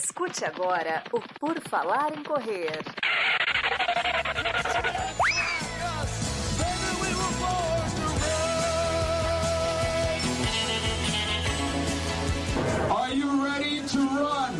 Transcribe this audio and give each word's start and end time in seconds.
Escute 0.00 0.44
agora 0.44 1.02
o 1.12 1.20
Por 1.40 1.60
Falar 1.68 2.16
em 2.16 2.22
Correr. 2.22 2.70
Are 12.88 13.12
you 13.12 13.42
ready 13.42 13.82
to 13.88 13.98
run? 13.98 14.54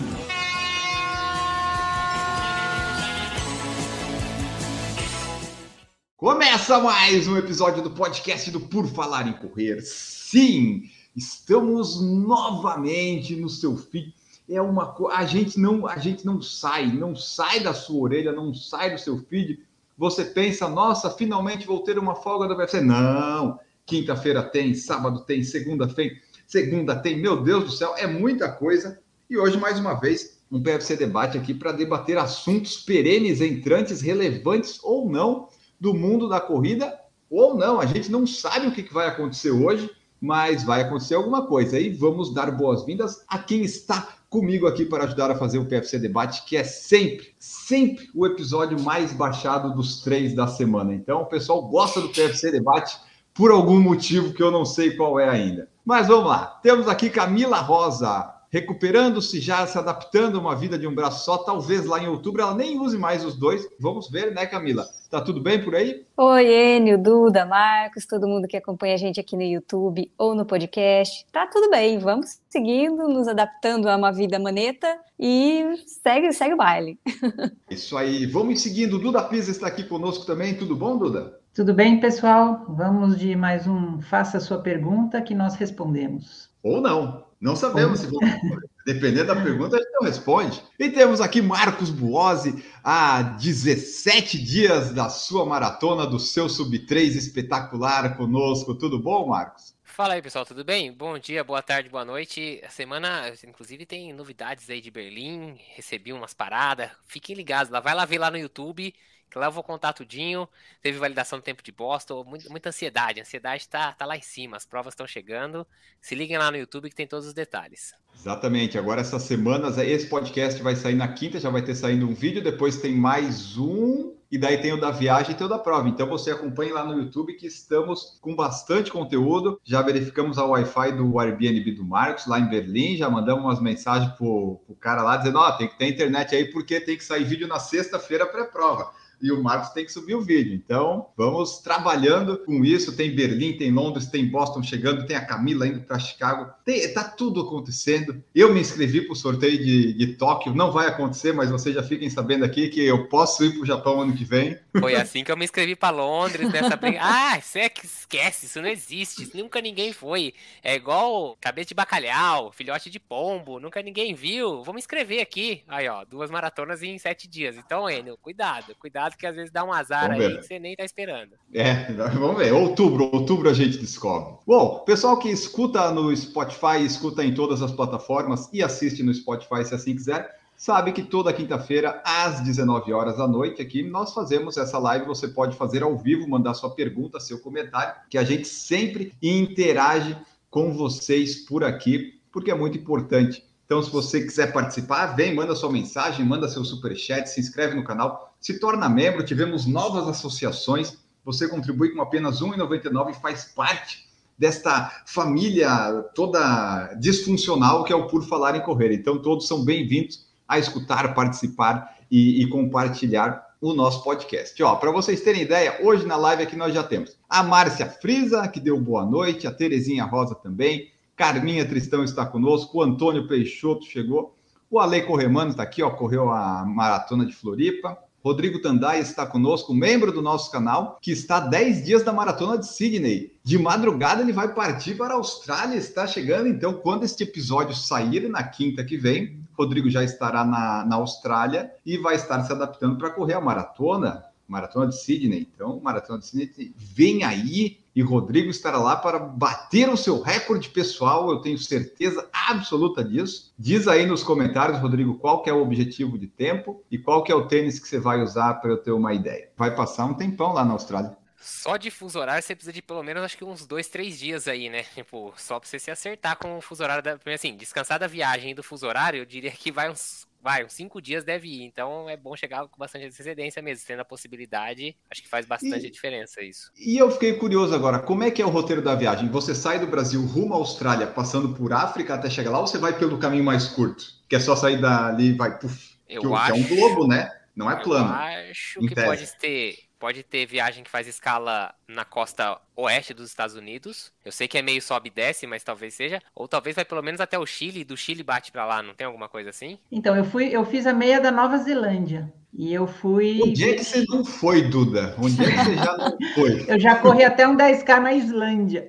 Começa 6.17 6.81
mais 6.81 7.29
um 7.29 7.37
episódio 7.37 7.81
do 7.81 7.93
podcast 7.93 8.51
do 8.51 8.59
Por 8.59 8.89
Falar 8.89 9.29
em 9.29 9.35
Correr. 9.35 9.83
Sim, 9.83 10.91
estamos 11.15 12.03
novamente 12.03 13.37
no 13.37 13.49
seu 13.49 13.77
feed. 13.77 14.18
É 14.49 14.61
uma 14.63 14.97
a 15.13 15.25
gente 15.27 15.61
não 15.61 15.87
a 15.87 15.99
gente 15.99 16.25
não 16.25 16.41
sai, 16.41 16.87
não 16.87 17.15
sai 17.15 17.61
da 17.61 17.75
sua 17.75 18.01
orelha, 18.01 18.33
não 18.33 18.55
sai 18.55 18.93
do 18.93 18.99
seu 18.99 19.19
feed. 19.19 19.61
Você 19.97 20.25
pensa, 20.25 20.69
nossa, 20.69 21.11
finalmente 21.11 21.67
vou 21.67 21.83
ter 21.83 21.99
uma 21.99 22.15
folga 22.15 22.47
do 22.47 22.55
UFC. 22.55 22.81
Não, 22.81 23.59
quinta-feira 23.85 24.43
tem, 24.43 24.73
sábado 24.75 25.21
tem, 25.21 25.43
segunda 25.43 25.87
tem, 25.87 26.13
segunda 26.47 26.97
tem. 26.97 27.21
Meu 27.21 27.43
Deus 27.43 27.65
do 27.65 27.71
céu, 27.71 27.95
é 27.97 28.07
muita 28.07 28.51
coisa. 28.51 29.01
E 29.29 29.37
hoje 29.37 29.59
mais 29.59 29.79
uma 29.79 29.95
vez 29.95 30.39
um 30.51 30.63
PFC 30.63 30.97
debate 30.97 31.37
aqui 31.37 31.53
para 31.53 31.73
debater 31.73 32.17
assuntos 32.17 32.79
perenes, 32.79 33.41
entrantes, 33.41 34.01
relevantes 34.01 34.81
ou 34.83 35.11
não 35.11 35.49
do 35.79 35.93
mundo 35.93 36.29
da 36.29 36.41
corrida 36.41 36.99
ou 37.31 37.55
não. 37.55 37.81
A 37.81 37.87
gente 37.87 38.11
não 38.11 38.27
sabe 38.27 38.67
o 38.67 38.73
que 38.73 38.83
vai 38.93 39.07
acontecer 39.07 39.51
hoje, 39.51 39.91
mas 40.21 40.65
vai 40.65 40.83
acontecer 40.83 41.15
alguma 41.15 41.47
coisa. 41.47 41.79
E 41.79 41.91
vamos 41.91 42.33
dar 42.33 42.51
boas-vindas 42.51 43.25
a 43.29 43.39
quem 43.39 43.63
está 43.63 44.18
comigo 44.31 44.67
aqui 44.67 44.85
para 44.85 45.05
ajudar 45.05 45.31
a 45.31 45.37
fazer 45.37 45.59
o 45.59 45.65
PFC 45.65 45.99
Debate, 45.99 46.45
que 46.45 46.57
é 46.57 46.65
sempre, 46.65 47.35
sempre 47.39 48.09
o 48.15 48.27
episódio 48.27 48.81
mais 48.81 49.13
baixado 49.13 49.75
dos 49.75 50.03
três 50.03 50.35
da 50.35 50.47
semana. 50.47 50.95
Então, 50.95 51.23
o 51.23 51.27
pessoal 51.27 51.63
gosta 51.63 52.01
do 52.01 52.11
PFC 52.11 52.51
Debate 52.51 52.99
por 53.33 53.51
algum 53.51 53.81
motivo 53.81 54.35
que 54.35 54.43
eu 54.43 54.51
não 54.51 54.65
sei 54.65 54.97
qual 54.97 55.19
é 55.19 55.29
ainda. 55.29 55.69
Mas 55.85 56.09
vamos 56.09 56.29
lá. 56.29 56.59
Temos 56.63 56.89
aqui 56.89 57.09
Camila 57.09 57.59
Rosa, 57.59 58.35
recuperando-se 58.51 59.41
já, 59.41 59.67
se 59.67 59.79
adaptando 59.79 60.39
a 60.39 60.41
uma 60.41 60.57
vida 60.57 60.79
de 60.79 60.87
um 60.87 60.95
braço 60.95 61.25
só. 61.25 61.39
Talvez 61.39 61.87
lá 61.87 62.03
em 62.03 62.09
outubro 62.09 62.43
ela 62.43 62.55
nem 62.55 62.79
use 62.79 62.99
mais 62.99 63.25
os 63.25 63.35
dois. 63.37 63.67
Vamos 63.79 64.11
ver, 64.11 64.33
né, 64.35 64.47
Camila? 64.47 64.87
Tá 65.11 65.21
tudo 65.21 65.41
bem 65.41 65.63
por 65.63 65.75
aí? 65.75 66.05
Oi, 66.17 66.47
Enio, 66.47 67.03
Duda, 67.03 67.47
Marcos, 67.47 68.05
todo 68.05 68.29
mundo 68.29 68.47
que 68.47 68.57
acompanha 68.57 68.95
a 68.95 68.99
gente 68.99 69.19
aqui 69.19 69.37
no 69.37 69.43
YouTube 69.43 70.11
ou 70.19 70.35
no 70.35 70.45
podcast. 70.45 71.25
Tá 71.33 71.47
tudo 71.47 71.71
bem, 71.71 71.99
vamos 71.99 72.39
seguindo, 72.49 73.09
nos 73.09 73.27
adaptando 73.27 73.89
a 73.89 73.97
uma 73.97 74.13
vida 74.13 74.39
maneta 74.39 74.99
e 75.19 75.65
segue, 75.87 76.33
segue 76.33 76.55
o 76.55 76.59
baile. 76.59 76.99
Isso 77.71 77.97
aí, 77.97 78.27
vamos 78.27 78.61
seguindo. 78.61 78.99
Duda 78.99 79.23
Pisa 79.23 79.51
está 79.51 79.67
aqui 79.67 79.85
conosco 79.85 80.27
também. 80.27 80.55
Tudo 80.55 80.77
bom, 80.77 80.99
Duda? 80.99 81.39
Tudo 81.55 81.73
bem, 81.75 81.99
pessoal? 81.99 82.67
Vamos 82.69 83.19
de 83.19 83.35
mais 83.35 83.67
um 83.67 84.01
Faça 84.01 84.37
a 84.37 84.41
Sua 84.41 84.59
Pergunta 84.59 85.21
que 85.23 85.35
nós 85.35 85.55
respondemos. 85.55 86.51
Ou 86.63 86.81
não. 86.81 87.28
Não 87.41 87.55
sabemos 87.55 88.01
se 88.01 88.07
vamos. 88.07 88.69
Dependendo 88.85 89.27
da 89.27 89.37
pergunta, 89.37 89.77
a 89.77 89.79
gente 89.79 89.93
não 89.93 90.07
responde. 90.07 90.63
E 90.79 90.91
temos 90.91 91.21
aqui 91.21 91.43
Marcos 91.43 91.91
Buozzi, 91.91 92.65
há 92.83 93.23
17 93.23 94.43
dias 94.43 94.93
da 94.93 95.11
sua 95.11 95.45
maratona, 95.45 96.07
do 96.07 96.19
seu 96.19 96.49
Sub-3 96.49 97.15
espetacular 97.15 98.17
conosco. 98.17 98.75
Tudo 98.75 98.99
bom, 98.99 99.29
Marcos? 99.29 99.77
Fala 99.85 100.15
aí, 100.15 100.23
pessoal, 100.23 100.47
tudo 100.47 100.65
bem? 100.65 100.91
Bom 100.91 101.19
dia, 101.19 101.45
boa 101.45 101.61
tarde, 101.61 101.91
boa 101.91 102.05
noite. 102.05 102.63
A 102.65 102.71
semana, 102.71 103.33
inclusive, 103.47 103.85
tem 103.85 104.13
novidades 104.13 104.71
aí 104.71 104.81
de 104.81 104.91
Berlim. 104.91 105.59
Recebi 105.75 106.13
umas 106.13 106.33
paradas. 106.33 106.91
Fiquem 107.07 107.37
ligados 107.37 107.71
lá, 107.71 107.81
vai 107.81 107.95
lá 107.95 108.05
ver 108.05 108.19
lá 108.19 108.31
no 108.31 108.39
YouTube 108.39 108.95
que 109.31 109.39
lá 109.39 109.47
eu 109.47 109.53
vou 109.53 109.63
contar 109.63 109.93
tudinho. 109.93 110.49
Teve 110.83 110.99
validação 110.99 111.39
do 111.39 111.43
tempo 111.43 111.63
de 111.63 111.73
Boston, 111.73 112.25
muita, 112.25 112.49
muita 112.49 112.69
ansiedade. 112.71 113.21
A 113.21 113.23
ansiedade 113.23 113.69
tá, 113.69 113.93
tá 113.93 114.05
lá 114.05 114.17
em 114.17 114.23
cima, 114.23 114.57
as 114.57 114.65
provas 114.65 114.93
estão 114.93 115.07
chegando. 115.07 115.67
Se 116.01 116.15
liguem 116.15 116.39
lá 116.39 116.51
no 116.51 116.57
YouTube 116.57 116.89
que 116.89 116.97
tem 116.97 117.07
todos 117.07 117.27
os 117.27 117.35
detalhes. 117.35 117.95
Exatamente. 118.15 118.79
Agora, 118.79 119.01
essas 119.01 119.23
semanas, 119.23 119.79
esse 119.79 120.07
podcast 120.07 120.61
vai 120.63 120.75
sair 120.75 120.95
na 120.95 121.09
quinta, 121.09 121.39
já 121.39 121.51
vai 121.51 121.63
ter 121.63 121.75
saído 121.75 122.09
um 122.09 122.15
vídeo, 122.15 122.43
depois 122.43 122.81
tem 122.81 122.95
mais 122.97 123.57
um, 123.57 124.17
e 124.31 124.37
daí 124.37 124.59
tem 124.61 124.73
o 124.73 124.81
da 124.81 124.91
viagem 124.91 125.33
e 125.33 125.35
tem 125.35 125.47
o 125.47 125.51
da 125.51 125.59
prova. 125.59 125.89
Então 125.89 126.09
você 126.09 126.31
acompanhe 126.31 126.73
lá 126.73 126.85
no 126.85 126.99
YouTube 126.99 127.35
que 127.35 127.47
estamos 127.47 128.19
com 128.21 128.35
bastante 128.35 128.91
conteúdo. 128.91 129.61
Já 129.65 129.83
verificamos 129.83 130.37
a 130.39 130.45
Wi-Fi 130.45 130.93
do 130.93 131.19
Airbnb 131.19 131.73
do 131.73 131.85
Marcos 131.85 132.27
lá 132.27 132.41
em 132.41 132.49
Berlim, 132.49 132.97
já 132.97 133.09
mandamos 133.09 133.45
umas 133.45 133.61
mensagens 133.61 134.13
pro, 134.15 134.61
pro 134.67 134.75
cara 134.75 135.03
lá 135.03 135.17
dizendo: 135.17 135.39
ó, 135.39 135.49
oh, 135.49 135.53
tem 135.53 135.69
que 135.69 135.79
ter 135.79 135.89
internet 135.89 136.35
aí 136.35 136.51
porque 136.51 136.81
tem 136.81 136.97
que 136.97 137.05
sair 137.05 137.25
vídeo 137.25 137.47
na 137.47 137.61
sexta-feira 137.61 138.27
pré-prova 138.27 138.91
e 139.21 139.33
o 139.33 139.43
Marcos 139.43 139.71
tem 139.71 139.85
que 139.85 139.93
subir 139.93 140.15
o 140.15 140.21
vídeo. 140.21 140.55
Então, 140.55 141.09
vamos 141.17 141.59
trabalhando 141.59 142.39
com 142.39 142.65
isso. 142.65 142.97
Tem 142.97 143.15
Berlim, 143.15 143.57
tem 143.57 143.71
Londres, 143.71 144.07
tem 144.07 144.27
Boston 144.27 144.63
chegando, 144.63 145.07
tem 145.07 145.17
a 145.17 145.25
Camila 145.25 145.67
indo 145.67 145.81
para 145.81 145.99
Chicago. 145.99 146.53
Tem, 146.65 146.93
tá 146.93 147.05
tudo 147.05 147.41
acontecendo. 147.41 148.23
Eu 148.35 148.53
me 148.53 148.61
inscrevi 148.61 149.03
para 149.03 149.13
o 149.13 149.17
sorteio 149.17 149.59
de, 149.59 149.93
de 149.95 150.07
Tóquio. 150.15 150.55
Não 150.55 150.71
vai 150.71 150.87
acontecer, 150.87 151.33
mas 151.33 151.51
vocês 151.51 151.75
já 151.75 151.83
fiquem 151.83 152.09
sabendo 152.09 152.45
aqui 152.45 152.69
que 152.69 152.85
eu 152.85 153.09
posso 153.09 153.45
ir 153.45 153.53
para 153.53 153.63
o 153.63 153.67
Japão 153.67 154.01
ano 154.01 154.17
que 154.17 154.25
vem. 154.25 154.59
Foi 154.79 154.95
assim 154.95 155.25
que 155.25 155.33
eu 155.33 155.37
me 155.37 155.45
inscrevi 155.45 155.75
para 155.75 155.97
Londres 155.97 156.51
nessa 156.51 156.77
briga. 156.77 156.99
Ah, 157.11 157.41
você 157.41 157.61
é 157.61 157.69
que 157.69 157.87
esquece, 157.87 158.47
isso 158.47 158.61
não 158.61 158.69
existe. 158.69 159.31
Nunca 159.35 159.61
ninguém 159.61 159.93
foi. 159.93 160.35
É 160.63 160.75
igual 160.75 161.37
cabeça 161.41 161.69
de 161.69 161.75
bacalhau, 161.75 162.53
filhote 162.53 162.91
de 162.91 163.01
pombo. 163.01 163.59
Nunca 163.59 163.83
ninguém 163.83 164.15
viu. 164.15 164.63
Vou 164.63 164.75
me 164.75 164.81
inscrever 164.81 165.21
aqui. 165.21 165.63
Aí, 165.67 165.89
ó, 165.89 166.05
duas 166.05 166.31
maratonas 166.31 166.83
em 166.83 166.99
sete 166.99 167.27
dias. 167.27 167.57
Então, 167.57 167.89
Enio, 167.89 168.19
cuidado, 168.19 168.75
cuidado 168.79 169.08
que 169.17 169.27
às 169.27 169.37
vezes 169.37 169.51
dá 169.51 169.65
um 169.65 169.73
azar 169.73 170.09
vamos 170.09 170.25
aí 170.25 170.33
ver. 170.33 170.41
que 170.41 170.47
você 170.47 170.59
nem 170.59 170.77
tá 170.77 170.85
esperando. 170.85 171.33
É, 171.55 171.93
vamos 171.95 172.37
ver. 172.37 172.53
Outubro, 172.53 173.09
outubro 173.13 173.49
a 173.49 173.55
gente 173.55 173.79
descobre. 173.79 174.39
Bom, 174.47 174.81
pessoal 174.81 175.19
que 175.19 175.29
escuta 175.29 175.91
no 175.91 176.15
Spotify, 176.15 176.85
escuta 176.85 177.25
em 177.25 177.33
todas 177.33 177.63
as 177.63 177.73
plataformas 177.73 178.49
e 178.53 178.63
assiste 178.63 179.03
no 179.03 179.15
Spotify 179.15 179.65
se 179.65 179.75
assim 179.75 179.95
quiser, 179.95 180.39
sabe 180.57 180.93
que 180.93 181.03
toda 181.03 181.33
quinta-feira, 181.33 182.03
às 182.05 182.41
19 182.41 182.93
horas 182.93 183.17
da 183.17 183.29
noite, 183.29 183.63
aqui 183.63 183.83
nós 183.83 184.13
fazemos 184.13 184.57
essa 184.57 184.79
live. 184.79 185.07
Você 185.07 185.29
pode 185.29 185.57
fazer 185.57 185.83
ao 185.83 185.97
vivo, 185.97 186.29
mandar 186.29 186.55
sua 186.55 186.75
pergunta, 186.75 187.21
seu 187.21 187.39
comentário, 187.39 187.95
que 188.11 188.19
a 188.19 188.25
gente 188.25 188.47
sempre 188.47 189.13
interage 189.23 190.17
com 190.51 190.73
vocês 190.75 191.37
por 191.37 191.63
aqui, 191.63 192.21
porque 192.33 192.51
é 192.51 192.55
muito 192.55 192.77
importante. 192.77 193.47
Então, 193.69 193.83
se 193.83 193.91
você 193.91 194.23
quiser 194.23 194.51
participar, 194.51 195.15
vem, 195.15 195.35
manda 195.35 195.55
sua 195.55 195.71
mensagem, 195.71 196.25
manda 196.25 196.49
seu 196.49 196.65
super 196.65 196.97
chat, 196.97 197.27
se 197.27 197.39
inscreve 197.39 197.77
no 197.77 197.85
canal, 197.85 198.35
se 198.41 198.59
torna 198.59 198.89
membro. 198.89 199.23
Tivemos 199.23 199.67
novas 199.67 200.09
associações. 200.09 200.97
Você 201.23 201.47
contribui 201.47 201.91
com 201.91 202.01
apenas 202.01 202.41
R$ 202.41 202.47
1,99 202.47 203.11
e 203.11 203.21
faz 203.21 203.45
parte 203.45 204.09
desta 204.39 205.03
família 205.05 206.03
toda 206.15 206.95
disfuncional 206.95 207.85
que 207.85 207.93
é 207.93 207.97
o 207.97 208.07
Por 208.07 208.25
Falar 208.27 208.57
em 208.57 208.63
Correr. 208.63 208.91
Então, 208.91 209.21
todos 209.21 209.47
são 209.47 209.63
bem-vindos 209.63 210.27
a 210.49 210.59
escutar, 210.59 211.13
participar 211.13 211.95
e, 212.11 212.43
e 212.43 212.49
compartilhar 212.49 213.49
o 213.61 213.75
nosso 213.75 214.03
podcast. 214.03 214.63
Ó, 214.63 214.77
para 214.77 214.91
vocês 214.91 215.21
terem 215.21 215.43
ideia, 215.43 215.79
hoje 215.83 216.07
na 216.07 216.17
live 216.17 216.43
aqui 216.43 216.57
nós 216.57 216.73
já 216.73 216.83
temos 216.83 217.19
a 217.29 217.43
Márcia 217.43 217.85
Frisa, 217.85 218.49
que 218.49 218.61
deu 218.61 218.81
boa 218.81 219.05
noite, 219.05 219.47
a 219.47 219.53
Terezinha 219.53 220.07
Rosa 220.07 220.35
também, 220.35 220.91
Carminha 221.19 221.67
Tristão 221.67 222.05
está 222.05 222.25
conosco, 222.25 222.79
o 222.79 222.83
Antônio 222.83 223.27
Peixoto 223.27 223.85
chegou, 223.85 224.37
o 224.71 224.79
Ale 224.79 225.03
Corremano 225.03 225.51
está 225.51 225.65
aqui, 225.65 225.83
ó, 225.83 225.91
correu 225.91 226.31
a 226.31 226.65
maratona 226.65 227.27
de 227.27 227.35
Floripa. 227.35 227.99
Rodrigo 228.23 228.61
Tandai 228.61 229.01
está 229.01 229.27
conosco, 229.27 229.75
membro 229.75 230.13
do 230.13 230.23
nosso 230.23 230.51
canal, 230.53 230.97
que 231.03 231.11
está 231.11 231.41
10 231.41 231.85
dias 231.85 232.05
da 232.05 232.13
maratona 232.13 232.57
de 232.57 232.69
Sydney. 232.69 233.33
De 233.43 233.59
madrugada 233.59 234.23
ele 234.23 234.33
vai 234.33 234.55
partir 234.55 234.97
para 234.97 235.15
a 235.15 235.17
Austrália, 235.17 235.77
está 235.77 236.07
chegando. 236.07 236.47
Então, 236.47 236.75
quando 236.75 237.05
este 237.05 237.25
episódio 237.25 237.75
sair 237.75 238.29
na 238.29 238.45
quinta 238.45 238.85
que 238.85 238.97
vem, 238.97 239.41
Rodrigo 239.59 239.91
já 239.91 240.05
estará 240.05 240.45
na, 240.45 240.85
na 240.85 240.97
Austrália 240.97 241.73
e 241.85 241.99
vai 241.99 242.15
estar 242.15 242.45
se 242.45 242.53
adaptando 242.53 242.97
para 242.97 243.11
correr 243.11 243.35
a 243.35 243.41
maratona, 243.41 244.23
maratona 244.47 244.87
de 244.87 245.01
Sydney. 245.01 245.49
Então, 245.53 245.81
maratona 245.83 246.21
de 246.21 246.27
Sydney 246.27 246.73
vem 246.77 247.25
aí 247.25 247.79
e 247.99 248.01
Rodrigo 248.01 248.49
estará 248.49 248.79
lá 248.79 248.95
para 248.95 249.19
bater 249.19 249.89
o 249.89 249.97
seu 249.97 250.23
recorde 250.23 250.69
pessoal, 250.69 251.31
eu 251.31 251.41
tenho 251.41 251.59
certeza 251.59 252.29
absoluta 252.33 253.03
disso. 253.03 253.53
Diz 253.59 253.89
aí 253.89 254.07
nos 254.07 254.23
comentários, 254.23 254.79
Rodrigo, 254.79 255.19
qual 255.19 255.43
que 255.43 255.51
é 255.51 255.53
o 255.53 255.61
objetivo 255.61 256.17
de 256.17 256.29
tempo 256.29 256.81
e 256.89 256.97
qual 256.97 257.25
que 257.25 257.33
é 257.33 257.35
o 257.35 257.49
tênis 257.49 257.81
que 257.81 257.89
você 257.89 257.99
vai 257.99 258.23
usar 258.23 258.55
para 258.55 258.71
eu 258.71 258.77
ter 258.77 258.93
uma 258.93 259.13
ideia. 259.13 259.51
Vai 259.57 259.75
passar 259.75 260.05
um 260.05 260.15
tempão 260.15 260.53
lá 260.53 260.65
na 260.65 260.75
Austrália. 260.75 261.17
Só 261.41 261.77
de 261.77 261.91
fuso 261.91 262.21
horário 262.21 262.41
você 262.41 262.55
precisa 262.55 262.73
de 262.73 262.83
pelo 262.83 263.03
menos 263.03 263.25
acho 263.25 263.37
que 263.37 263.45
uns 263.45 263.67
dois, 263.67 263.89
três 263.89 264.17
dias 264.17 264.47
aí, 264.47 264.71
né? 264.71 264.85
Tipo, 264.95 265.35
só 265.37 265.59
para 265.59 265.69
você 265.69 265.81
se 265.81 265.91
acertar 265.91 266.39
com 266.39 266.57
o 266.57 266.61
fuso 266.61 266.85
horário 266.85 267.03
da. 267.03 267.19
Assim, 267.35 267.57
descansar 267.57 267.99
da 267.99 268.07
viagem 268.07 268.55
do 268.55 268.63
fuso 268.63 268.87
horário, 268.87 269.19
eu 269.19 269.27
diria 269.27 269.51
que 269.51 269.73
vai 269.73 269.91
uns 269.91 270.25
vai, 270.41 270.65
uns 270.65 270.73
cinco 270.73 271.01
dias 271.01 271.25
deve 271.25 271.49
ir. 271.49 271.63
Então 271.65 272.09
é 272.09 272.17
bom 272.17 272.35
chegar 272.37 272.67
com 272.69 272.79
bastante 272.79 273.07
antecedência 273.07 273.61
mesmo, 273.63 273.87
tendo 273.87 274.01
a 274.01 274.05
possibilidade. 274.05 274.97
Acho 275.11 275.23
que 275.23 275.29
faz 275.29 275.47
bastante 275.47 275.87
E- 275.87 275.91
diferença 275.91 276.43
isso. 276.43 276.71
E 276.77 276.97
eu 276.97 277.11
fiquei 277.11 277.35
curioso 277.35 277.75
agora, 277.75 277.99
como 277.99 278.23
é 278.25 278.31
que 278.31 278.41
é 278.43 278.47
o 278.47 278.51
roteiro 278.51 278.83
da 278.83 278.95
viagem? 278.95 279.29
Você 279.29 279.55
sai 279.55 279.79
do 279.79 279.87
Brasil 279.87 280.25
rumo 280.25 280.55
à 280.55 280.57
Austrália, 280.57 281.07
passando 281.07 281.55
por 281.55 281.73
África 281.73 282.15
até 282.15 282.31
chegar 282.31 282.51
lá, 282.51 282.61
ou 282.61 282.67
você 282.67 282.79
vai 282.79 282.97
pelo 282.99 283.19
caminho 283.19 283.45
mais 283.45 283.67
curto? 283.69 284.05
Que 284.29 284.37
é 284.37 284.41
só 284.41 284.55
sair 284.55 284.81
dali 284.81 285.29
e 285.29 285.33
vai, 285.33 285.59
puf, 285.59 285.97
Eu 286.09 286.21
que, 286.23 286.27
o- 286.27 286.31
que 286.31 286.37
acho. 286.37 286.51
é 286.53 286.55
um 286.55 286.67
globo, 286.69 287.07
né? 287.07 287.31
Não 287.57 287.69
é 287.71 287.75
Eu 287.75 287.81
plano. 287.83 288.13
acho 288.13 288.81
em 288.83 288.87
que 288.87 288.95
pode 288.95 289.27
ter, 289.39 289.77
pode 289.99 290.23
ter 290.23 290.47
viagem 290.47 290.85
que 290.85 290.91
faz 290.91 291.07
escala 291.07 291.75
na 291.87 292.05
costa 292.05 292.59
oeste 292.77 293.13
dos 293.13 293.29
Estados 293.29 293.57
Unidos. 293.57 294.13
Eu 294.25 294.33
sei 294.33 294.47
que 294.47 294.57
é 294.57 294.63
meio 294.63 294.81
sobe 294.81 295.09
e 295.09 295.13
desce, 295.13 295.47
mas 295.47 295.65
talvez 295.65 295.95
seja. 295.95 296.23
Ou 296.35 296.47
talvez 296.47 296.77
vai 296.77 296.85
pelo 296.85 297.03
menos 297.03 297.21
até 297.21 297.39
o 297.39 297.47
Chile, 297.47 297.81
e 297.81 297.85
do 297.85 297.97
Chile 297.97 298.23
bate 298.23 298.53
pra 298.53 298.65
lá. 298.65 298.83
Não 298.83 298.95
tem 298.95 299.07
alguma 299.07 299.29
coisa 299.29 299.51
assim? 299.51 299.79
Então, 299.91 300.17
eu 300.17 300.25
fui, 300.25 300.49
eu 300.55 300.65
fiz 300.65 300.87
a 300.87 300.93
meia 300.93 301.21
da 301.21 301.31
Nova 301.31 301.59
Zelândia. 301.59 302.33
E 302.55 302.73
eu 302.73 302.87
fui. 302.87 303.41
Onde 303.43 303.71
é 303.71 303.75
que 303.75 303.85
você 303.85 304.05
não 304.09 304.25
foi, 304.25 304.63
Duda? 304.63 305.15
Onde 305.19 305.43
é 305.43 305.51
que 305.51 305.65
você 305.65 305.75
já 305.77 305.97
não 305.97 306.19
foi? 306.35 306.65
Eu 306.69 306.81
já 306.81 306.97
corri 306.97 307.25
até 307.25 307.47
um 307.47 307.57
10K 307.57 308.01
na 308.01 308.13
Islândia. 308.13 308.89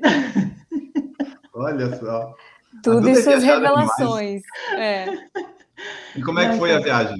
Olha 1.53 1.95
só. 1.97 2.33
Tudo 2.81 3.09
e 3.09 3.11
é 3.11 3.37
revelações. 3.37 4.41
É. 4.77 5.05
E 6.15 6.21
como 6.21 6.39
é 6.39 6.49
que 6.49 6.57
foi 6.57 6.73
a 6.73 6.79
viagem? 6.79 7.17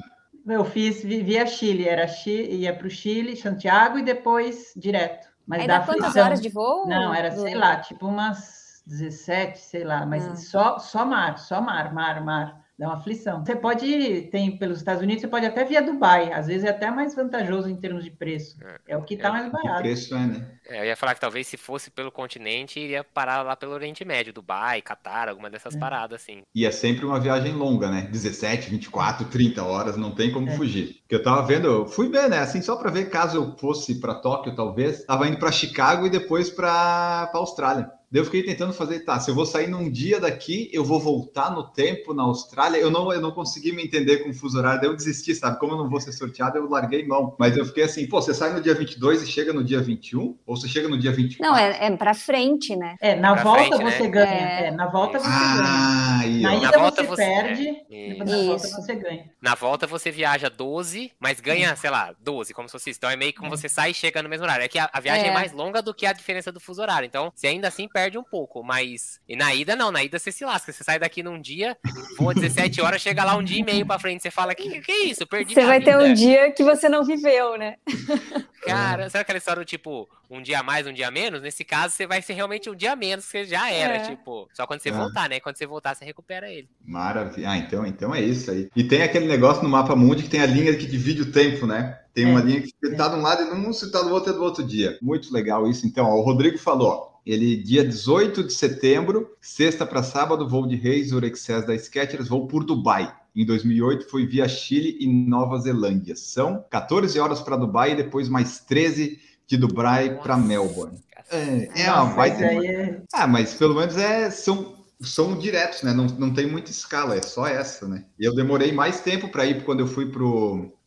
Eu 0.49 0.65
fiz 0.65 1.03
vi- 1.03 1.21
via 1.23 1.45
Chile, 1.45 1.87
era 1.87 2.07
Chi- 2.07 2.49
ia 2.51 2.73
para 2.75 2.87
o 2.87 2.89
Chile, 2.89 3.35
Santiago 3.35 3.97
e 3.99 4.03
depois 4.03 4.73
direto. 4.75 5.27
Mas 5.45 5.61
Aí 5.61 5.67
dá 5.67 5.79
quantas 5.79 6.01
aflição. 6.05 6.25
horas 6.25 6.41
de 6.41 6.49
voo? 6.49 6.87
Não, 6.87 7.13
era, 7.13 7.31
sei 7.31 7.55
lá, 7.55 7.77
tipo 7.77 8.07
umas 8.07 8.83
17, 8.85 9.59
sei 9.59 9.83
lá, 9.83 10.05
mas 10.05 10.25
Ah. 10.27 10.35
só, 10.35 10.79
só 10.79 11.05
mar, 11.05 11.37
só 11.37 11.59
mar, 11.61 11.93
mar, 11.93 12.23
mar. 12.23 12.61
Dá 12.79 12.87
uma 12.87 12.95
aflição. 12.95 13.43
Você 13.45 13.57
pode, 13.57 14.21
tem 14.31 14.57
pelos 14.57 14.77
Estados 14.77 15.03
Unidos, 15.03 15.19
você 15.19 15.27
pode 15.27 15.45
até 15.45 15.65
via 15.65 15.81
Dubai. 15.81 16.31
Às 16.31 16.47
vezes 16.47 16.63
é 16.63 16.69
até 16.69 16.89
mais 16.89 17.13
vantajoso 17.13 17.67
em 17.69 17.75
termos 17.75 18.05
de 18.05 18.09
preço. 18.09 18.55
É 18.87 18.95
o 18.95 19.01
que 19.03 19.15
está 19.15 19.27
É, 19.27 19.31
mais 19.31 19.45
Que 19.47 19.51
barato. 19.51 19.81
preço 19.81 20.15
é, 20.15 20.25
né? 20.25 20.47
É, 20.65 20.79
eu 20.79 20.85
ia 20.85 20.95
falar 20.95 21.13
que 21.13 21.19
talvez 21.19 21.45
se 21.45 21.57
fosse 21.57 21.91
pelo 21.91 22.09
continente, 22.09 22.79
iria 22.79 23.03
parar 23.03 23.41
lá 23.41 23.53
pelo 23.57 23.73
Oriente 23.73 24.05
Médio, 24.05 24.31
Dubai, 24.31 24.81
Catar, 24.81 25.27
alguma 25.27 25.49
dessas 25.49 25.75
É. 25.75 25.77
paradas 25.77 26.21
assim. 26.21 26.41
E 26.55 26.65
é 26.65 26.71
sempre 26.71 27.05
uma 27.05 27.19
viagem 27.19 27.51
longa, 27.51 27.91
né? 27.91 28.07
17, 28.09 28.69
24, 28.69 29.25
30 29.25 29.61
horas, 29.61 29.97
não 29.97 30.15
tem 30.15 30.31
como 30.31 30.47
É. 30.49 30.55
fugir. 30.55 30.99
Porque 31.01 31.15
eu 31.15 31.23
tava 31.23 31.41
vendo, 31.45 31.67
eu 31.67 31.85
fui 31.85 32.07
ver, 32.07 32.29
né? 32.29 32.37
Assim, 32.39 32.61
só 32.61 32.77
para 32.77 32.89
ver 32.89 33.09
caso 33.09 33.35
eu 33.35 33.57
fosse 33.57 33.99
para 33.99 34.15
Tóquio, 34.15 34.55
talvez. 34.55 35.03
Tava 35.05 35.27
indo 35.27 35.37
para 35.37 35.51
Chicago 35.51 36.05
e 36.05 36.09
depois 36.09 36.49
para 36.49 37.29
Austrália. 37.33 37.91
Daí 38.11 38.21
eu 38.21 38.25
fiquei 38.25 38.41
tentando 38.41 38.73
fazer, 38.73 39.01
tá, 39.01 39.19
se 39.19 39.29
eu 39.29 39.35
vou 39.35 39.45
sair 39.45 39.67
num 39.67 39.87
dia 39.89 40.19
daqui, 40.19 40.67
eu 40.73 40.83
vou 40.83 40.99
voltar 40.99 41.51
no 41.51 41.63
tempo 41.63 42.11
na 42.13 42.23
Austrália. 42.23 42.77
Eu 42.77 42.89
não, 42.89 43.13
eu 43.13 43.21
não 43.21 43.31
consegui 43.31 43.71
me 43.71 43.83
entender 43.83 44.17
com 44.23 44.31
o 44.31 44.33
fuso 44.33 44.57
horário, 44.57 44.81
daí 44.81 44.89
eu 44.89 44.95
desisti, 44.95 45.35
sabe? 45.35 45.59
Como 45.59 45.73
eu 45.73 45.77
não 45.77 45.87
vou 45.89 46.01
ser 46.01 46.11
sorteado, 46.11 46.57
eu 46.57 46.67
larguei 46.67 47.05
mão. 47.05 47.35
Mas 47.37 47.55
eu 47.55 47.63
fiquei 47.65 47.83
assim, 47.83 48.07
pô, 48.07 48.19
você 48.19 48.33
sai 48.33 48.51
no 48.51 48.61
dia 48.61 48.73
22 48.73 49.21
e 49.21 49.27
chega 49.27 49.53
no 49.53 49.63
dia 49.63 49.79
21? 49.79 50.37
Ou 50.45 50.57
você 50.57 50.67
chega 50.67 50.87
no 50.89 50.97
dia 50.97 51.11
24? 51.11 51.45
Não, 51.45 51.55
é, 51.55 51.85
é 51.85 51.95
pra 51.97 52.15
frente, 52.15 52.75
né? 52.75 52.95
É, 52.99 53.15
na 53.15 53.33
Pra 53.33 53.43
volta 53.43 53.63
frente, 53.77 53.83
né? 53.83 53.91
você 53.91 54.07
ganha. 54.07 54.25
É. 54.31 54.67
É, 54.67 54.71
na 54.71 54.87
volta 54.87 55.19
você 55.19 55.27
ganha. 55.29 55.39
Ah, 55.61 56.19
aí, 56.21 56.41
Na 56.41 56.53
ó. 56.53 56.57
ida 56.57 56.71
Na 56.71 56.77
volta 56.79 57.03
você 57.03 57.07
você- 57.09 57.25
perde, 57.25 57.67
é, 57.91 58.13
na 58.17 58.25
volta 58.25 58.67
você 58.67 58.95
ganha. 58.95 59.29
Na 59.39 59.53
volta 59.55 59.85
você 59.87 60.09
viaja 60.11 60.49
12, 60.49 61.11
mas 61.19 61.39
ganha, 61.39 61.75
sei 61.75 61.91
lá, 61.91 62.15
12, 62.19 62.55
como 62.55 62.67
se 62.67 62.71
fosse 62.71 62.89
isso. 62.89 62.97
Então 62.97 63.09
é 63.11 63.15
meio 63.15 63.33
como 63.35 63.47
É. 63.53 63.57
você 63.57 63.69
sai 63.69 63.91
e 63.91 63.93
chega 63.93 64.23
no 64.23 64.29
mesmo 64.29 64.45
horário. 64.45 64.63
É 64.63 64.67
que 64.67 64.79
a, 64.79 64.89
a 64.91 64.99
viagem 64.99 65.25
é. 65.25 65.27
É. 65.29 65.33
mais 65.33 65.51
longa 65.51 65.79
do 65.81 65.93
que 65.93 66.07
a 66.07 66.13
diferença 66.13 66.51
do 66.51 66.59
fuso 66.59 66.81
horário. 66.81 67.05
Então 67.05 67.31
você 67.35 67.45
ainda 67.47 67.67
assim 67.67 67.87
perde 67.87 67.98
um 68.17 68.23
pouco. 68.23 68.63
Mas. 68.63 69.19
E 69.27 69.35
na 69.35 69.53
ida 69.53 69.75
não, 69.75 69.91
na 69.91 70.03
ida 70.03 70.17
você 70.17 70.31
se 70.31 70.45
lasca. 70.45 70.71
Você 70.71 70.83
sai 70.83 70.97
daqui 70.99 71.21
num 71.21 71.39
dia, 71.39 71.77
voa 72.17 72.33
17 72.33 72.79
horas, 72.81 73.01
chega 73.01 73.23
lá 73.23 73.35
um 73.35 73.43
dia 73.43 73.59
e 73.59 73.63
meio 73.63 73.85
pra 73.85 73.99
frente. 73.99 74.21
Você 74.23 74.31
fala: 74.31 74.55
Que, 74.55 74.69
que, 74.69 74.81
que 74.81 74.91
é 74.91 75.03
isso? 75.05 75.25
Perdi 75.27 75.53
Você 75.53 75.65
vai 75.65 75.79
ter 75.81 75.97
vida." 75.97 76.03
um 76.09 76.13
dia 76.13 76.51
que 76.51 76.63
você 76.63 76.87
não 76.87 77.03
viveu, 77.03 77.57
né? 77.57 77.75
Cara, 78.61 79.09
sabe 79.09 79.21
aquela 79.21 79.37
história 79.37 79.61
do 79.63 79.65
tipo, 79.65 80.07
um 80.29 80.41
dia 80.41 80.61
mais, 80.61 80.85
um 80.85 80.91
dia 80.93 81.09
menos? 81.09 81.41
Nesse 81.41 81.63
caso, 81.63 81.93
você 81.95 82.05
vai 82.05 82.21
ser 82.21 82.33
realmente 82.33 82.69
um 82.69 82.75
dia 82.75 82.95
menos, 82.95 83.25
que 83.25 83.31
você 83.31 83.45
já 83.45 83.71
era, 83.71 83.95
É. 83.95 83.99
tipo. 84.09 84.47
Só 84.53 84.67
quando 84.67 84.81
você 84.81 84.89
Ah. 84.89 84.93
voltar, 84.97 85.29
né? 85.29 85.39
Quando 85.39 85.57
você 85.57 85.65
voltar, 85.65 85.95
você 85.95 86.03
recupera 86.05 86.51
ele. 86.51 86.69
Maravilha. 86.85 87.49
Ah, 87.49 87.57
então, 87.57 87.85
então 87.85 88.13
é 88.13 88.21
isso 88.21 88.51
aí. 88.51 88.69
E 88.75 88.83
tem 88.83 89.01
aquele 89.01 89.27
negócio 89.27 89.63
no 89.63 89.69
mapa 89.69 89.95
mundi 89.95 90.23
que 90.23 90.29
tem 90.29 90.41
a 90.41 90.45
linha 90.45 90.75
que 90.75 90.85
divide 90.85 91.21
o 91.21 91.31
tempo, 91.31 91.65
né? 91.65 91.99
Tem 92.13 92.25
uma 92.25 92.41
É. 92.41 92.43
linha 92.43 92.61
que 92.61 92.69
você 92.81 92.95
tá 92.95 93.07
de 93.07 93.15
um 93.15 93.21
lado 93.21 93.43
e 93.43 93.45
não 93.45 93.71
você 93.71 93.89
tá 93.89 94.01
do 94.01 94.09
outro 94.13 94.31
é 94.31 94.35
do 94.35 94.43
outro 94.43 94.63
dia. 94.63 94.97
Muito 95.01 95.33
legal 95.33 95.67
isso. 95.67 95.87
Então, 95.87 96.05
ó, 96.05 96.15
o 96.15 96.21
Rodrigo 96.21 96.57
falou, 96.57 96.89
ó, 96.89 97.08
ele 97.29 97.55
dia 97.55 97.85
18 97.85 98.43
de 98.43 98.53
setembro, 98.53 99.35
sexta 99.39 99.85
para 99.85 100.01
sábado, 100.01 100.49
voo 100.49 100.65
de 100.65 100.75
Reis, 100.75 101.11
Urexés 101.11 101.65
da 101.65 101.77
Skechers, 101.77 102.27
voo 102.27 102.47
por 102.47 102.63
Dubai. 102.63 103.13
Em 103.35 103.45
2008 103.45 104.09
foi 104.09 104.25
via 104.25 104.47
Chile 104.47 104.97
e 104.99 105.07
Nova 105.07 105.59
Zelândia. 105.59 106.15
São 106.15 106.65
14 106.71 107.19
horas 107.19 107.39
para 107.39 107.55
Dubai 107.55 107.91
e 107.91 107.95
depois 107.95 108.27
mais 108.27 108.59
13 108.61 109.19
de 109.45 109.57
Dubai 109.57 110.19
para 110.21 110.35
Melbourne. 110.37 110.97
É, 111.31 111.83
é 111.83 111.91
uma 111.91 112.05
Nossa, 112.05 112.15
baita 112.15 112.43
é- 112.43 113.01
ah, 113.13 113.27
mas 113.27 113.53
pelo 113.53 113.75
menos 113.75 113.95
é, 113.95 114.31
são, 114.31 114.75
são 114.99 115.37
diretos, 115.37 115.83
né? 115.83 115.93
Não, 115.93 116.05
não 116.05 116.33
tem 116.33 116.47
muita 116.47 116.71
escala, 116.71 117.15
é 117.15 117.21
só 117.21 117.45
essa, 117.45 117.87
né? 117.87 118.05
E 118.19 118.25
eu 118.25 118.33
demorei 118.33 118.71
mais 118.71 119.01
tempo 119.01 119.29
para 119.29 119.45
ir 119.45 119.63
quando 119.63 119.81
eu 119.81 119.87
fui 119.87 120.11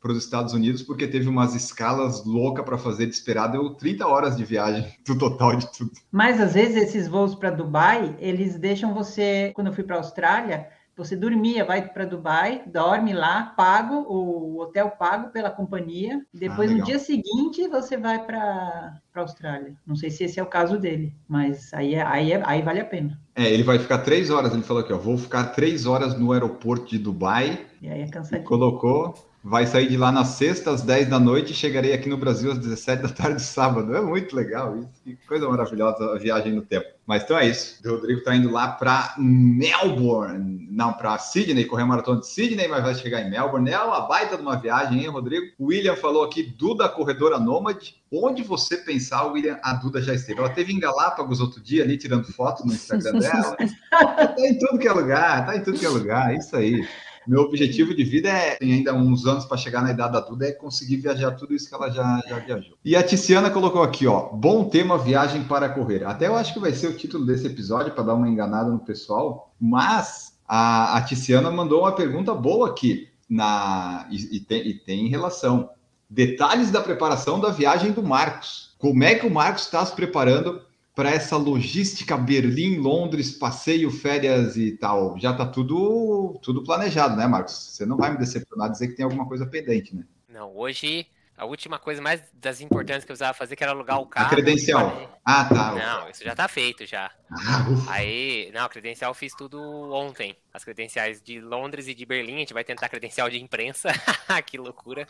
para 0.02 0.12
os 0.12 0.18
Estados 0.18 0.52
Unidos, 0.52 0.82
porque 0.82 1.06
teve 1.06 1.28
umas 1.28 1.54
escalas 1.54 2.24
loucas 2.26 2.64
para 2.64 2.76
fazer 2.76 3.06
de 3.06 3.14
esperar, 3.14 3.46
deu 3.46 3.70
30 3.70 4.06
horas 4.06 4.36
de 4.36 4.44
viagem 4.44 4.92
do 5.06 5.16
total 5.16 5.54
de 5.56 5.70
tudo. 5.72 5.92
Mas 6.10 6.40
às 6.40 6.54
vezes 6.54 6.76
esses 6.76 7.06
voos 7.06 7.34
para 7.36 7.50
Dubai, 7.50 8.16
eles 8.18 8.58
deixam 8.58 8.92
você, 8.92 9.52
quando 9.54 9.68
eu 9.68 9.72
fui 9.72 9.84
para 9.84 9.96
a 9.96 9.98
Austrália, 10.00 10.68
você 10.96 11.16
dormia, 11.16 11.64
vai 11.64 11.88
para 11.88 12.04
Dubai, 12.04 12.62
dorme 12.66 13.12
lá, 13.14 13.54
pago, 13.56 13.94
o 14.08 14.60
hotel 14.60 14.90
pago 14.90 15.30
pela 15.30 15.50
companhia, 15.50 16.20
e 16.34 16.38
depois 16.38 16.70
Ah, 16.70 16.74
no 16.74 16.84
dia 16.84 16.98
seguinte 16.98 17.66
você 17.68 17.96
vai 17.96 18.24
para 18.26 19.00
a 19.14 19.20
Austrália. 19.20 19.74
Não 19.86 19.96
sei 19.96 20.10
se 20.10 20.24
esse 20.24 20.38
é 20.38 20.42
o 20.42 20.46
caso 20.46 20.78
dele, 20.78 21.14
mas 21.26 21.72
aí, 21.72 21.94
é- 21.94 22.02
aí, 22.06 22.32
é- 22.32 22.42
aí 22.44 22.60
vale 22.60 22.80
a 22.80 22.84
pena. 22.84 23.18
É, 23.34 23.50
ele 23.50 23.62
vai 23.62 23.78
ficar 23.78 23.98
três 23.98 24.28
horas, 24.28 24.52
ele 24.52 24.62
falou 24.62 24.82
aqui, 24.82 24.92
ó, 24.92 24.98
vou 24.98 25.16
ficar 25.16 25.44
três 25.46 25.86
horas 25.86 26.18
no 26.18 26.32
aeroporto 26.32 26.90
de 26.90 26.98
Dubai, 26.98 27.66
E 27.80 27.88
aí 27.88 28.02
é 28.02 28.06
cansativo. 28.08 28.44
colocou, 28.44 29.14
vai 29.44 29.66
sair 29.66 29.88
de 29.88 29.96
lá 29.96 30.12
na 30.12 30.24
sexta 30.24 30.70
às 30.70 30.82
10 30.82 31.08
da 31.08 31.18
noite 31.18 31.52
e 31.52 31.54
chegarei 31.54 31.92
aqui 31.92 32.08
no 32.08 32.16
Brasil 32.16 32.52
às 32.52 32.58
17 32.58 33.02
da 33.02 33.08
tarde 33.08 33.42
sábado. 33.42 33.94
É 33.96 34.00
muito 34.00 34.36
legal 34.36 34.76
isso, 34.76 35.02
que 35.04 35.16
coisa 35.26 35.48
maravilhosa 35.48 36.14
a 36.14 36.18
viagem 36.18 36.52
no 36.52 36.62
tempo. 36.62 36.86
Mas 37.04 37.24
então 37.24 37.36
é 37.36 37.48
isso, 37.48 37.76
o 37.84 37.90
Rodrigo 37.90 38.22
tá 38.22 38.34
indo 38.36 38.50
lá 38.50 38.68
para 38.68 39.14
Melbourne, 39.18 40.68
não, 40.70 40.92
para 40.92 41.18
Sydney, 41.18 41.64
correr 41.64 41.82
a 41.82 41.86
maratona 41.86 42.20
de 42.20 42.28
Sydney, 42.28 42.68
mas 42.68 42.84
vai 42.84 42.94
chegar 42.94 43.20
em 43.20 43.30
Melbourne. 43.30 43.70
É 43.70 43.78
uma 43.78 44.02
baita 44.02 44.36
de 44.36 44.42
uma 44.42 44.56
viagem, 44.56 45.00
hein, 45.00 45.08
Rodrigo? 45.08 45.52
O 45.58 45.66
William 45.66 45.96
falou 45.96 46.24
aqui, 46.24 46.42
Duda 46.42 46.88
Corredora 46.88 47.40
Nômade. 47.40 47.96
Onde 48.10 48.42
você 48.42 48.76
pensar, 48.76 49.24
William, 49.24 49.58
a 49.62 49.74
Duda 49.74 50.00
já 50.00 50.14
esteve. 50.14 50.38
Ela 50.38 50.50
teve 50.50 50.72
em 50.72 50.78
Galápagos 50.78 51.40
outro 51.40 51.60
dia 51.60 51.82
ali, 51.82 51.98
tirando 51.98 52.32
foto 52.32 52.64
no 52.64 52.72
Instagram 52.72 53.18
dela. 53.18 53.56
tá 53.90 54.34
em 54.38 54.58
tudo 54.58 54.78
que 54.78 54.86
é 54.86 54.92
lugar, 54.92 55.44
tá 55.44 55.56
em 55.56 55.62
tudo 55.62 55.78
que 55.78 55.86
é 55.86 55.88
lugar, 55.88 56.34
isso 56.34 56.54
aí. 56.56 56.86
Meu 57.26 57.42
objetivo 57.42 57.94
de 57.94 58.04
vida 58.04 58.28
é, 58.28 58.56
tem 58.56 58.72
ainda 58.72 58.94
uns 58.94 59.26
anos 59.26 59.44
para 59.44 59.56
chegar 59.56 59.82
na 59.82 59.90
idade 59.90 60.12
da 60.12 60.20
Duda, 60.20 60.46
é 60.46 60.52
conseguir 60.52 60.96
viajar 60.96 61.32
tudo 61.32 61.54
isso 61.54 61.68
que 61.68 61.74
ela 61.74 61.90
já, 61.90 62.20
já 62.28 62.38
viajou. 62.38 62.76
E 62.84 62.96
a 62.96 63.02
Tiziana 63.02 63.50
colocou 63.50 63.82
aqui, 63.82 64.06
ó, 64.06 64.28
bom 64.32 64.64
tema 64.68 64.98
viagem 64.98 65.44
para 65.44 65.68
correr. 65.68 66.04
Até 66.04 66.26
eu 66.26 66.36
acho 66.36 66.52
que 66.52 66.60
vai 66.60 66.72
ser 66.72 66.88
o 66.88 66.96
título 66.96 67.24
desse 67.24 67.46
episódio 67.46 67.92
para 67.92 68.04
dar 68.04 68.14
uma 68.14 68.28
enganada 68.28 68.70
no 68.70 68.80
pessoal, 68.80 69.54
mas 69.60 70.38
a, 70.46 70.96
a 70.98 71.02
Tiziana 71.02 71.50
mandou 71.50 71.82
uma 71.82 71.94
pergunta 71.94 72.34
boa 72.34 72.70
aqui 72.70 73.08
na 73.28 74.06
e, 74.10 74.36
e 74.36 74.40
tem, 74.40 74.66
e 74.66 74.74
tem 74.74 75.08
relação. 75.08 75.70
Detalhes 76.10 76.70
da 76.70 76.82
preparação 76.82 77.40
da 77.40 77.48
viagem 77.48 77.92
do 77.92 78.02
Marcos. 78.02 78.74
Como 78.78 79.02
é 79.02 79.14
que 79.14 79.26
o 79.26 79.30
Marcos 79.30 79.62
está 79.62 79.84
se 79.86 79.94
preparando 79.94 80.60
para 80.94 81.10
essa 81.10 81.36
logística 81.36 82.16
Berlim, 82.16 82.76
Londres, 82.78 83.32
passeio, 83.32 83.90
férias 83.90 84.56
e 84.56 84.72
tal. 84.72 85.18
Já 85.18 85.32
tá 85.32 85.46
tudo 85.46 86.38
tudo 86.42 86.62
planejado, 86.62 87.16
né, 87.16 87.26
Marcos? 87.26 87.54
Você 87.54 87.86
não 87.86 87.96
vai 87.96 88.12
me 88.12 88.18
decepcionar 88.18 88.70
dizer 88.70 88.88
que 88.88 88.94
tem 88.94 89.04
alguma 89.04 89.26
coisa 89.26 89.46
pendente, 89.46 89.94
né? 89.94 90.04
Não, 90.28 90.54
hoje 90.56 91.06
a 91.42 91.44
última 91.44 91.78
coisa 91.78 92.00
mais 92.00 92.22
das 92.32 92.60
importantes 92.60 93.04
que 93.04 93.10
eu 93.10 93.14
precisava 93.14 93.34
fazer 93.34 93.56
que 93.56 93.64
era 93.64 93.72
alugar 93.72 93.98
o 93.98 94.04
A 94.04 94.08
carro. 94.08 94.30
credencial. 94.30 95.20
Ah, 95.24 95.44
tá. 95.44 95.72
Não, 95.74 96.08
isso 96.08 96.22
já 96.22 96.34
tá 96.36 96.46
feito 96.46 96.86
já. 96.86 97.10
Ah. 97.30 97.64
Aí, 97.88 98.50
não, 98.54 98.64
a 98.64 98.68
credencial 98.68 99.10
eu 99.10 99.14
fiz 99.14 99.34
tudo 99.34 99.60
ontem. 99.92 100.36
As 100.54 100.64
credenciais 100.64 101.20
de 101.20 101.40
Londres 101.40 101.88
e 101.88 101.94
de 101.94 102.06
Berlim, 102.06 102.36
a 102.36 102.38
gente 102.38 102.54
vai 102.54 102.62
tentar 102.62 102.88
credencial 102.88 103.28
de 103.28 103.42
imprensa. 103.42 103.90
que 104.46 104.56
loucura. 104.56 105.06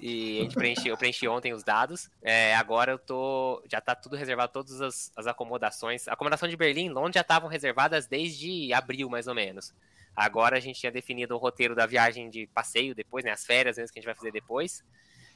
E 0.00 0.38
a 0.38 0.42
gente 0.44 0.54
preencheu, 0.54 0.92
eu 0.94 0.96
preenchi 0.96 1.28
ontem 1.28 1.52
os 1.52 1.62
dados. 1.62 2.10
É, 2.22 2.54
agora 2.56 2.92
eu 2.92 2.98
tô. 2.98 3.62
Já 3.70 3.80
tá 3.80 3.94
tudo 3.94 4.16
reservado, 4.16 4.52
todas 4.52 4.80
as, 4.80 5.12
as 5.14 5.26
acomodações. 5.26 6.08
A 6.08 6.14
acomodação 6.14 6.48
de 6.48 6.56
Berlim 6.56 6.86
e 6.86 6.90
Londres 6.90 7.14
já 7.14 7.20
estavam 7.22 7.48
reservadas 7.48 8.06
desde 8.06 8.72
abril, 8.72 9.08
mais 9.10 9.26
ou 9.26 9.34
menos. 9.34 9.74
Agora 10.14 10.56
a 10.56 10.60
gente 10.60 10.80
tinha 10.80 10.90
definido 10.90 11.34
o 11.34 11.38
roteiro 11.38 11.74
da 11.74 11.84
viagem 11.84 12.30
de 12.30 12.46
passeio 12.46 12.94
depois, 12.94 13.22
né? 13.24 13.32
As 13.32 13.44
férias 13.44 13.76
mesmo 13.76 13.92
que 13.92 13.98
a 13.98 14.00
gente 14.00 14.06
vai 14.06 14.14
fazer 14.14 14.32
depois. 14.32 14.82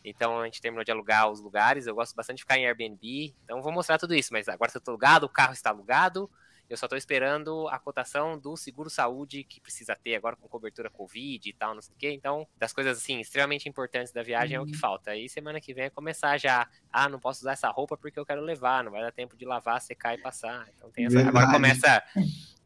Então 0.04 0.40
a 0.40 0.44
gente 0.44 0.60
terminou 0.60 0.84
de 0.84 0.90
alugar 0.90 1.30
os 1.30 1.40
lugares. 1.40 1.86
Eu 1.86 1.94
gosto 1.94 2.14
bastante 2.14 2.38
de 2.38 2.42
ficar 2.42 2.58
em 2.58 2.66
Airbnb. 2.66 3.34
Então 3.44 3.62
vou 3.62 3.72
mostrar 3.72 3.98
tudo 3.98 4.14
isso. 4.14 4.32
Mas 4.32 4.48
agora 4.48 4.70
tá 4.70 4.80
tudo 4.80 4.90
alugado, 4.90 5.26
o 5.26 5.28
carro 5.28 5.52
está 5.52 5.70
alugado. 5.70 6.30
Eu 6.70 6.76
só 6.76 6.86
tô 6.86 6.94
esperando 6.94 7.66
a 7.66 7.80
cotação 7.80 8.38
do 8.38 8.56
seguro 8.56 8.88
saúde 8.88 9.42
que 9.42 9.60
precisa 9.60 9.96
ter 9.96 10.14
agora 10.14 10.36
com 10.36 10.46
cobertura 10.46 10.88
Covid 10.88 11.50
e 11.50 11.52
tal, 11.52 11.74
não 11.74 11.82
sei 11.82 11.92
o 11.92 11.98
quê. 11.98 12.12
Então, 12.12 12.46
das 12.56 12.72
coisas 12.72 12.96
assim, 12.96 13.18
extremamente 13.18 13.68
importantes 13.68 14.12
da 14.12 14.22
viagem 14.22 14.56
uhum. 14.56 14.62
é 14.62 14.64
o 14.64 14.68
que 14.68 14.74
uhum. 14.74 14.78
falta. 14.78 15.10
Aí 15.10 15.28
semana 15.28 15.60
que 15.60 15.74
vem 15.74 15.86
é 15.86 15.90
começar 15.90 16.38
já. 16.38 16.68
Ah, 16.92 17.08
não 17.08 17.18
posso 17.18 17.40
usar 17.40 17.54
essa 17.54 17.68
roupa 17.70 17.96
porque 17.96 18.20
eu 18.20 18.24
quero 18.24 18.40
levar, 18.40 18.84
não 18.84 18.92
vai 18.92 19.02
dar 19.02 19.10
tempo 19.10 19.36
de 19.36 19.44
lavar, 19.44 19.80
secar 19.80 20.14
e 20.14 20.18
passar. 20.18 20.68
Então 20.76 20.92
tem 20.92 21.06
essa. 21.06 21.18
Agora 21.18 21.50
começa 21.50 22.00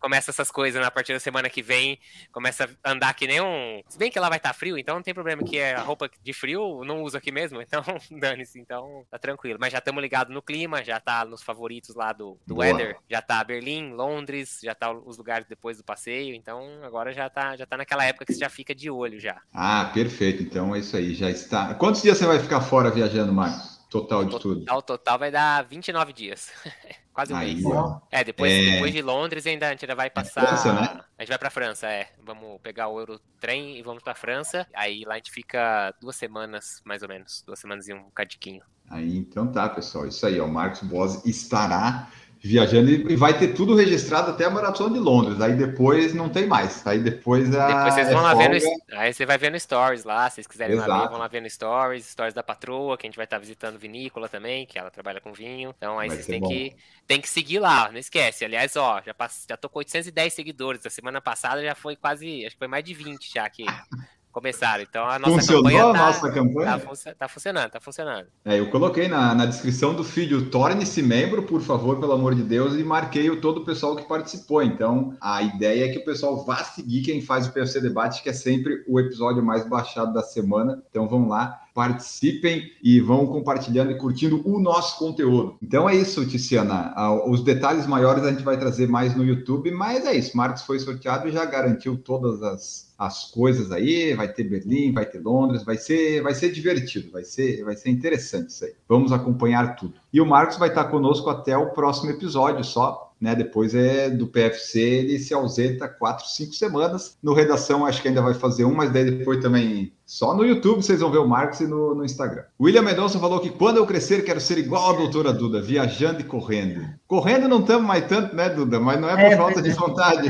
começa 0.05 0.31
essas 0.31 0.51
coisas 0.51 0.83
na 0.83 0.91
partir 0.91 1.15
da 1.15 1.19
semana 1.19 1.49
que 1.49 1.63
vem, 1.63 1.99
começa 2.31 2.69
a 2.85 2.93
andar 2.93 3.15
que 3.15 3.27
nem 3.27 3.41
um. 3.41 3.81
Se 3.89 3.97
bem 3.97 4.11
que 4.11 4.21
lá 4.21 4.29
vai 4.29 4.37
estar 4.37 4.51
tá 4.51 4.55
frio, 4.55 4.77
então 4.77 4.97
não 4.97 5.03
tem 5.03 5.15
problema 5.15 5.43
que 5.43 5.57
é 5.57 5.75
a 5.75 5.81
roupa 5.81 6.11
de 6.23 6.33
frio 6.35 6.85
não 6.85 7.03
uso 7.03 7.17
aqui 7.17 7.33
mesmo, 7.33 7.59
então 7.63 7.83
dane-se, 8.11 8.61
então 8.61 9.07
tá 9.11 9.19
tranquilo. 9.19 9.57
Mas 9.59 9.73
já 9.73 9.79
estamos 9.79 10.03
ligados 10.03 10.35
no 10.35 10.43
clima, 10.43 10.85
já 10.85 11.01
tá 11.01 11.25
nos 11.25 11.43
favoritos 11.43 11.95
lá 11.95 12.13
do, 12.13 12.39
do 12.47 12.59
weather, 12.59 12.99
já 13.09 13.23
tá 13.23 13.43
Berlim, 13.43 13.95
Londres, 13.95 14.61
já 14.63 14.75
tá 14.75 14.93
os 14.93 15.17
lugares 15.17 15.47
depois 15.49 15.79
do 15.79 15.85
passeio, 15.85 16.35
então 16.35 16.81
agora 16.83 17.11
já 17.11 17.31
tá, 17.31 17.57
já 17.57 17.65
tá 17.65 17.79
naquela 17.79 18.05
época 18.05 18.27
que 18.27 18.35
você 18.35 18.41
já 18.41 18.51
fica 18.51 18.75
de 18.75 18.91
olho 18.91 19.19
já. 19.19 19.41
Ah, 19.55 19.91
perfeito. 19.95 20.43
Então 20.43 20.77
é 20.77 20.81
isso 20.81 20.95
aí, 20.99 21.15
já 21.15 21.31
está. 21.31 21.75
Quantos 21.77 22.03
dias 22.03 22.19
você 22.19 22.27
vai 22.27 22.39
ficar 22.39 22.61
fora 22.61 22.91
viajando, 22.91 23.33
Marcos? 23.33 23.79
Total 23.89 24.23
de 24.23 24.33
total, 24.33 24.41
tudo. 24.41 24.61
Total, 24.61 24.83
total 24.83 25.19
vai 25.19 25.31
dar 25.31 25.65
29 25.65 26.13
dias. 26.13 26.51
Quase 27.15 27.33
um 27.33 27.37
Aí, 27.37 27.55
mês. 27.55 27.65
Ó. 27.65 28.01
É, 28.11 28.25
depois, 28.25 28.53
é... 28.53 28.73
depois 28.73 28.93
de 28.93 29.01
Londres 29.01 29.47
ainda 29.47 29.69
a 29.69 29.71
gente 29.71 29.85
ainda 29.85 29.95
vai 29.95 30.09
é 30.09 30.11
passar. 30.11 30.47
França, 30.47 30.73
né? 30.73 31.01
A 31.17 31.23
gente 31.23 31.29
vai 31.29 31.39
pra 31.39 31.49
França, 31.49 31.87
é. 31.87 32.09
Vamos 32.25 32.61
pegar 32.61 32.89
o 32.89 32.99
Eurotrem 32.99 33.79
e 33.79 33.83
vamos 33.83 34.03
pra 34.03 34.17
França. 34.17 34.67
Aí 34.75 35.05
lá 35.07 35.15
a 35.15 35.17
gente 35.17 35.31
fica 35.31 35.95
duas 36.01 36.17
semanas, 36.17 36.83
mais 36.85 37.03
ou 37.03 37.09
menos. 37.09 37.45
Duas 37.47 37.61
semanas 37.61 37.87
e 37.87 37.95
um 37.95 38.11
cadinho. 38.11 38.63
Aí 38.91 39.17
então 39.17 39.47
tá, 39.51 39.69
pessoal. 39.69 40.09
Isso 40.09 40.27
aí, 40.27 40.41
ó. 40.41 40.45
O 40.45 40.53
Marcos 40.53 40.81
Bosi 40.83 41.31
estará 41.31 42.11
viajando 42.45 42.91
e 42.91 43.17
vai 43.17 43.39
ter 43.39 43.55
tudo 43.55 43.75
registrado 43.75 44.31
até 44.31 44.45
a 44.45 44.51
maratona 44.51 44.93
de 44.93 45.01
Londres. 45.01 45.41
Aí 45.41 45.55
depois 45.55 46.13
não 46.13 46.29
tem 46.29 46.47
mais. 46.47 46.87
Aí 46.87 46.99
depois 46.99 47.55
a. 47.55 47.67
Depois 47.69 47.95
vocês 47.95 48.09
vão 48.11 48.19
é 48.19 48.23
lá 48.23 48.31
folga. 48.33 48.59
vendo. 48.61 48.83
Aí 48.93 49.15
você 49.15 49.25
vai 49.25 49.39
vendo 49.39 49.59
stories 49.59 50.05
lá. 50.05 50.29
Se 50.29 50.37
vocês 50.37 50.47
quiserem 50.47 50.77
lá 50.77 50.85
ver, 50.85 51.09
vão 51.09 51.19
lá 51.19 51.27
vendo 51.27 51.49
stories, 51.49 52.05
stories 52.05 52.35
da 52.35 52.43
patroa, 52.43 52.99
que 52.99 53.07
a 53.07 53.09
gente 53.09 53.17
vai 53.17 53.25
estar 53.25 53.39
visitando 53.39 53.79
vinícola 53.79 54.29
também, 54.29 54.67
que 54.67 54.79
ela 54.79 54.91
trabalha 54.91 55.23
com 55.23 55.33
vinho. 55.33 55.75
Então 55.75 55.99
aí 55.99 56.09
vai 56.09 56.19
vocês 56.19 56.27
têm 56.27 56.43
que, 56.43 56.77
têm 57.07 57.21
que 57.21 57.31
seguir 57.31 57.61
lá, 57.61 57.91
não 57.91 57.99
esquece. 57.99 58.45
Aliás, 58.45 58.77
ó, 58.77 59.01
já, 59.05 59.15
pass... 59.15 59.47
já 59.49 59.57
tô 59.57 59.71
com 59.71 59.79
810 59.79 60.35
seguidores. 60.35 60.85
A 60.85 60.91
semana 60.91 61.23
passada 61.23 61.65
já 61.65 61.75
foi 61.75 61.97
quase. 61.97 62.45
Acho 62.45 62.57
que 62.57 62.59
foi 62.59 62.69
mais 62.69 62.85
de 62.85 62.93
20 62.93 63.33
já 63.33 63.47
aqui. 63.47 63.65
começaram. 64.35 64.83
Então 64.83 65.09
a 65.09 65.19
nossa 65.19 65.35
Funcionou 65.35 65.63
campanha, 65.63 65.85
a 65.85 65.93
tá, 65.93 66.07
nossa 66.07 66.33
campanha? 66.33 66.67
Tá, 66.67 67.15
tá, 67.17 67.29
funcionando, 67.29 67.71
tá 67.71 67.81
funcionando. 67.81 68.27
É, 68.45 68.59
eu 68.59 68.69
coloquei 68.69 69.07
na, 69.07 69.33
na 69.35 69.47
descrição 69.47 69.95
do 69.95 70.03
vídeo, 70.03 70.51
torne-se 70.51 71.01
membro, 71.01 71.45
por 71.45 71.63
favor, 71.63 72.01
pelo 72.01 72.13
amor 72.13 72.35
de 72.35 72.43
Deus, 72.43 72.75
e 72.75 72.83
marquei 72.83 73.31
o 73.31 73.41
todo 73.41 73.59
o 73.59 73.65
pessoal 73.65 73.95
que 73.95 74.07
participou. 74.09 74.63
Então, 74.63 75.17
a 75.21 75.41
ideia 75.43 75.87
é 75.87 75.89
que 75.89 75.99
o 75.99 76.05
pessoal 76.05 76.45
vá 76.45 76.57
seguir 76.57 77.03
quem 77.03 77.23
faz 77.23 77.47
o 77.47 77.53
PFC 77.53 77.81
Debate, 77.81 78.23
que 78.23 78.29
é 78.29 78.33
sempre 78.33 78.85
o 78.89 78.99
episódio 78.99 79.43
mais 79.43 79.69
baixado 79.69 80.13
da 80.13 80.23
semana. 80.23 80.83
Então, 80.91 81.09
vamos 81.09 81.29
lá 81.29 81.61
participem 81.75 82.71
e 82.81 83.01
vão 83.01 83.27
compartilhando 83.27 83.91
e 83.91 83.99
curtindo 83.99 84.41
o 84.49 84.61
nosso 84.61 84.97
conteúdo. 84.97 85.59
Então 85.61 85.91
é 85.91 85.97
isso, 85.97 86.25
Tiziana. 86.25 86.95
Os 87.27 87.43
detalhes 87.43 87.85
maiores 87.85 88.23
a 88.23 88.31
gente 88.31 88.45
vai 88.45 88.57
trazer 88.57 88.89
mais 88.89 89.17
no 89.17 89.25
YouTube, 89.25 89.73
mas 89.73 90.07
é 90.07 90.15
isso. 90.15 90.37
Marcos 90.37 90.63
foi 90.63 90.79
sorteado 90.79 91.29
e 91.29 91.33
já 91.33 91.45
garantiu 91.45 91.97
todas 91.97 92.41
as, 92.45 92.84
as 92.99 93.31
coisas 93.31 93.71
aí. 93.73 94.15
Vai 94.15 94.33
ter 94.33 94.45
Berlim, 94.45 94.93
vai 94.93 95.07
ter 95.07 95.21
Londres, 95.21 95.63
vai 95.63 95.77
ser, 95.77 96.23
vai 96.23 96.35
ser 96.35 96.53
divertido, 96.53 97.11
vai 97.11 97.25
ser, 97.25 97.65
vai 97.65 97.77
ser 97.77 97.91
interessante 97.91 98.51
isso 98.51 98.65
aí. 98.65 98.73
Vamos 98.89 99.13
acompanhar 99.13 99.77
tudo. 99.77 99.95
E 100.13 100.21
o 100.21 100.27
Marcos 100.27 100.57
vai 100.57 100.69
estar 100.69 100.85
conosco 100.85 101.29
até 101.31 101.57
o 101.57 101.71
próximo 101.71 102.11
episódio 102.11 102.65
só 102.65 103.14
né? 103.25 103.35
Depois 103.35 103.75
é 103.75 104.11
do 104.11 104.27
PFC, 104.27 104.79
ele 104.79 105.19
se 105.19 105.33
ausenta 105.33 105.89
quatro, 105.89 106.27
cinco 106.29 106.53
semanas. 106.53 107.17
No 107.23 107.33
redação, 107.33 107.87
acho 107.87 108.03
que 108.03 108.09
ainda 108.09 108.21
vai 108.21 108.35
fazer 108.35 108.67
um, 108.67 108.75
mas 108.75 108.93
daí 108.93 109.11
depois 109.11 109.41
também 109.41 109.93
só 110.05 110.35
no 110.35 110.45
YouTube 110.45 110.83
vocês 110.83 111.01
vão 111.01 111.11
ver 111.11 111.19
o 111.19 111.27
Marcos 111.27 111.61
e 111.61 111.67
no, 111.67 111.95
no 111.95 112.05
Instagram. 112.05 112.43
William 112.61 112.83
Mendonça 112.83 113.19
falou 113.19 113.41
que 113.41 113.49
quando 113.49 113.79
eu 113.79 113.87
crescer 113.87 114.23
quero 114.23 114.41
ser 114.41 114.59
igual 114.59 114.91
a 114.91 114.99
doutora 114.99 115.33
Duda, 115.33 115.63
viajando 115.63 116.21
e 116.21 116.25
correndo. 116.25 116.87
Correndo 117.07 117.49
não 117.49 117.61
estamos 117.61 117.87
mais 117.87 118.07
tanto, 118.07 118.37
né, 118.37 118.51
Duda? 118.51 118.79
Mas 118.79 119.01
não 119.01 119.09
é 119.09 119.15
por 119.15 119.33
é, 119.33 119.37
falta 119.37 119.63
de 119.63 119.71
vontade. 119.71 120.29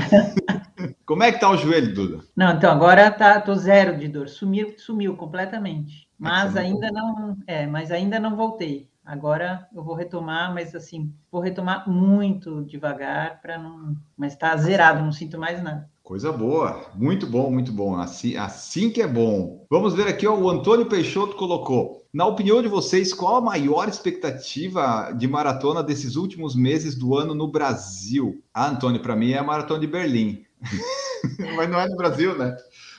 Como 1.04 1.22
é 1.22 1.32
que 1.32 1.40
tá 1.40 1.50
o 1.50 1.56
joelho, 1.56 1.92
Duda? 1.92 2.20
Não, 2.36 2.52
então 2.52 2.70
agora 2.70 3.10
tá, 3.10 3.40
tô 3.40 3.54
zero 3.56 3.98
de 3.98 4.06
dor. 4.06 4.28
Sumiu, 4.28 4.74
sumiu 4.78 5.16
completamente. 5.16 6.08
Mas 6.16 6.56
ainda 6.56 6.90
não, 6.92 7.36
é, 7.46 7.66
mas 7.66 7.90
ainda 7.90 8.20
não 8.20 8.36
voltei. 8.36 8.88
Agora 9.04 9.68
eu 9.74 9.82
vou 9.82 9.94
retomar, 9.94 10.54
mas 10.54 10.74
assim, 10.74 11.12
vou 11.30 11.40
retomar 11.40 11.88
muito 11.88 12.64
devagar 12.64 13.40
para 13.42 13.58
não. 13.58 13.94
Mas 14.16 14.32
está 14.32 14.56
zerado, 14.56 15.02
não 15.02 15.12
sinto 15.12 15.38
mais 15.38 15.62
nada. 15.62 15.88
Coisa 16.02 16.30
boa, 16.30 16.90
muito 16.94 17.26
bom, 17.26 17.50
muito 17.50 17.72
bom. 17.72 17.96
Assim, 17.96 18.36
assim 18.36 18.90
que 18.90 19.00
é 19.00 19.06
bom. 19.06 19.66
Vamos 19.70 19.94
ver 19.94 20.06
aqui, 20.06 20.26
ó, 20.26 20.34
o 20.34 20.50
Antônio 20.50 20.86
Peixoto 20.86 21.36
colocou. 21.36 22.02
Na 22.12 22.26
opinião 22.26 22.62
de 22.62 22.68
vocês, 22.68 23.12
qual 23.12 23.36
a 23.36 23.40
maior 23.40 23.88
expectativa 23.88 25.12
de 25.12 25.26
maratona 25.26 25.82
desses 25.82 26.16
últimos 26.16 26.54
meses 26.54 26.94
do 26.94 27.16
ano 27.16 27.34
no 27.34 27.48
Brasil? 27.48 28.42
Ah, 28.52 28.68
Antônio, 28.68 29.00
para 29.02 29.16
mim 29.16 29.32
é 29.32 29.38
a 29.38 29.42
maratona 29.42 29.80
de 29.80 29.86
Berlim. 29.86 30.44
Mas 31.56 31.70
não 31.70 31.80
é 31.80 31.88
no 31.88 31.96
Brasil, 31.96 32.36
né? 32.36 32.54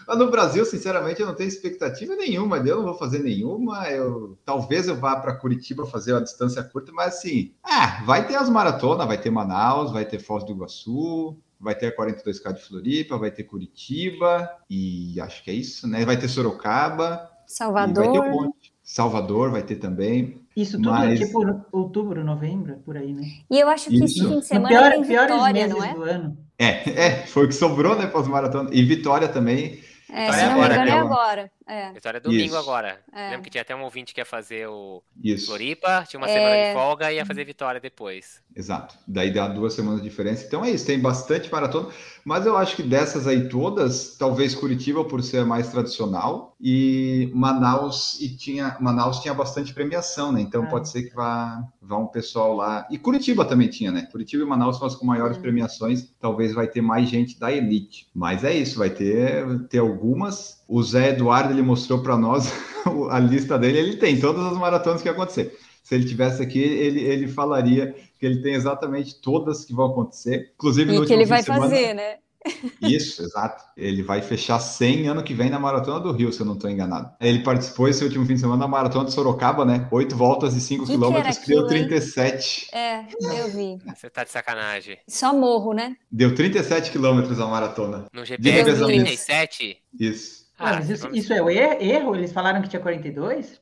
Mas 0.07 0.17
no 0.17 0.29
Brasil, 0.29 0.65
sinceramente, 0.65 1.21
eu 1.21 1.27
não 1.27 1.35
tenho 1.35 1.47
expectativa 1.47 2.15
nenhuma. 2.15 2.57
Eu 2.57 2.77
não 2.77 2.83
vou 2.83 2.93
fazer 2.95 3.19
nenhuma. 3.19 3.87
Eu 3.89 4.37
talvez 4.45 4.87
eu 4.87 4.95
vá 4.95 5.15
para 5.15 5.35
Curitiba 5.35 5.85
fazer 5.85 6.13
uma 6.13 6.21
distância 6.21 6.63
curta, 6.63 6.91
mas 6.91 7.15
assim, 7.15 7.51
ah, 7.63 8.01
vai 8.05 8.27
ter 8.27 8.35
as 8.35 8.49
maratonas, 8.49 9.07
vai 9.07 9.19
ter 9.19 9.29
Manaus, 9.29 9.91
vai 9.91 10.05
ter 10.05 10.19
Foz 10.19 10.43
do 10.43 10.51
Iguaçu, 10.51 11.37
vai 11.59 11.75
ter 11.75 11.87
a 11.87 11.95
42K 11.95 12.53
de 12.53 12.61
Floripa, 12.61 13.17
vai 13.17 13.31
ter 13.31 13.43
Curitiba 13.43 14.49
e 14.69 15.19
acho 15.19 15.43
que 15.43 15.51
é 15.51 15.53
isso, 15.53 15.87
né? 15.87 16.05
Vai 16.05 16.17
ter 16.17 16.27
Sorocaba, 16.27 17.29
Salvador. 17.47 18.05
Vai 18.05 18.13
ter 18.13 18.19
um 18.19 18.51
Salvador 18.85 19.49
vai 19.49 19.63
ter 19.63 19.77
também. 19.77 20.41
Isso 20.55 20.77
tudo 20.77 20.91
mas... 20.91 21.19
tipo 21.19 21.39
outubro, 21.71 22.23
novembro, 22.23 22.75
por 22.85 22.95
aí, 22.95 23.11
né? 23.11 23.23
E 23.49 23.59
eu 23.59 23.67
acho 23.67 23.89
que 23.89 24.03
esse 24.03 24.19
fim 24.19 24.39
de 24.39 24.45
semana 24.45 24.69
pior, 24.69 24.91
tem 24.91 25.01
Vitória, 25.01 25.67
não 25.67 25.83
é? 25.83 26.31
É, 26.57 26.89
é, 26.89 27.25
foi 27.25 27.45
o 27.45 27.47
que 27.47 27.55
sobrou, 27.55 27.97
né, 27.97 28.05
para 28.05 28.21
as 28.21 28.27
maratonas. 28.27 28.71
E 28.71 28.83
Vitória 28.83 29.27
também 29.27 29.79
é, 30.09 30.31
se 30.31 30.45
não 30.45 30.59
me 30.59 30.65
engano, 30.65 30.89
é 30.89 30.91
agora. 30.91 31.51
É. 31.67 31.91
Vitória 31.91 32.17
é 32.17 32.21
domingo 32.21 32.45
Isso. 32.45 32.57
agora. 32.57 32.99
É. 33.11 33.29
Lembro 33.29 33.43
que 33.43 33.49
tinha 33.49 33.61
até 33.61 33.75
um 33.75 33.83
ouvinte 33.83 34.13
que 34.13 34.21
ia 34.21 34.25
fazer 34.25 34.67
o 34.67 35.01
Isso. 35.23 35.47
Floripa, 35.47 36.05
tinha 36.07 36.19
uma 36.19 36.27
semana 36.27 36.55
de 36.55 36.61
é. 36.61 36.73
folga 36.73 37.11
e 37.11 37.15
ia 37.15 37.25
fazer 37.25 37.43
Vitória 37.43 37.81
depois. 37.81 38.43
Exato. 38.55 38.95
Daí 39.07 39.33
dá 39.33 39.47
duas 39.47 39.73
semanas 39.73 40.01
de 40.01 40.09
diferença. 40.09 40.45
Então 40.45 40.63
é 40.63 40.71
isso, 40.71 40.85
tem 40.85 40.99
bastante 40.99 41.51
maratona. 41.51 41.89
Mas 42.23 42.45
eu 42.45 42.55
acho 42.55 42.75
que 42.75 42.83
dessas 42.83 43.27
aí 43.27 43.49
todas, 43.49 44.15
talvez 44.17 44.55
Curitiba 44.55 45.03
por 45.03 45.21
ser 45.21 45.45
mais 45.45 45.69
tradicional 45.69 46.55
e 46.59 47.29
Manaus 47.33 48.19
e 48.19 48.29
tinha 48.29 48.77
Manaus 48.79 49.19
tinha 49.19 49.33
bastante 49.33 49.73
premiação, 49.73 50.31
né? 50.31 50.41
Então 50.41 50.63
é. 50.63 50.67
pode 50.67 50.89
ser 50.89 51.03
que 51.03 51.15
vá, 51.15 51.63
vá 51.81 51.97
um 51.97 52.07
pessoal 52.07 52.55
lá. 52.55 52.87
E 52.89 52.97
Curitiba 52.97 53.43
também 53.43 53.67
tinha, 53.67 53.91
né? 53.91 54.07
Curitiba 54.11 54.43
e 54.43 54.47
Manaus 54.47 54.77
são 54.77 54.87
as 54.87 54.95
com 54.95 55.05
maiores 55.05 55.37
hum. 55.37 55.41
premiações. 55.41 56.09
Talvez 56.19 56.53
vai 56.53 56.67
ter 56.67 56.81
mais 56.81 57.09
gente 57.09 57.39
da 57.39 57.51
elite. 57.51 58.07
Mas 58.13 58.43
é 58.43 58.53
isso, 58.53 58.79
vai 58.79 58.89
ter, 58.89 59.67
ter 59.67 59.79
algumas 59.79 60.64
o 60.67 60.81
Zé 60.83 61.09
Eduardo 61.09 61.53
ele 61.53 61.61
mostrou 61.61 61.99
para 62.01 62.17
nós 62.17 62.51
a 63.09 63.19
lista 63.19 63.57
dele, 63.57 63.79
ele 63.79 63.97
tem 63.97 64.19
todas 64.19 64.43
as 64.45 64.57
maratonas 64.57 65.01
que 65.01 65.09
acontecer. 65.09 65.57
Se 65.83 65.93
ele 65.93 66.05
tivesse 66.05 66.41
aqui, 66.41 66.59
ele, 66.59 66.99
ele 67.01 67.27
falaria 67.27 67.95
que 68.19 68.25
ele 68.25 68.41
tem 68.41 68.55
exatamente 68.55 69.21
todas 69.21 69.63
que 69.63 69.73
vão 69.73 69.91
acontecer, 69.91 70.51
inclusive 70.55 70.91
e 70.91 70.95
no 70.95 71.05
que 71.05 71.13
ele 71.13 71.25
vai 71.25 71.43
semana, 71.43 71.69
fazer, 71.69 71.93
né? 71.93 72.15
Isso, 72.81 73.23
exato. 73.23 73.63
Ele 73.75 74.03
vai 74.03 74.21
fechar 74.21 74.59
100 74.59 75.07
ano 75.07 75.23
que 75.23 75.33
vem 75.33 75.49
na 75.49 75.59
Maratona 75.59 75.99
do 75.99 76.11
Rio, 76.11 76.31
se 76.31 76.39
eu 76.39 76.45
não 76.45 76.53
estou 76.53 76.69
enganado. 76.69 77.11
Ele 77.19 77.39
participou 77.39 77.87
esse 77.87 78.03
último 78.03 78.25
fim 78.25 78.35
de 78.35 78.39
semana 78.39 78.61
da 78.61 78.67
Maratona 78.67 79.05
de 79.05 79.13
Sorocaba, 79.13 79.65
né? 79.65 79.87
Oito 79.91 80.15
voltas 80.15 80.55
e 80.55 80.61
5 80.61 80.85
quilômetros, 80.85 81.37
que 81.39 81.47
deu 81.47 81.65
37. 81.67 82.67
É, 82.73 83.05
eu 83.39 83.49
vi. 83.49 83.77
Você 83.95 84.09
tá 84.09 84.23
de 84.23 84.31
sacanagem. 84.31 84.97
Só 85.07 85.33
morro, 85.33 85.73
né? 85.73 85.95
Deu 86.11 86.33
37 86.33 86.91
quilômetros 86.91 87.39
a 87.39 87.47
maratona. 87.47 88.05
No 88.13 88.23
GPS 88.23 88.83
37? 88.85 89.77
Isso. 89.99 90.44
Ah, 90.57 90.73
mas 90.75 90.89
isso, 90.89 91.09
isso 91.13 91.33
é 91.33 91.41
o 91.41 91.49
erro? 91.49 92.15
Eles 92.15 92.31
falaram 92.31 92.61
que 92.61 92.69
tinha 92.69 92.81
42? 92.81 93.59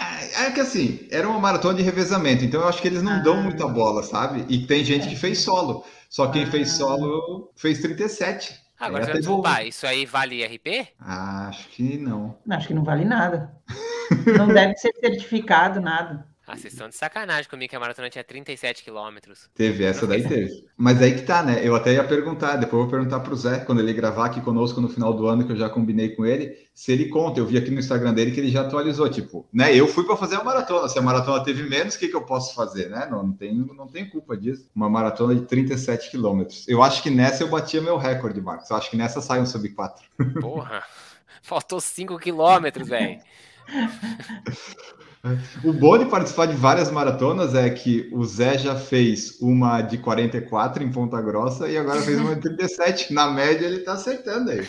É, 0.00 0.46
é 0.46 0.50
que 0.50 0.60
assim, 0.60 1.06
era 1.10 1.28
uma 1.28 1.38
maratona 1.38 1.76
de 1.76 1.82
revezamento, 1.82 2.44
então 2.44 2.60
eu 2.60 2.68
acho 2.68 2.82
que 2.82 2.88
eles 2.88 3.02
não 3.02 3.12
ah. 3.12 3.18
dão 3.18 3.42
muita 3.42 3.66
bola, 3.68 4.02
sabe? 4.02 4.44
E 4.48 4.66
tem 4.66 4.84
gente 4.84 5.08
que 5.08 5.16
fez 5.16 5.38
solo. 5.38 5.84
Só 6.08 6.28
quem 6.28 6.44
ah. 6.44 6.50
fez 6.50 6.72
solo 6.72 7.50
fez 7.56 7.80
37. 7.80 8.64
Agora, 8.78 9.08
é 9.08 9.12
desculpar, 9.12 9.66
isso 9.66 9.86
aí 9.86 10.04
vale 10.04 10.44
RP? 10.44 10.88
acho 10.98 11.68
que 11.68 11.96
não. 11.96 12.36
Acho 12.50 12.68
que 12.68 12.74
não 12.74 12.84
vale 12.84 13.04
nada. 13.04 13.54
não 14.36 14.48
deve 14.48 14.76
ser 14.76 14.92
certificado, 15.00 15.80
nada. 15.80 16.26
Ah, 16.46 16.56
vocês 16.56 16.74
estão 16.74 16.90
de 16.90 16.94
sacanagem 16.94 17.48
comigo 17.48 17.70
que 17.70 17.76
a 17.76 17.80
maratona 17.80 18.10
tinha 18.10 18.22
37 18.22 18.84
quilômetros. 18.84 19.48
Teve, 19.54 19.82
essa 19.82 20.06
daí 20.06 20.22
teve. 20.28 20.66
Mas 20.76 21.00
aí 21.00 21.14
que 21.14 21.22
tá, 21.22 21.42
né? 21.42 21.66
Eu 21.66 21.74
até 21.74 21.94
ia 21.94 22.04
perguntar, 22.04 22.56
depois 22.56 22.74
eu 22.74 22.78
vou 22.80 22.90
perguntar 22.90 23.20
pro 23.20 23.34
Zé, 23.34 23.60
quando 23.60 23.80
ele 23.80 23.94
gravar 23.94 24.26
aqui 24.26 24.42
conosco 24.42 24.78
no 24.78 24.88
final 24.88 25.14
do 25.14 25.26
ano, 25.26 25.46
que 25.46 25.52
eu 25.52 25.56
já 25.56 25.70
combinei 25.70 26.10
com 26.10 26.26
ele, 26.26 26.54
se 26.74 26.92
ele 26.92 27.08
conta. 27.08 27.40
Eu 27.40 27.46
vi 27.46 27.56
aqui 27.56 27.70
no 27.70 27.78
Instagram 27.78 28.12
dele 28.12 28.30
que 28.30 28.40
ele 28.40 28.50
já 28.50 28.60
atualizou, 28.60 29.08
tipo, 29.08 29.48
né? 29.50 29.74
Eu 29.74 29.88
fui 29.88 30.04
para 30.04 30.18
fazer 30.18 30.36
a 30.36 30.44
maratona. 30.44 30.86
Se 30.86 30.98
a 30.98 31.02
maratona 31.02 31.42
teve 31.42 31.62
menos, 31.62 31.94
o 31.94 31.98
que, 31.98 32.08
que 32.08 32.16
eu 32.16 32.26
posso 32.26 32.54
fazer, 32.54 32.90
né? 32.90 33.08
Não, 33.10 33.22
não, 33.22 33.32
tenho, 33.32 33.74
não 33.74 33.86
tenho 33.86 34.10
culpa 34.10 34.36
disso. 34.36 34.68
Uma 34.76 34.90
maratona 34.90 35.34
de 35.34 35.46
37 35.46 36.10
quilômetros. 36.10 36.68
Eu 36.68 36.82
acho 36.82 37.02
que 37.02 37.08
nessa 37.08 37.42
eu 37.42 37.48
batia 37.48 37.80
meu 37.80 37.96
recorde, 37.96 38.38
Marcos. 38.42 38.68
Eu 38.68 38.76
acho 38.76 38.90
que 38.90 38.98
nessa 38.98 39.22
sai 39.22 39.40
um 39.40 39.46
sub 39.46 39.66
4. 39.70 40.04
Porra, 40.42 40.84
faltou 41.40 41.80
5 41.80 42.18
quilômetros, 42.18 42.86
velho. 42.86 43.18
O 45.62 45.72
bom 45.72 45.96
de 45.96 46.04
participar 46.04 46.46
de 46.46 46.54
várias 46.54 46.90
maratonas 46.90 47.54
é 47.54 47.70
que 47.70 48.10
o 48.12 48.24
Zé 48.24 48.58
já 48.58 48.76
fez 48.76 49.38
uma 49.40 49.80
de 49.80 49.96
44 49.96 50.84
em 50.84 50.90
Ponta 50.90 51.20
Grossa 51.22 51.66
e 51.66 51.78
agora 51.78 52.02
fez 52.02 52.20
uma 52.20 52.34
de 52.34 52.42
37. 52.42 53.12
Na 53.12 53.30
média, 53.30 53.66
ele 53.66 53.78
tá 53.78 53.94
acertando 53.94 54.50
aí. 54.50 54.68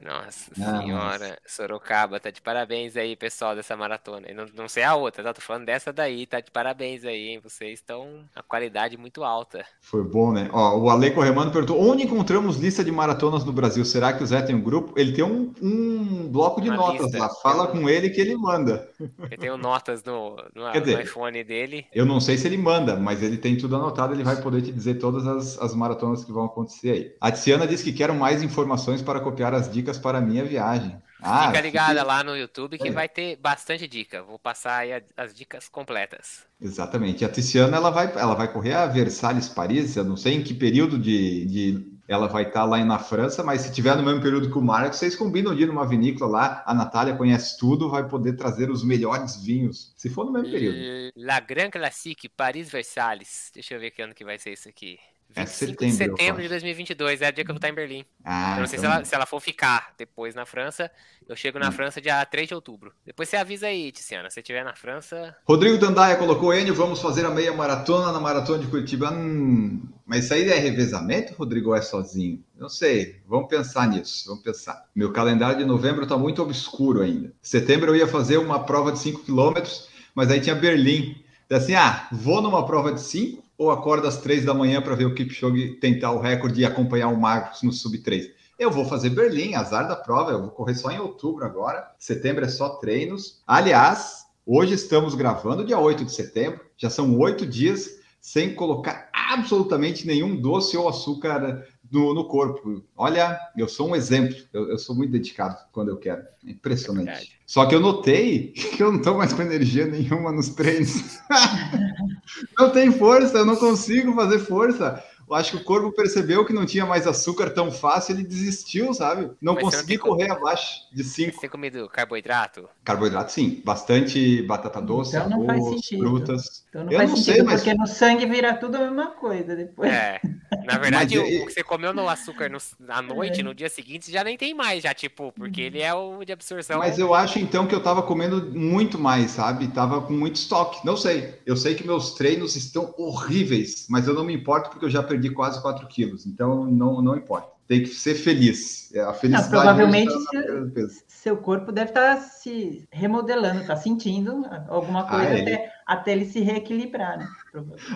Nossa 0.00 0.54
senhora, 0.54 1.38
mas... 1.44 1.52
Sorocaba, 1.52 2.20
tá 2.20 2.30
de 2.30 2.40
parabéns 2.40 2.96
aí, 2.96 3.16
pessoal, 3.16 3.54
dessa 3.54 3.76
maratona. 3.76 4.28
Não, 4.34 4.46
não 4.54 4.68
sei 4.68 4.82
a 4.82 4.94
outra, 4.94 5.22
tá? 5.22 5.34
Tô 5.34 5.40
falando 5.40 5.66
dessa 5.66 5.92
daí, 5.92 6.26
tá 6.26 6.40
de 6.40 6.50
parabéns 6.50 7.04
aí, 7.04 7.28
hein? 7.28 7.40
Vocês 7.42 7.74
estão 7.74 8.24
a 8.34 8.42
qualidade 8.42 8.96
muito 8.96 9.24
alta. 9.24 9.64
Foi 9.80 10.02
bom, 10.02 10.32
né? 10.32 10.48
Ó, 10.52 10.78
o 10.78 10.90
Ale 10.90 11.10
Corremano 11.10 11.50
perguntou: 11.50 11.80
onde 11.80 12.04
encontramos 12.04 12.56
lista 12.56 12.84
de 12.84 12.90
maratonas 12.90 13.44
no 13.44 13.52
Brasil? 13.52 13.84
Será 13.84 14.12
que 14.12 14.22
o 14.22 14.26
Zé 14.26 14.42
tem 14.42 14.54
um 14.54 14.62
grupo? 14.62 14.98
Ele 14.98 15.12
tem 15.12 15.24
um, 15.24 15.52
um 15.60 16.28
bloco 16.28 16.60
de 16.60 16.68
Uma 16.68 16.76
notas 16.76 17.06
lista. 17.06 17.18
lá. 17.18 17.28
Fala 17.42 17.66
com 17.66 17.88
ele 17.88 18.10
que 18.10 18.20
ele 18.20 18.36
manda. 18.36 18.88
Eu 19.30 19.38
tenho 19.38 19.56
notas 19.56 20.02
no, 20.04 20.36
no, 20.54 20.72
dizer, 20.72 20.96
no, 20.96 21.02
iPhone 21.02 21.44
dele. 21.44 21.86
Eu 21.92 22.06
não 22.06 22.20
sei 22.20 22.36
se 22.36 22.46
ele 22.46 22.56
manda, 22.56 22.96
mas 22.96 23.22
ele 23.22 23.36
tem 23.36 23.56
tudo 23.56 23.76
anotado, 23.76 24.14
ele 24.14 24.24
vai 24.24 24.40
poder 24.40 24.62
te 24.62 24.72
dizer 24.72 24.94
todas 24.94 25.26
as, 25.26 25.58
as 25.58 25.74
maratonas 25.74 26.24
que 26.24 26.32
vão 26.32 26.44
acontecer 26.44 26.90
aí. 26.90 27.12
A 27.20 27.30
Tiziana 27.30 27.66
disse 27.66 27.84
que 27.84 27.92
quer 27.92 28.12
mais 28.12 28.42
informações 28.42 29.02
para 29.08 29.20
copiar 29.20 29.54
as 29.54 29.72
dicas 29.72 29.98
para 29.98 30.18
a 30.18 30.20
minha 30.20 30.44
viagem. 30.44 31.00
Ah, 31.22 31.46
Fica 31.46 31.62
ligada 31.62 32.02
lá 32.04 32.22
no 32.22 32.36
YouTube 32.36 32.76
que 32.76 32.88
é. 32.88 32.92
vai 32.92 33.08
ter 33.08 33.36
bastante 33.36 33.88
dica. 33.88 34.22
Vou 34.22 34.38
passar 34.38 34.80
aí 34.80 35.02
as 35.16 35.34
dicas 35.34 35.66
completas. 35.66 36.46
Exatamente. 36.60 37.24
A 37.24 37.28
Tiziana 37.30 37.78
ela 37.78 37.88
vai, 37.88 38.12
ela 38.14 38.34
vai 38.34 38.52
correr 38.52 38.74
a 38.74 38.84
Versalhes 38.84 39.48
Paris. 39.48 39.96
Eu 39.96 40.04
não 40.04 40.14
sei 40.14 40.34
em 40.34 40.42
que 40.42 40.52
período 40.52 40.98
de, 40.98 41.46
de 41.46 41.98
ela 42.06 42.28
vai 42.28 42.42
estar 42.42 42.64
lá 42.66 42.84
na 42.84 42.98
França, 42.98 43.42
mas 43.42 43.62
se 43.62 43.72
tiver 43.72 43.96
no 43.96 44.02
mesmo 44.02 44.20
período 44.20 44.50
que 44.50 44.58
o 44.58 44.62
Marcos, 44.62 44.98
vocês 44.98 45.16
combinam 45.16 45.54
de 45.54 45.62
ir 45.62 45.66
numa 45.66 45.88
vinícola 45.88 46.30
lá. 46.30 46.62
A 46.66 46.74
Natália 46.74 47.16
conhece 47.16 47.58
tudo, 47.58 47.88
vai 47.88 48.06
poder 48.06 48.34
trazer 48.34 48.70
os 48.70 48.84
melhores 48.84 49.42
vinhos, 49.42 49.94
se 49.96 50.10
for 50.10 50.26
no 50.26 50.32
mesmo 50.32 50.50
período. 50.50 50.76
La 51.16 51.40
Grand 51.40 51.70
Classique 51.70 52.28
Paris 52.28 52.68
Versalhes. 52.70 53.50
Deixa 53.54 53.74
eu 53.74 53.80
ver 53.80 53.90
que 53.90 54.02
ano 54.02 54.14
que 54.14 54.24
vai 54.24 54.38
ser 54.38 54.52
isso 54.52 54.68
aqui. 54.68 54.98
25 55.30 55.40
é 55.40 55.46
setembro, 55.46 55.86
de 55.86 55.92
setembro 55.92 56.42
de 56.42 56.48
2022, 56.48 57.22
é 57.22 57.28
o 57.28 57.32
dia 57.32 57.44
que 57.44 57.50
eu 57.50 57.54
vou 57.54 57.58
estar 57.58 57.68
em 57.68 57.74
Berlim. 57.74 58.04
Ah, 58.24 58.54
eu 58.56 58.60
não 58.60 58.66
sei 58.66 58.78
então... 58.78 58.90
se, 58.90 58.96
ela, 58.96 59.04
se, 59.04 59.14
ela, 59.14 59.26
for 59.26 59.40
ficar 59.40 59.92
depois 59.98 60.34
na 60.34 60.46
França. 60.46 60.90
Eu 61.28 61.36
chego 61.36 61.58
na 61.58 61.68
hum. 61.68 61.72
França 61.72 62.00
dia 62.00 62.24
3 62.24 62.48
de 62.48 62.54
outubro. 62.54 62.92
Depois 63.04 63.28
você 63.28 63.36
avisa 63.36 63.66
aí, 63.66 63.92
Tiziana, 63.92 64.30
se 64.30 64.40
estiver 64.40 64.64
na 64.64 64.74
França. 64.74 65.36
Rodrigo 65.46 65.76
Dandaia 65.76 66.16
colocou 66.16 66.54
Enio, 66.54 66.74
vamos 66.74 67.02
fazer 67.02 67.26
a 67.26 67.30
meia 67.30 67.52
maratona 67.52 68.10
na 68.10 68.18
maratona 68.18 68.58
de 68.58 68.66
Curitiba. 68.66 69.12
Hum, 69.12 69.82
mas 70.06 70.24
isso 70.24 70.34
aí 70.34 70.48
é 70.48 70.58
revezamento, 70.58 71.34
Rodrigo, 71.34 71.70
ou 71.70 71.76
é 71.76 71.82
sozinho? 71.82 72.42
Não 72.56 72.70
sei, 72.70 73.20
vamos 73.28 73.48
pensar 73.48 73.86
nisso, 73.86 74.24
vamos 74.26 74.42
pensar. 74.42 74.86
Meu 74.94 75.12
calendário 75.12 75.58
de 75.58 75.64
novembro 75.66 76.04
está 76.04 76.16
muito 76.16 76.42
obscuro 76.42 77.02
ainda. 77.02 77.32
Setembro 77.42 77.90
eu 77.90 77.96
ia 77.96 78.08
fazer 78.08 78.38
uma 78.38 78.64
prova 78.64 78.90
de 78.90 78.98
5 78.98 79.24
quilômetros, 79.24 79.88
mas 80.14 80.30
aí 80.30 80.40
tinha 80.40 80.54
Berlim. 80.54 81.22
Então, 81.44 81.58
assim, 81.58 81.74
ah, 81.74 82.08
vou 82.10 82.40
numa 82.40 82.64
prova 82.66 82.92
de 82.92 83.00
5 83.00 83.47
ou 83.58 83.72
acordo 83.72 84.06
às 84.06 84.18
três 84.18 84.44
da 84.44 84.54
manhã 84.54 84.80
para 84.80 84.94
ver 84.94 85.04
o 85.04 85.14
Kipchoge 85.14 85.74
tentar 85.80 86.12
o 86.12 86.20
recorde 86.20 86.60
e 86.60 86.64
acompanhar 86.64 87.08
o 87.08 87.20
Marcos 87.20 87.62
no 87.62 87.72
sub 87.72 87.98
3? 87.98 88.30
Eu 88.56 88.70
vou 88.70 88.84
fazer 88.84 89.10
Berlim, 89.10 89.54
azar 89.54 89.86
da 89.86 89.96
prova, 89.96 90.30
eu 90.30 90.40
vou 90.40 90.50
correr 90.50 90.74
só 90.74 90.90
em 90.90 90.98
outubro 90.98 91.44
agora. 91.44 91.92
Setembro 91.98 92.44
é 92.44 92.48
só 92.48 92.70
treinos. 92.70 93.42
Aliás, 93.46 94.26
hoje 94.46 94.74
estamos 94.74 95.14
gravando 95.16 95.64
dia 95.64 95.78
8 95.78 96.04
de 96.04 96.12
setembro, 96.12 96.60
já 96.76 96.88
são 96.88 97.18
oito 97.18 97.44
dias 97.44 97.98
sem 98.20 98.54
colocar 98.54 99.10
absolutamente 99.12 100.06
nenhum 100.06 100.40
doce 100.40 100.76
ou 100.76 100.88
açúcar 100.88 101.64
no, 101.90 102.14
no 102.14 102.24
corpo. 102.26 102.82
Olha, 102.96 103.38
eu 103.56 103.68
sou 103.68 103.90
um 103.90 103.96
exemplo, 103.96 104.36
eu, 104.52 104.70
eu, 104.70 104.78
sou 104.78 104.94
muito 104.94 105.12
dedicado 105.12 105.56
quando 105.72 105.88
eu 105.88 105.96
quero. 105.96 106.22
É 106.46 106.50
impressionante. 106.50 107.10
É 107.10 107.38
Só 107.46 107.66
que 107.66 107.74
eu 107.74 107.80
notei 107.80 108.52
que 108.76 108.82
eu 108.82 108.90
não 108.90 108.98
estou 108.98 109.16
mais 109.16 109.32
com 109.32 109.42
energia 109.42 109.86
nenhuma 109.86 110.32
nos 110.32 110.50
treinos. 110.50 111.20
não 112.58 112.70
tem 112.70 112.92
força, 112.92 113.38
eu 113.38 113.46
não 113.46 113.56
consigo 113.56 114.14
fazer 114.14 114.38
força. 114.40 115.02
Eu 115.28 115.34
acho 115.34 115.50
que 115.50 115.56
o 115.58 115.64
corpo 115.64 115.92
percebeu 115.92 116.44
que 116.44 116.52
não 116.52 116.64
tinha 116.64 116.86
mais 116.86 117.06
açúcar 117.06 117.50
tão 117.50 117.70
fácil, 117.70 118.14
ele 118.14 118.24
desistiu, 118.24 118.94
sabe? 118.94 119.30
Não 119.40 119.54
Mas 119.54 119.64
consegui 119.64 119.98
correr 119.98 120.30
abaixo 120.30 120.86
de 120.92 121.04
5. 121.04 121.34
Você 121.34 121.40
tem 121.42 121.50
comido 121.50 121.88
carboidrato? 121.88 122.68
Carboidrato, 122.84 123.32
sim. 123.32 123.60
Bastante 123.64 124.42
batata 124.42 124.80
doce, 124.80 125.16
então 125.16 125.28
não 125.28 125.50
arroz, 125.50 125.64
faz 125.64 125.74
sentido. 125.74 126.02
frutas. 126.02 126.64
Então 126.68 126.84
não 126.84 126.92
eu 126.92 126.98
faz 126.98 127.10
não 127.10 127.16
sentido, 127.16 127.34
sei, 127.34 127.42
mas... 127.42 127.60
porque 127.62 127.74
no 127.74 127.86
sangue 127.86 128.26
vira 128.26 128.54
tudo 128.54 128.76
a 128.76 128.80
mesma 128.80 129.08
coisa 129.08 129.54
depois. 129.54 129.90
É. 129.90 130.20
Na 130.64 130.78
verdade, 130.78 131.18
o 131.18 131.24
que 131.24 131.52
você 131.52 131.62
comeu 131.62 131.92
no 131.92 132.08
açúcar 132.08 132.48
no, 132.48 132.58
à 132.88 133.02
noite, 133.02 133.40
é. 133.40 133.42
no 133.42 133.54
dia 133.54 133.68
seguinte, 133.68 134.10
já 134.10 134.24
nem 134.24 134.36
tem 134.36 134.54
mais, 134.54 134.82
já, 134.82 134.94
tipo, 134.94 135.32
porque 135.32 135.60
ele 135.60 135.80
é 135.80 135.92
o 135.92 136.24
de 136.24 136.32
absorção. 136.32 136.78
Mas 136.78 136.98
eu 136.98 137.14
acho, 137.14 137.38
então, 137.38 137.66
que 137.66 137.74
eu 137.74 137.82
tava 137.82 138.02
comendo 138.02 138.50
muito 138.54 138.98
mais, 138.98 139.32
sabe? 139.32 139.68
Tava 139.68 140.00
com 140.02 140.12
muito 140.12 140.36
estoque. 140.36 140.84
Não 140.84 140.96
sei. 140.96 141.34
Eu 141.44 141.56
sei 141.56 141.74
que 141.74 141.86
meus 141.86 142.14
treinos 142.14 142.56
estão 142.56 142.94
horríveis, 142.96 143.86
mas 143.88 144.06
eu 144.06 144.14
não 144.14 144.24
me 144.24 144.34
importo 144.34 144.70
porque 144.70 144.84
eu 144.84 144.90
já 144.90 145.02
perdi 145.02 145.17
quase 145.30 145.60
4 145.62 145.86
quilos. 145.86 146.26
Então, 146.26 146.64
não, 146.64 147.00
não 147.00 147.16
importa. 147.16 147.48
Tem 147.66 147.82
que 147.82 147.88
ser 147.88 148.14
feliz. 148.14 148.94
É, 148.94 149.00
a 149.00 149.12
felicidade 149.12 149.52
não, 149.52 149.60
provavelmente 149.62 150.14
tá 150.32 150.88
seu 151.06 151.36
corpo 151.36 151.70
deve 151.70 151.90
estar 151.90 152.16
tá 152.16 152.22
se 152.22 152.86
remodelando, 152.90 153.60
está 153.60 153.76
sentindo 153.76 154.46
alguma 154.68 155.00
ah, 155.00 155.04
coisa 155.04 155.28
ah, 155.28 155.38
ele... 155.38 155.42
até, 155.42 155.72
até 155.86 156.12
ele 156.12 156.24
se 156.24 156.40
reequilibrar, 156.40 157.18
né? 157.18 157.28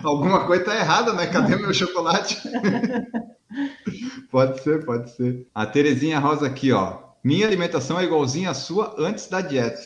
Alguma 0.03 0.45
coisa 0.45 0.61
está 0.61 0.75
errada, 0.75 1.13
né? 1.13 1.25
Cadê 1.27 1.55
meu 1.55 1.73
chocolate? 1.73 2.37
pode 4.29 4.61
ser, 4.61 4.85
pode 4.85 5.09
ser. 5.15 5.47
A 5.55 5.65
Terezinha 5.65 6.19
Rosa 6.19 6.45
aqui, 6.45 6.71
ó. 6.71 6.99
Minha 7.23 7.47
alimentação 7.47 7.99
é 7.99 8.03
igualzinha 8.03 8.51
à 8.51 8.53
sua 8.53 8.93
antes 8.99 9.27
da 9.27 9.41
dieta. 9.41 9.81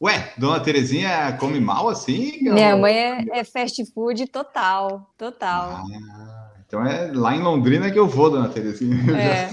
Ué, 0.00 0.32
dona 0.36 0.60
Terezinha 0.60 1.36
come 1.38 1.60
mal 1.60 1.88
assim? 1.88 2.38
Minha 2.40 2.76
mãe 2.76 2.94
é, 2.96 3.38
é 3.40 3.44
fast 3.44 3.84
food 3.92 4.26
total, 4.28 5.12
total. 5.16 5.84
Ah, 5.84 6.35
então 6.66 6.84
é 6.84 7.12
lá 7.12 7.34
em 7.34 7.42
Londrina 7.42 7.90
que 7.90 7.98
eu 7.98 8.08
vou, 8.08 8.30
dona 8.30 8.48
Terezinha. 8.48 8.96
É. 9.16 9.50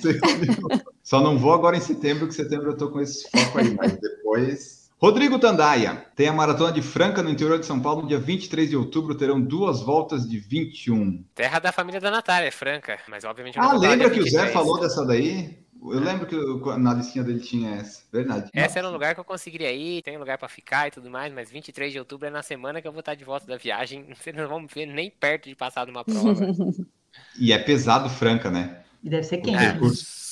Só 1.03 1.21
não 1.21 1.37
vou 1.37 1.53
agora 1.53 1.77
em 1.77 1.81
setembro, 1.81 2.27
que 2.27 2.33
setembro 2.33 2.71
eu 2.71 2.77
tô 2.77 2.89
com 2.89 2.99
esse 2.99 3.29
foco 3.29 3.59
aí, 3.59 3.75
mas 3.75 3.97
depois. 3.97 4.83
Rodrigo 4.97 5.37
Tandaia 5.37 6.05
tem 6.15 6.29
a 6.29 6.33
maratona 6.33 6.71
de 6.71 6.81
Franca 6.81 7.21
no 7.21 7.29
interior 7.29 7.59
de 7.59 7.65
São 7.65 7.79
Paulo, 7.79 8.03
no 8.03 8.07
dia 8.07 8.19
23 8.19 8.69
de 8.69 8.77
outubro, 8.77 9.13
terão 9.15 9.39
duas 9.39 9.81
voltas 9.81 10.27
de 10.27 10.39
21. 10.39 11.25
Terra 11.35 11.59
da 11.59 11.73
família 11.73 11.99
da 11.99 12.09
Natália, 12.09 12.49
Franca, 12.51 12.97
mas 13.09 13.25
obviamente 13.25 13.59
Ah, 13.59 13.73
lembra 13.73 14.09
que 14.09 14.21
o 14.21 14.29
Zé 14.29 14.47
falou 14.47 14.79
dessa 14.79 15.05
daí? 15.05 15.61
Eu 15.91 15.99
lembro 15.99 16.25
que 16.25 16.37
na 16.79 16.93
listinha 16.93 17.25
dele 17.25 17.41
tinha 17.41 17.75
essa, 17.75 18.03
verdade. 18.11 18.49
Essa 18.53 18.79
era 18.79 18.87
um 18.87 18.91
lugar 18.91 19.13
que 19.13 19.19
eu 19.19 19.25
conseguiria 19.25 19.73
ir, 19.73 20.01
tem 20.01 20.17
lugar 20.17 20.37
para 20.37 20.47
ficar 20.47 20.87
e 20.87 20.91
tudo 20.91 21.09
mais, 21.09 21.33
mas 21.33 21.51
23 21.51 21.91
de 21.91 21.99
outubro 21.99 22.25
é 22.25 22.31
na 22.31 22.41
semana 22.41 22.81
que 22.81 22.87
eu 22.87 22.91
vou 22.93 23.01
estar 23.01 23.15
de 23.15 23.25
volta 23.25 23.45
da 23.45 23.57
viagem. 23.57 24.05
Vocês 24.15 24.33
não 24.33 24.47
vão 24.47 24.61
me 24.61 24.67
ver 24.73 24.85
nem 24.85 25.11
perto 25.11 25.49
de 25.49 25.55
passar 25.55 25.85
numa 25.85 26.05
prova. 26.05 26.33
e 27.37 27.51
é 27.51 27.57
pesado 27.57 28.09
Franca, 28.09 28.49
né? 28.49 28.79
E 29.03 29.09
deve 29.09 29.23
ser 29.23 29.37
quente. 29.39 29.57
É, 29.57 29.77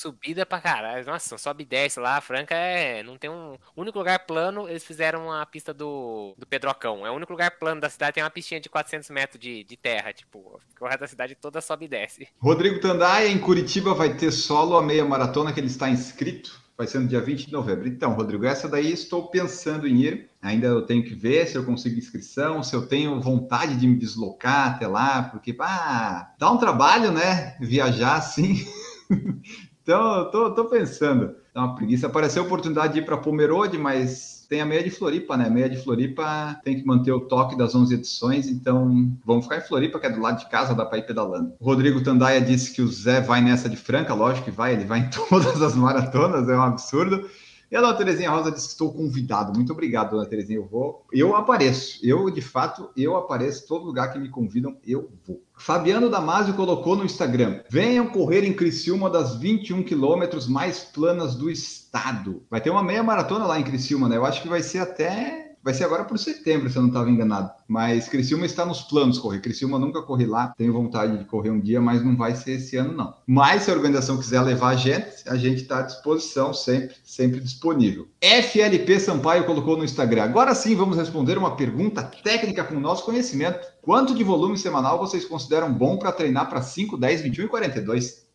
subida 0.02 0.46
pra 0.46 0.60
caralho. 0.60 1.06
Nossa, 1.06 1.38
sobe 1.38 1.64
e 1.64 1.66
desce 1.66 2.00
lá. 2.00 2.20
Franca 2.22 2.56
é. 2.56 3.04
Não 3.04 3.18
tem 3.18 3.30
um. 3.30 3.58
O 3.76 3.82
único 3.82 4.00
lugar 4.00 4.20
plano, 4.26 4.68
eles 4.68 4.84
fizeram 4.84 5.32
a 5.32 5.46
pista 5.46 5.74
do, 5.74 6.34
do 6.38 6.46
Pedrocão. 6.46 7.06
É 7.06 7.12
o 7.12 7.16
único 7.16 7.32
lugar 7.32 7.52
plano 7.52 7.82
da 7.82 7.90
cidade. 7.90 8.16
Tem 8.16 8.24
uma 8.24 8.30
pistinha 8.30 8.60
de 8.60 8.70
400 8.70 9.10
metros 9.10 9.40
de, 9.40 9.64
de 9.64 9.78
terra. 9.78 10.14
Tipo, 10.14 10.60
o 10.80 10.86
resto 10.86 11.02
da 11.02 11.08
cidade 11.08 11.36
toda 11.36 11.62
sobe 11.62 11.86
e 11.86 11.90
desce. 11.90 12.28
Rodrigo 12.40 12.80
Tandaia, 12.80 13.28
em 13.28 13.38
Curitiba, 13.38 13.94
vai 13.94 14.16
ter 14.16 14.32
solo 14.32 14.78
a 14.78 14.82
meia 14.82 15.06
maratona 15.06 15.52
que 15.52 15.60
ele 15.60 15.68
está 15.68 15.90
inscrito. 15.90 16.61
Vai 16.82 16.88
ser 16.88 16.98
no 16.98 17.08
dia 17.08 17.22
20 17.22 17.46
de 17.46 17.54
novembro. 17.54 17.88
Então, 17.88 18.14
Rodrigo, 18.14 18.44
essa 18.44 18.68
daí 18.68 18.92
estou 18.92 19.28
pensando 19.28 19.88
em 19.88 20.02
ir. 20.02 20.32
Ainda 20.42 20.66
eu 20.66 20.82
tenho 20.82 21.04
que 21.04 21.14
ver 21.14 21.48
se 21.48 21.56
eu 21.56 21.64
consigo 21.64 21.96
inscrição, 21.96 22.64
se 22.64 22.76
eu 22.76 22.88
tenho 22.88 23.22
vontade 23.22 23.76
de 23.76 23.86
me 23.86 23.96
deslocar 23.96 24.70
até 24.70 24.88
lá, 24.88 25.22
porque, 25.22 25.54
pá, 25.54 26.34
dá 26.40 26.52
um 26.52 26.58
trabalho, 26.58 27.12
né? 27.12 27.56
Viajar 27.62 28.16
assim. 28.16 28.66
Então, 29.84 30.20
eu 30.20 30.32
tô, 30.32 30.54
tô 30.54 30.66
pensando. 30.66 31.36
Dá 31.54 31.66
uma 31.66 31.76
preguiça. 31.76 32.06
Apareceu 32.06 32.44
a 32.44 32.46
oportunidade 32.46 32.94
de 32.94 33.00
ir 33.00 33.06
para 33.06 33.18
Pomerode, 33.18 33.80
mas 33.80 34.41
tem 34.52 34.60
a 34.60 34.66
meia 34.66 34.84
de 34.84 34.90
Floripa, 34.90 35.38
né? 35.38 35.46
A 35.46 35.50
meia 35.50 35.70
de 35.70 35.78
Floripa 35.78 36.60
tem 36.62 36.78
que 36.78 36.86
manter 36.86 37.14
o 37.14 37.22
toque 37.22 37.58
das 37.58 37.74
11 37.74 37.94
edições, 37.94 38.50
então 38.50 39.18
vamos 39.26 39.46
ficar 39.46 39.60
em 39.60 39.62
Floripa, 39.62 39.98
que 39.98 40.08
é 40.08 40.10
do 40.10 40.20
lado 40.20 40.40
de 40.40 40.50
casa, 40.50 40.76
dá 40.76 40.86
para 40.86 40.98
ir 40.98 41.06
pedalando. 41.06 41.54
O 41.58 41.64
Rodrigo 41.64 42.04
Tandaia 42.04 42.42
disse 42.42 42.74
que 42.74 42.82
o 42.82 42.88
Zé 42.90 43.22
vai 43.22 43.40
nessa 43.40 43.70
de 43.70 43.78
Franca, 43.78 44.14
lógico 44.14 44.44
que 44.44 44.52
vai, 44.52 44.74
ele 44.74 44.84
vai 44.84 45.00
em 45.00 45.08
todas 45.30 45.62
as 45.62 45.74
maratonas, 45.74 46.50
é 46.50 46.58
um 46.58 46.64
absurdo. 46.64 47.30
E 47.72 47.78
a 47.78 47.80
dona 47.80 47.94
Terezinha 47.94 48.30
Rosa 48.30 48.52
disse 48.52 48.66
que 48.66 48.74
estou 48.74 48.92
convidado. 48.92 49.54
Muito 49.54 49.72
obrigado, 49.72 50.12
dona 50.12 50.26
Terezinha. 50.26 50.60
Eu 50.60 50.68
vou. 50.68 51.06
Eu 51.14 51.34
apareço. 51.38 52.06
Eu, 52.06 52.30
de 52.30 52.42
fato, 52.42 52.90
eu 52.98 53.16
apareço. 53.16 53.66
Todo 53.66 53.86
lugar 53.86 54.12
que 54.12 54.20
me 54.20 54.28
convidam, 54.28 54.76
eu 54.86 55.10
vou. 55.26 55.42
Fabiano 55.64 56.10
Damasio 56.10 56.56
colocou 56.56 56.96
no 56.96 57.06
Instagram: 57.06 57.62
venham 57.70 58.08
correr 58.08 58.44
em 58.44 58.52
Criciúma 58.52 59.12
das 59.12 59.36
21 59.36 59.84
quilômetros 59.84 60.48
mais 60.48 60.80
planas 60.80 61.36
do 61.36 61.52
estado. 61.52 62.44
Vai 62.50 62.60
ter 62.60 62.72
uma 62.72 62.84
meia 62.84 63.04
maratona 63.04 63.46
lá 63.46 63.60
em 63.60 63.64
Criciúma, 63.64 64.10
né? 64.10 64.18
Eu 64.18 64.26
acho 64.26 64.42
que 64.42 64.50
vai 64.50 64.64
ser 64.64 64.80
até 64.80 65.51
Vai 65.64 65.74
ser 65.74 65.84
agora 65.84 66.04
por 66.04 66.18
setembro, 66.18 66.70
se 66.70 66.76
eu 66.76 66.82
não 66.82 66.90
estava 66.90 67.10
enganado. 67.10 67.52
Mas 67.68 68.10
Criciúma 68.10 68.46
está 68.46 68.66
nos 68.66 68.82
planos 68.82 69.20
correr. 69.20 69.40
Criciúma 69.40 69.78
nunca 69.78 70.02
corri 70.02 70.26
lá, 70.26 70.54
tenho 70.58 70.74
vontade 70.74 71.18
de 71.18 71.26
correr 71.26 71.52
um 71.52 71.60
dia, 71.60 71.80
mas 71.80 72.04
não 72.04 72.18
vai 72.18 72.36
ser 72.36 72.54
esse 72.54 72.78
ano, 72.78 72.94
não. 72.94 73.14
Mas 73.28 73.64
se 73.64 73.72
a 73.72 73.74
organização 73.74 74.18
quiser 74.18 74.42
levar 74.42 74.70
a 74.70 74.76
gente, 74.76 75.08
a 75.28 75.36
gente 75.36 75.62
está 75.62 75.80
à 75.80 75.82
disposição, 75.84 76.54
sempre, 76.54 76.96
sempre 77.04 77.40
disponível. 77.40 78.08
FLP 78.22 79.00
Sampaio 79.00 79.46
colocou 79.46 79.78
no 79.78 79.84
Instagram. 79.84 80.24
Agora 80.24 80.56
sim, 80.56 80.76
vamos 80.76 80.98
responder 80.98 81.38
uma 81.38 81.56
pergunta 81.56 82.02
técnica 82.02 82.64
com 82.64 82.76
o 82.76 82.80
nosso 82.80 83.06
conhecimento. 83.06 83.60
Quanto 83.82 84.16
de 84.16 84.24
volume 84.24 84.58
semanal 84.58 84.98
vocês 84.98 85.26
consideram 85.26 85.72
bom 85.72 85.98
para 85.98 86.12
treinar 86.12 86.50
para 86.50 86.62
5, 86.62 86.98
10, 86.98 87.22
21 87.22 87.46
e 87.46 87.48
42? 87.48 88.31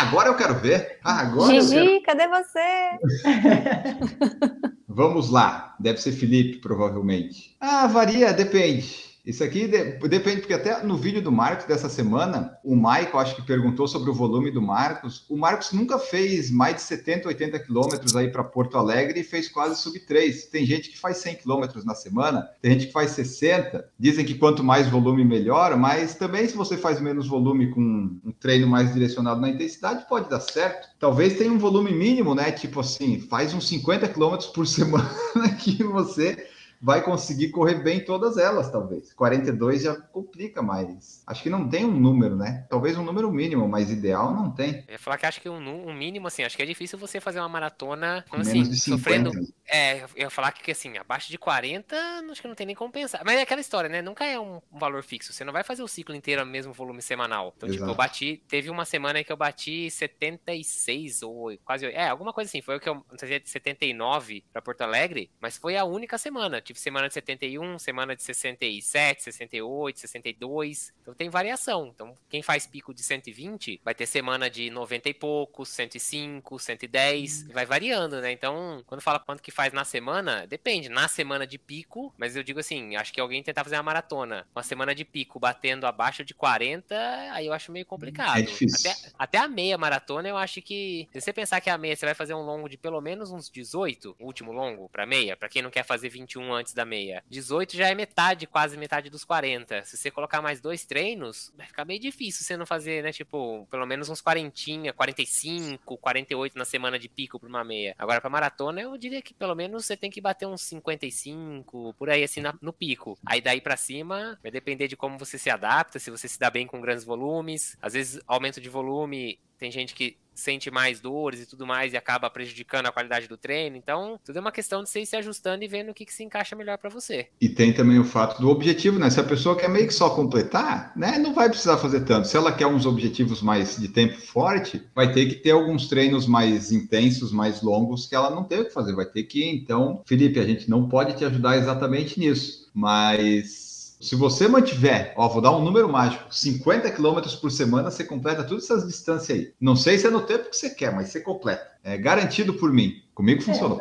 Agora 0.00 0.28
eu 0.28 0.34
quero 0.34 0.54
ver. 0.54 0.98
Agora 1.04 1.52
Gigi, 1.60 2.00
quero... 2.00 2.02
cadê 2.02 2.26
você? 2.28 2.98
Vamos 4.88 5.30
lá. 5.30 5.74
Deve 5.78 6.00
ser 6.00 6.12
Felipe, 6.12 6.58
provavelmente. 6.58 7.54
Ah, 7.60 7.86
varia, 7.86 8.32
depende. 8.32 9.09
Isso 9.24 9.44
aqui 9.44 9.66
de, 9.66 9.98
depende, 10.08 10.40
porque 10.40 10.54
até 10.54 10.82
no 10.82 10.96
vídeo 10.96 11.20
do 11.20 11.30
Marcos 11.30 11.66
dessa 11.66 11.88
semana, 11.88 12.56
o 12.64 12.74
Michael 12.74 13.18
acho 13.18 13.36
que 13.36 13.42
perguntou 13.42 13.86
sobre 13.86 14.10
o 14.10 14.14
volume 14.14 14.50
do 14.50 14.62
Marcos. 14.62 15.24
O 15.28 15.36
Marcos 15.36 15.72
nunca 15.72 15.98
fez 15.98 16.50
mais 16.50 16.76
de 16.76 16.82
70, 16.82 17.28
80 17.28 17.58
quilômetros 17.58 18.16
aí 18.16 18.30
para 18.30 18.42
Porto 18.42 18.78
Alegre 18.78 19.20
e 19.20 19.24
fez 19.24 19.48
quase 19.48 19.80
sub 19.80 19.98
3. 20.00 20.46
Tem 20.46 20.64
gente 20.64 20.90
que 20.90 20.98
faz 20.98 21.18
100 21.18 21.36
quilômetros 21.36 21.84
na 21.84 21.94
semana, 21.94 22.48
tem 22.62 22.72
gente 22.72 22.86
que 22.86 22.92
faz 22.92 23.10
60. 23.12 23.88
Dizem 23.98 24.24
que 24.24 24.34
quanto 24.34 24.64
mais 24.64 24.88
volume, 24.88 25.24
melhor, 25.24 25.76
mas 25.76 26.14
também 26.14 26.46
se 26.46 26.56
você 26.56 26.76
faz 26.76 27.00
menos 27.00 27.28
volume 27.28 27.70
com 27.70 27.80
um 27.80 28.32
treino 28.40 28.66
mais 28.66 28.92
direcionado 28.92 29.40
na 29.40 29.50
intensidade, 29.50 30.06
pode 30.08 30.30
dar 30.30 30.40
certo. 30.40 30.88
Talvez 30.98 31.36
tenha 31.36 31.52
um 31.52 31.58
volume 31.58 31.92
mínimo, 31.92 32.34
né? 32.34 32.50
Tipo 32.50 32.80
assim, 32.80 33.20
faz 33.20 33.52
uns 33.52 33.68
50 33.68 34.08
quilômetros 34.08 34.48
por 34.50 34.66
semana 34.68 35.10
que 35.58 35.82
você 35.84 36.49
vai 36.80 37.02
conseguir 37.02 37.50
correr 37.50 37.82
bem 37.82 38.04
todas 38.04 38.38
elas, 38.38 38.70
talvez. 38.70 39.12
42 39.12 39.82
já 39.82 39.94
complica 39.94 40.62
mais. 40.62 41.22
Acho 41.26 41.42
que 41.42 41.50
não 41.50 41.68
tem 41.68 41.84
um 41.84 41.92
número, 41.92 42.36
né? 42.36 42.66
Talvez 42.70 42.96
um 42.96 43.04
número 43.04 43.30
mínimo, 43.30 43.68
mas 43.68 43.90
ideal 43.90 44.34
não 44.34 44.50
tem. 44.50 44.84
Eu 44.88 44.92
ia 44.92 44.98
falar 44.98 45.18
que 45.18 45.26
acho 45.26 45.40
que 45.40 45.48
um, 45.48 45.88
um 45.88 45.92
mínimo, 45.92 46.26
assim, 46.26 46.42
acho 46.42 46.56
que 46.56 46.62
é 46.62 46.66
difícil 46.66 46.98
você 46.98 47.20
fazer 47.20 47.38
uma 47.40 47.48
maratona, 47.48 48.24
Com 48.28 48.36
assim, 48.36 48.52
menos 48.52 48.70
de 48.70 48.80
50. 48.80 48.98
sofrendo. 48.98 49.52
É, 49.68 50.02
eu 50.02 50.08
ia 50.16 50.30
falar 50.30 50.52
que, 50.52 50.70
assim, 50.70 50.96
abaixo 50.96 51.30
de 51.30 51.38
40, 51.38 51.96
acho 52.30 52.40
que 52.40 52.48
não 52.48 52.54
tem 52.54 52.66
nem 52.66 52.76
como 52.76 52.90
pensar. 52.90 53.22
Mas 53.24 53.36
é 53.36 53.42
aquela 53.42 53.60
história, 53.60 53.88
né? 53.88 54.00
Nunca 54.00 54.24
é 54.24 54.40
um, 54.40 54.60
valor 54.72 55.02
fixo. 55.02 55.32
Você 55.32 55.44
não 55.44 55.52
vai 55.52 55.62
fazer 55.62 55.82
o 55.82 55.88
ciclo 55.88 56.14
inteiro 56.14 56.44
no 56.44 56.50
mesmo 56.50 56.72
volume 56.72 57.02
semanal. 57.02 57.52
Então, 57.56 57.68
tipo, 57.68 57.78
Exato. 57.78 57.92
eu 57.92 57.96
bati. 57.96 58.42
Teve 58.48 58.70
uma 58.70 58.84
semana 58.84 59.22
que 59.22 59.30
eu 59.30 59.36
bati 59.36 59.90
76 59.90 61.22
ou 61.22 61.56
quase. 61.64 61.86
É, 61.86 62.08
alguma 62.08 62.32
coisa 62.32 62.48
assim. 62.48 62.62
Foi 62.62 62.76
o 62.76 62.80
que 62.80 62.88
eu. 62.88 62.94
Não 62.94 63.18
sei 63.18 63.28
se 63.28 63.34
é 63.34 63.38
de 63.38 63.50
79 63.50 64.44
pra 64.52 64.62
Porto 64.62 64.80
Alegre, 64.80 65.30
mas 65.40 65.56
foi 65.56 65.76
a 65.76 65.84
única 65.84 66.16
semana. 66.16 66.60
Tive 66.70 66.78
semana 66.78 67.08
de 67.08 67.14
71, 67.14 67.80
semana 67.80 68.14
de 68.14 68.22
67, 68.22 69.24
68, 69.24 69.98
62. 69.98 70.92
Então 71.02 71.12
tem 71.12 71.28
variação. 71.28 71.90
Então, 71.92 72.14
quem 72.28 72.44
faz 72.44 72.64
pico 72.64 72.94
de 72.94 73.02
120 73.02 73.80
vai 73.84 73.92
ter 73.92 74.06
semana 74.06 74.48
de 74.48 74.70
90 74.70 75.08
e 75.08 75.14
poucos, 75.14 75.68
105, 75.70 76.60
110. 76.60 77.48
Vai 77.48 77.66
variando, 77.66 78.20
né? 78.20 78.30
Então, 78.30 78.84
quando 78.86 79.00
fala 79.00 79.18
quanto 79.18 79.42
que 79.42 79.50
faz 79.50 79.72
na 79.72 79.84
semana, 79.84 80.46
depende. 80.46 80.88
Na 80.88 81.08
semana 81.08 81.44
de 81.44 81.58
pico, 81.58 82.14
mas 82.16 82.36
eu 82.36 82.44
digo 82.44 82.60
assim, 82.60 82.94
acho 82.94 83.12
que 83.12 83.20
alguém 83.20 83.42
tentar 83.42 83.64
fazer 83.64 83.74
uma 83.74 83.82
maratona, 83.82 84.46
uma 84.54 84.62
semana 84.62 84.94
de 84.94 85.04
pico 85.04 85.40
batendo 85.40 85.88
abaixo 85.88 86.24
de 86.24 86.34
40, 86.34 86.94
aí 87.32 87.46
eu 87.46 87.52
acho 87.52 87.72
meio 87.72 87.84
complicado. 87.84 88.38
É 88.38 88.42
difícil. 88.42 88.92
Até, 88.92 89.10
até 89.18 89.38
a 89.38 89.48
meia 89.48 89.76
maratona, 89.76 90.28
eu 90.28 90.36
acho 90.36 90.62
que. 90.62 91.08
Se 91.12 91.20
você 91.20 91.32
pensar 91.32 91.60
que 91.60 91.68
a 91.68 91.76
meia 91.76 91.96
você 91.96 92.06
vai 92.06 92.14
fazer 92.14 92.34
um 92.34 92.42
longo 92.42 92.68
de 92.68 92.76
pelo 92.76 93.00
menos 93.00 93.32
uns 93.32 93.50
18, 93.50 94.14
o 94.20 94.26
último 94.26 94.52
longo 94.52 94.88
pra 94.88 95.04
meia, 95.04 95.36
pra 95.36 95.48
quem 95.48 95.62
não 95.62 95.70
quer 95.70 95.82
fazer 95.82 96.08
21 96.08 96.59
antes 96.59 96.59
da 96.74 96.84
meia, 96.84 97.22
18 97.28 97.76
já 97.76 97.88
é 97.88 97.94
metade, 97.94 98.46
quase 98.46 98.76
metade 98.76 99.10
dos 99.10 99.24
40. 99.24 99.82
Se 99.84 99.96
você 99.96 100.10
colocar 100.10 100.40
mais 100.42 100.60
dois 100.60 100.84
treinos, 100.84 101.52
vai 101.56 101.66
ficar 101.66 101.84
meio 101.84 101.98
difícil 102.00 102.44
você 102.44 102.56
não 102.56 102.66
fazer, 102.66 103.02
né? 103.02 103.12
Tipo, 103.12 103.66
pelo 103.70 103.86
menos 103.86 104.08
uns 104.08 104.20
40, 104.20 104.92
45, 104.94 105.96
48 105.98 106.56
na 106.58 106.64
semana 106.64 106.98
de 106.98 107.08
pico 107.08 107.38
pra 107.40 107.48
uma 107.48 107.64
meia. 107.64 107.94
Agora, 107.98 108.20
pra 108.20 108.30
maratona, 108.30 108.80
eu 108.80 108.96
diria 108.96 109.22
que 109.22 109.34
pelo 109.34 109.54
menos 109.54 109.84
você 109.86 109.96
tem 109.96 110.10
que 110.10 110.20
bater 110.20 110.46
uns 110.46 110.62
55, 110.62 111.94
por 111.98 112.08
aí, 112.10 112.22
assim, 112.22 112.40
na- 112.40 112.54
no 112.60 112.72
pico. 112.72 113.18
Aí 113.26 113.40
daí 113.40 113.60
pra 113.60 113.76
cima, 113.76 114.38
vai 114.42 114.50
depender 114.50 114.88
de 114.88 114.96
como 114.96 115.18
você 115.18 115.38
se 115.38 115.50
adapta, 115.50 115.98
se 115.98 116.10
você 116.10 116.28
se 116.28 116.38
dá 116.38 116.50
bem 116.50 116.66
com 116.66 116.80
grandes 116.80 117.04
volumes. 117.04 117.76
Às 117.80 117.94
vezes, 117.94 118.20
aumento 118.26 118.60
de 118.60 118.68
volume, 118.68 119.38
tem 119.60 119.70
gente 119.70 119.94
que 119.94 120.16
sente 120.34 120.70
mais 120.70 121.00
dores 121.00 121.42
e 121.42 121.46
tudo 121.46 121.66
mais 121.66 121.92
e 121.92 121.96
acaba 121.98 122.30
prejudicando 122.30 122.86
a 122.86 122.92
qualidade 122.92 123.28
do 123.28 123.36
treino. 123.36 123.76
Então, 123.76 124.18
tudo 124.24 124.38
é 124.38 124.40
uma 124.40 124.50
questão 124.50 124.82
de 124.82 124.88
você 124.88 125.00
ir 125.00 125.06
se 125.06 125.14
ajustando 125.14 125.62
e 125.62 125.68
vendo 125.68 125.90
o 125.90 125.94
que, 125.94 126.06
que 126.06 126.14
se 126.14 126.24
encaixa 126.24 126.56
melhor 126.56 126.78
pra 126.78 126.88
você. 126.88 127.28
E 127.38 127.48
tem 127.48 127.72
também 127.72 127.98
o 127.98 128.04
fato 128.04 128.40
do 128.40 128.48
objetivo, 128.48 128.98
né? 128.98 129.10
Se 129.10 129.20
a 129.20 129.24
pessoa 129.24 129.54
quer 129.54 129.68
meio 129.68 129.86
que 129.86 129.92
só 129.92 130.08
completar, 130.10 130.92
né? 130.96 131.18
Não 131.18 131.34
vai 131.34 131.50
precisar 131.50 131.76
fazer 131.76 132.00
tanto. 132.06 132.26
Se 132.26 132.38
ela 132.38 132.52
quer 132.52 132.66
uns 132.66 132.86
objetivos 132.86 133.42
mais 133.42 133.76
de 133.76 133.88
tempo 133.88 134.18
forte, 134.18 134.82
vai 134.94 135.12
ter 135.12 135.26
que 135.26 135.34
ter 135.34 135.50
alguns 135.50 135.88
treinos 135.88 136.26
mais 136.26 136.72
intensos, 136.72 137.30
mais 137.30 137.60
longos, 137.60 138.06
que 138.06 138.14
ela 138.14 138.30
não 138.30 138.44
tem 138.44 138.64
que 138.64 138.70
fazer. 138.70 138.94
Vai 138.94 139.06
ter 139.06 139.24
que, 139.24 139.44
então, 139.44 140.02
Felipe, 140.06 140.40
a 140.40 140.46
gente 140.46 140.70
não 140.70 140.88
pode 140.88 141.18
te 141.18 141.24
ajudar 141.24 141.58
exatamente 141.58 142.18
nisso. 142.18 142.70
Mas 142.72 143.69
se 144.00 144.16
você 144.16 144.48
mantiver, 144.48 145.12
ó, 145.14 145.28
vou 145.28 145.42
dar 145.42 145.54
um 145.54 145.62
número 145.62 145.86
mágico, 145.86 146.34
50 146.34 146.90
quilômetros 146.90 147.36
por 147.36 147.50
semana, 147.50 147.90
você 147.90 148.02
completa 148.02 148.42
todas 148.42 148.64
essas 148.64 148.86
distâncias 148.86 149.38
aí. 149.38 149.52
Não 149.60 149.76
sei 149.76 149.98
se 149.98 150.06
é 150.06 150.10
no 150.10 150.22
tempo 150.22 150.48
que 150.48 150.56
você 150.56 150.70
quer, 150.70 150.94
mas 150.94 151.10
você 151.10 151.20
completa. 151.20 151.70
É 151.84 151.98
garantido 151.98 152.54
por 152.54 152.72
mim. 152.72 153.02
Comigo 153.14 153.42
funcionou. 153.42 153.78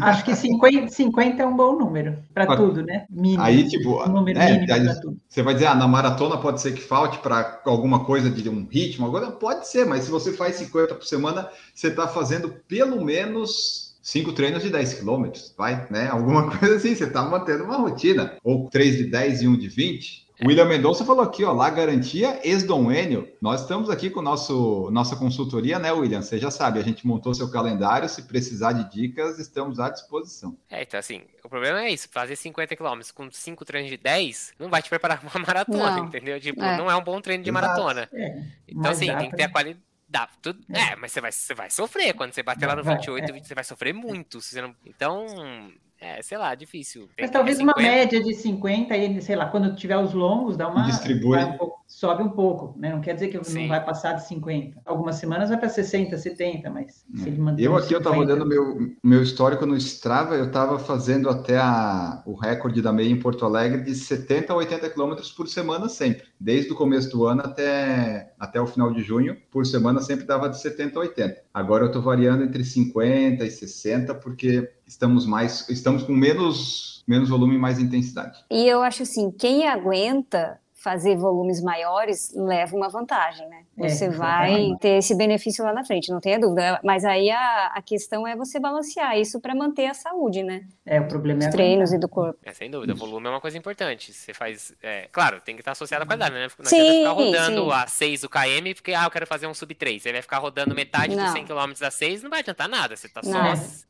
Acho 0.00 0.24
que 0.24 0.36
50, 0.36 0.88
50 0.88 1.42
é 1.42 1.46
um 1.46 1.56
bom 1.56 1.76
número 1.76 2.16
para 2.32 2.56
tudo, 2.56 2.84
né? 2.84 3.06
Mínimo. 3.10 3.42
Aí, 3.42 3.68
tipo, 3.68 4.04
um 4.04 4.08
número 4.08 4.38
é, 4.38 4.52
mínimo 4.52 4.66
para 4.68 5.00
tudo. 5.00 5.16
Você 5.28 5.42
vai 5.42 5.54
dizer, 5.54 5.66
ah, 5.66 5.74
na 5.74 5.88
maratona 5.88 6.36
pode 6.36 6.60
ser 6.60 6.72
que 6.72 6.80
falte 6.80 7.18
para 7.18 7.60
alguma 7.64 8.04
coisa 8.04 8.30
de 8.30 8.48
um 8.48 8.68
ritmo, 8.70 9.06
agora 9.06 9.32
pode 9.32 9.66
ser, 9.66 9.84
mas 9.84 10.04
se 10.04 10.10
você 10.12 10.32
faz 10.32 10.54
50 10.56 10.94
por 10.94 11.04
semana, 11.04 11.48
você 11.74 11.88
está 11.88 12.06
fazendo 12.06 12.54
pelo 12.68 13.04
menos 13.04 13.85
cinco 14.06 14.32
treinos 14.32 14.62
de 14.62 14.70
10 14.70 14.94
quilômetros, 14.94 15.52
vai, 15.58 15.84
né? 15.90 16.08
Alguma 16.12 16.56
coisa 16.56 16.76
assim, 16.76 16.94
você 16.94 17.04
está 17.04 17.22
mantendo 17.22 17.64
uma 17.64 17.76
rotina. 17.76 18.36
Ou 18.44 18.70
três 18.70 18.96
de 18.96 19.04
10 19.04 19.42
e 19.42 19.48
um 19.48 19.56
de 19.58 19.68
20. 19.68 20.26
O 20.42 20.48
William 20.48 20.66
Mendonça 20.66 21.02
falou 21.02 21.22
aqui, 21.24 21.42
ó, 21.44 21.52
lá 21.52 21.70
garantia 21.70 22.38
ex-Dom 22.44 22.92
Enio. 22.92 23.26
Nós 23.40 23.62
estamos 23.62 23.88
aqui 23.88 24.10
com 24.10 24.20
nosso, 24.20 24.90
nossa 24.92 25.16
consultoria, 25.16 25.78
né, 25.78 25.90
William? 25.90 26.20
Você 26.20 26.38
já 26.38 26.50
sabe, 26.50 26.78
a 26.78 26.82
gente 26.82 27.06
montou 27.06 27.34
seu 27.34 27.50
calendário. 27.50 28.06
Se 28.06 28.22
precisar 28.22 28.72
de 28.72 28.88
dicas, 28.94 29.38
estamos 29.38 29.80
à 29.80 29.88
disposição. 29.88 30.54
É, 30.70 30.82
então 30.82 31.00
assim, 31.00 31.22
o 31.42 31.48
problema 31.48 31.80
é 31.80 31.90
isso, 31.90 32.06
fazer 32.12 32.36
50 32.36 32.76
km 32.76 33.00
com 33.14 33.30
5 33.30 33.64
treinos 33.64 33.90
de 33.90 33.96
10 33.96 34.52
não 34.58 34.68
vai 34.68 34.82
te 34.82 34.90
preparar 34.90 35.20
pra 35.20 35.30
uma 35.34 35.44
maratona, 35.46 35.96
Não. 35.96 36.04
entendeu? 36.04 36.38
Tipo, 36.38 36.62
É. 36.62 36.76
não 36.76 36.90
é 36.90 36.94
um 36.94 37.02
bom 37.02 37.18
treino 37.20 37.42
de 37.42 37.50
maratona. 37.50 38.06
É, 38.12 38.42
Então 38.68 38.82
mas 38.82 38.98
assim, 38.98 39.16
tem 39.16 39.30
que 39.30 39.36
ter 39.36 39.44
a 39.44 39.48
qualidade. 39.50 39.82
Dá, 40.08 40.28
tudo, 40.40 40.64
é. 40.72 40.94
mas 40.96 41.10
você 41.10 41.20
vai, 41.20 41.32
você 41.32 41.54
vai 41.54 41.70
sofrer 41.70 42.14
quando 42.14 42.32
você 42.32 42.42
bater 42.42 42.66
lá 42.66 42.76
no 42.76 42.84
Vai, 42.84 42.96
28, 42.96 43.24
é. 43.24 43.32
20, 43.32 43.46
você 43.46 43.54
vai 43.54 43.64
sofrer 43.64 43.92
muito. 43.92 44.40
não... 44.62 44.74
Então, 44.84 45.72
é, 46.00 46.20
sei 46.22 46.36
lá, 46.38 46.54
difícil. 46.54 47.08
Tem 47.16 47.24
Mas 47.24 47.30
talvez 47.30 47.58
é 47.58 47.62
uma 47.62 47.72
50. 47.76 47.90
média 47.96 48.22
de 48.22 48.34
50, 48.34 48.94
aí, 48.94 49.22
sei 49.22 49.36
lá, 49.36 49.46
quando 49.46 49.74
tiver 49.74 49.96
os 49.98 50.12
longos, 50.12 50.56
dá 50.56 50.68
uma. 50.68 50.84
Distribui. 50.86 51.38
um 51.38 51.52
pouco- 51.56 51.76
sobe 51.88 52.22
um 52.24 52.28
pouco, 52.28 52.74
né? 52.78 52.90
Não 52.90 53.00
quer 53.00 53.14
dizer 53.14 53.28
que 53.28 53.42
Sim. 53.44 53.60
não 53.62 53.68
vai 53.68 53.82
passar 53.84 54.14
de 54.14 54.26
50. 54.26 54.80
Algumas 54.84 55.16
semanas 55.16 55.48
vai 55.50 55.58
para 55.58 55.68
60, 55.68 56.18
70, 56.18 56.68
mas 56.68 57.04
se 57.14 57.28
ele 57.28 57.38
manter 57.40 57.62
Eu 57.62 57.76
aqui, 57.76 57.94
eu 57.94 57.98
estava 57.98 58.16
50, 58.16 58.32
olhando 58.32 58.46
meu, 58.48 58.92
meu 59.02 59.22
histórico 59.22 59.64
no 59.64 59.76
Strava, 59.76 60.34
eu 60.34 60.46
estava 60.46 60.78
fazendo 60.80 61.30
até 61.30 61.56
a- 61.58 62.22
o 62.26 62.34
recorde 62.34 62.82
da 62.82 62.92
meia 62.92 63.08
em 63.08 63.18
Porto 63.20 63.44
Alegre 63.46 63.82
de 63.82 63.94
70 63.94 64.52
a 64.52 64.56
80 64.56 64.90
quilômetros 64.90 65.30
por 65.30 65.46
semana 65.48 65.88
sempre. 65.88 66.24
Desde 66.40 66.72
o 66.72 66.76
começo 66.76 67.08
do 67.10 67.24
ano 67.24 67.42
até, 67.42 68.32
até 68.38 68.60
o 68.60 68.66
final 68.66 68.92
de 68.92 69.02
junho, 69.02 69.36
por 69.50 69.64
semana 69.64 70.00
sempre 70.00 70.26
dava 70.26 70.48
de 70.48 70.60
70 70.60 70.98
a 70.98 71.02
80. 71.02 71.40
Agora 71.56 71.84
eu 71.84 71.86
estou 71.86 72.02
variando 72.02 72.44
entre 72.44 72.62
50 72.62 73.42
e 73.42 73.50
60, 73.50 74.14
porque 74.16 74.70
estamos 74.86 75.24
mais, 75.24 75.66
estamos 75.70 76.02
com 76.02 76.12
menos, 76.12 77.02
menos 77.08 77.30
volume 77.30 77.54
e 77.54 77.58
mais 77.58 77.78
intensidade. 77.78 78.44
E 78.50 78.68
eu 78.68 78.82
acho 78.82 79.04
assim, 79.04 79.30
quem 79.30 79.66
aguenta 79.66 80.60
fazer 80.74 81.16
volumes 81.16 81.62
maiores 81.62 82.30
leva 82.36 82.76
uma 82.76 82.90
vantagem, 82.90 83.48
né? 83.48 83.62
É, 83.78 83.88
Você 83.88 84.06
exatamente. 84.06 84.70
vai 84.70 84.76
ter 84.80 84.98
esse 84.98 85.14
benefício 85.14 85.64
lá 85.64 85.72
na 85.72 85.84
frente, 85.84 86.10
não 86.10 86.20
tenha 86.20 86.38
dúvida. 86.38 86.80
Mas 86.82 87.04
aí 87.04 87.30
a, 87.30 87.66
a 87.74 87.82
questão 87.82 88.26
é 88.26 88.34
você 88.34 88.58
balancear 88.58 89.18
isso 89.18 89.40
para 89.40 89.54
manter 89.54 89.86
a 89.86 89.94
saúde, 89.94 90.42
né? 90.42 90.66
É, 90.84 91.00
o 91.00 91.06
problema 91.08 91.42
é 91.42 91.46
Dos 91.46 91.54
treinos 91.54 91.92
e 91.92 91.98
do 91.98 92.08
corpo. 92.08 92.38
É, 92.42 92.52
sem 92.52 92.70
dúvida, 92.70 92.94
volume 92.94 93.26
é 93.26 93.30
uma 93.30 93.40
coisa 93.40 93.58
importante. 93.58 94.12
Você 94.12 94.32
faz. 94.32 94.74
é, 94.82 95.08
claro, 95.12 95.40
tem 95.40 95.54
que 95.54 95.60
estar 95.60 95.72
associado 95.72 96.04
à 96.04 96.06
qualidade, 96.06 96.34
né? 96.34 96.48
Não 96.58 96.64
Sim, 96.66 96.80
adianta 96.80 96.98
ficar 96.98 97.12
rodando 97.12 97.64
sim. 97.64 97.72
a 97.72 97.86
6 97.86 98.20
do 98.22 98.28
KM, 98.28 98.74
porque 98.74 98.94
ah, 98.94 99.04
eu 99.04 99.10
quero 99.10 99.26
fazer 99.26 99.46
um 99.46 99.54
sub 99.54 99.74
3. 99.74 100.02
Você 100.02 100.12
vai 100.12 100.22
ficar 100.22 100.38
rodando 100.38 100.74
metade 100.74 101.14
dos 101.14 101.24
Não. 101.24 101.32
100 101.32 101.44
km 101.44 101.72
a 101.82 101.90
6, 101.90 102.22
não 102.22 102.30
vai 102.30 102.40
adiantar 102.40 102.68
nada. 102.68 102.96
Você 102.96 103.08
tá 103.08 103.22
só 103.22 103.38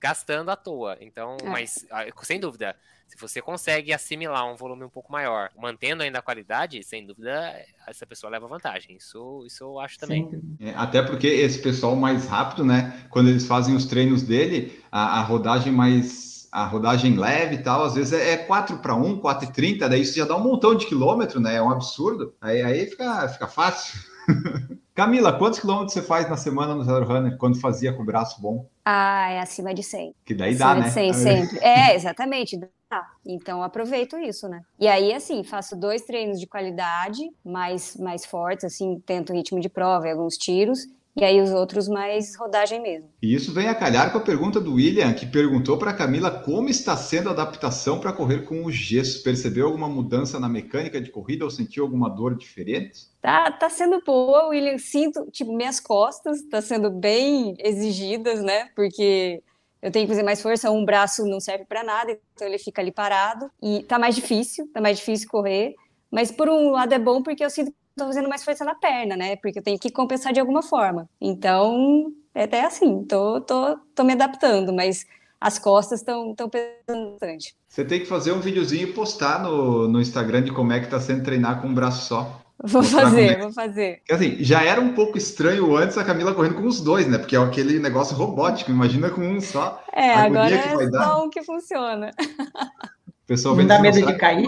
gastando 0.00 0.50
à 0.50 0.56
toa. 0.56 0.96
Então, 1.00 1.36
É. 1.42 1.48
mas, 1.48 1.86
ah, 1.90 2.04
sem 2.22 2.40
dúvida, 2.40 2.74
se 3.06 3.16
você 3.18 3.40
consegue 3.40 3.92
assimilar 3.92 4.50
um 4.50 4.56
volume 4.56 4.84
um 4.84 4.88
pouco 4.88 5.12
maior, 5.12 5.50
mantendo 5.56 6.02
ainda 6.02 6.18
a 6.18 6.22
qualidade, 6.22 6.82
sem 6.82 7.06
dúvida, 7.06 7.54
essa 7.86 8.04
pessoa 8.04 8.30
leva 8.30 8.48
vantagem. 8.48 8.96
Isso, 8.96 9.44
isso 9.46 9.75
eu 9.76 9.80
acho 9.80 9.98
também. 9.98 10.28
É, 10.60 10.70
até 10.74 11.02
porque 11.02 11.26
esse 11.26 11.58
pessoal 11.58 11.94
mais 11.94 12.26
rápido, 12.26 12.64
né? 12.64 13.04
Quando 13.10 13.28
eles 13.28 13.46
fazem 13.46 13.74
os 13.74 13.86
treinos 13.86 14.22
dele, 14.22 14.80
a, 14.90 15.20
a 15.20 15.22
rodagem 15.22 15.72
mais. 15.72 16.26
A 16.52 16.64
rodagem 16.64 17.16
leve 17.16 17.56
e 17.56 17.62
tal, 17.62 17.84
às 17.84 17.94
vezes 17.94 18.14
é 18.14 18.36
4 18.36 18.78
para 18.78 18.94
1, 18.94 19.18
4 19.18 19.46
e 19.46 19.52
30, 19.52 19.88
daí 19.90 20.00
isso 20.00 20.16
já 20.16 20.24
dá 20.24 20.36
um 20.36 20.42
montão 20.42 20.74
de 20.74 20.86
quilômetro, 20.86 21.38
né? 21.38 21.56
É 21.56 21.62
um 21.62 21.70
absurdo. 21.70 22.34
Aí, 22.40 22.62
aí 22.62 22.86
fica, 22.86 23.28
fica 23.28 23.46
fácil. 23.46 24.00
Camila, 24.96 25.30
quantos 25.30 25.60
quilômetros 25.60 25.92
você 25.92 26.00
faz 26.00 26.26
na 26.26 26.38
semana 26.38 26.74
no 26.74 26.82
Zero 26.82 27.04
Runner 27.04 27.36
quando 27.36 27.60
fazia 27.60 27.92
com 27.92 28.02
o 28.02 28.06
braço 28.06 28.40
bom? 28.40 28.66
Ah, 28.82 29.28
é 29.30 29.40
acima 29.40 29.74
de 29.74 29.82
100. 29.82 30.14
Que 30.24 30.34
daí 30.34 30.54
acima 30.54 30.74
dá, 30.74 30.80
né? 30.80 30.86
de 30.86 30.90
100 30.94 31.12
sempre. 31.12 31.58
É, 31.58 31.92
exatamente. 31.94 32.56
Dá. 32.56 33.06
Então 33.22 33.62
aproveito 33.62 34.16
isso, 34.16 34.48
né? 34.48 34.62
E 34.80 34.88
aí, 34.88 35.12
assim, 35.12 35.44
faço 35.44 35.76
dois 35.76 36.00
treinos 36.06 36.40
de 36.40 36.46
qualidade, 36.46 37.20
mais, 37.44 37.94
mais 37.98 38.24
fortes, 38.24 38.64
assim, 38.64 38.98
tento 39.04 39.34
ritmo 39.34 39.60
de 39.60 39.68
prova 39.68 40.08
e 40.08 40.12
alguns 40.12 40.38
tiros. 40.38 40.86
E 41.18 41.24
aí 41.24 41.40
os 41.40 41.50
outros 41.50 41.88
mais 41.88 42.36
rodagem 42.36 42.82
mesmo. 42.82 43.08
E 43.22 43.34
isso 43.34 43.50
vem 43.50 43.68
a 43.68 43.74
calhar 43.74 44.12
com 44.12 44.18
a 44.18 44.20
pergunta 44.20 44.60
do 44.60 44.74
William, 44.74 45.14
que 45.14 45.24
perguntou 45.24 45.78
para 45.78 45.94
Camila 45.94 46.30
como 46.30 46.68
está 46.68 46.94
sendo 46.94 47.30
a 47.30 47.32
adaptação 47.32 47.98
para 47.98 48.12
correr 48.12 48.44
com 48.44 48.66
o 48.66 48.70
gesso. 48.70 49.22
Percebeu 49.22 49.66
alguma 49.66 49.88
mudança 49.88 50.38
na 50.38 50.46
mecânica 50.46 51.00
de 51.00 51.10
corrida 51.10 51.44
ou 51.44 51.50
sentiu 51.50 51.84
alguma 51.84 52.10
dor 52.10 52.36
diferente? 52.36 53.06
Tá, 53.22 53.50
tá 53.50 53.70
sendo 53.70 54.02
boa, 54.04 54.48
William. 54.48 54.76
Sinto, 54.76 55.26
tipo, 55.30 55.56
minhas 55.56 55.80
costas 55.80 56.42
tá 56.42 56.60
sendo 56.60 56.90
bem 56.90 57.54
exigidas, 57.60 58.42
né? 58.42 58.68
Porque 58.76 59.42
eu 59.80 59.90
tenho 59.90 60.06
que 60.06 60.12
fazer 60.12 60.22
mais 60.22 60.42
força, 60.42 60.70
um 60.70 60.84
braço 60.84 61.24
não 61.24 61.40
serve 61.40 61.64
para 61.64 61.82
nada, 61.82 62.18
então 62.34 62.46
ele 62.46 62.58
fica 62.58 62.82
ali 62.82 62.92
parado. 62.92 63.50
E 63.62 63.82
tá 63.84 63.98
mais 63.98 64.14
difícil, 64.14 64.68
tá 64.70 64.82
mais 64.82 64.98
difícil 64.98 65.28
correr. 65.30 65.74
Mas 66.10 66.30
por 66.30 66.48
um 66.48 66.70
lado 66.70 66.92
é 66.92 66.98
bom 66.98 67.22
porque 67.22 67.42
eu 67.42 67.50
sinto 67.50 67.72
tô 67.96 68.06
fazendo 68.06 68.28
mais 68.28 68.44
força 68.44 68.64
na 68.64 68.74
perna, 68.74 69.16
né? 69.16 69.36
Porque 69.36 69.58
eu 69.58 69.62
tenho 69.62 69.78
que 69.78 69.90
compensar 69.90 70.32
de 70.32 70.38
alguma 70.38 70.62
forma. 70.62 71.08
Então, 71.20 72.12
é 72.34 72.44
até 72.44 72.64
assim, 72.64 73.02
tô, 73.04 73.40
tô, 73.40 73.78
tô 73.94 74.04
me 74.04 74.12
adaptando, 74.12 74.72
mas 74.72 75.06
as 75.40 75.58
costas 75.58 76.00
estão 76.00 76.34
tão 76.34 76.48
pesando 76.48 77.12
bastante. 77.12 77.56
Você 77.68 77.84
tem 77.84 78.00
que 78.00 78.06
fazer 78.06 78.32
um 78.32 78.40
videozinho 78.40 78.88
e 78.88 78.92
postar 78.92 79.42
no, 79.42 79.88
no 79.88 80.00
Instagram 80.00 80.42
de 80.42 80.52
como 80.52 80.72
é 80.72 80.78
que 80.78 80.86
está 80.86 81.00
sendo 81.00 81.24
treinar 81.24 81.60
com 81.60 81.68
um 81.68 81.74
braço 81.74 82.06
só. 82.06 82.42
Vou 82.62 82.80
Mostrar 82.80 83.02
fazer, 83.02 83.32
é 83.32 83.38
vou 83.38 83.52
fazer. 83.52 84.02
Assim, 84.10 84.42
já 84.42 84.62
era 84.62 84.80
um 84.80 84.94
pouco 84.94 85.18
estranho 85.18 85.76
antes 85.76 85.98
a 85.98 86.04
Camila 86.04 86.34
correndo 86.34 86.54
com 86.54 86.66
os 86.66 86.80
dois, 86.80 87.06
né? 87.06 87.18
Porque 87.18 87.36
é 87.36 87.38
aquele 87.38 87.78
negócio 87.78 88.16
robótico, 88.16 88.70
imagina 88.70 89.10
com 89.10 89.20
um 89.20 89.40
só. 89.40 89.82
É, 89.92 90.14
agora 90.14 90.54
é 90.54 90.90
dar. 90.90 91.04
só 91.04 91.24
um 91.24 91.30
que 91.30 91.42
funciona. 91.42 92.10
O 93.26 93.34
pessoal 93.34 93.56
Não 93.56 93.66
dá 93.66 93.80
medo 93.80 94.00
de 94.06 94.16
cair? 94.16 94.46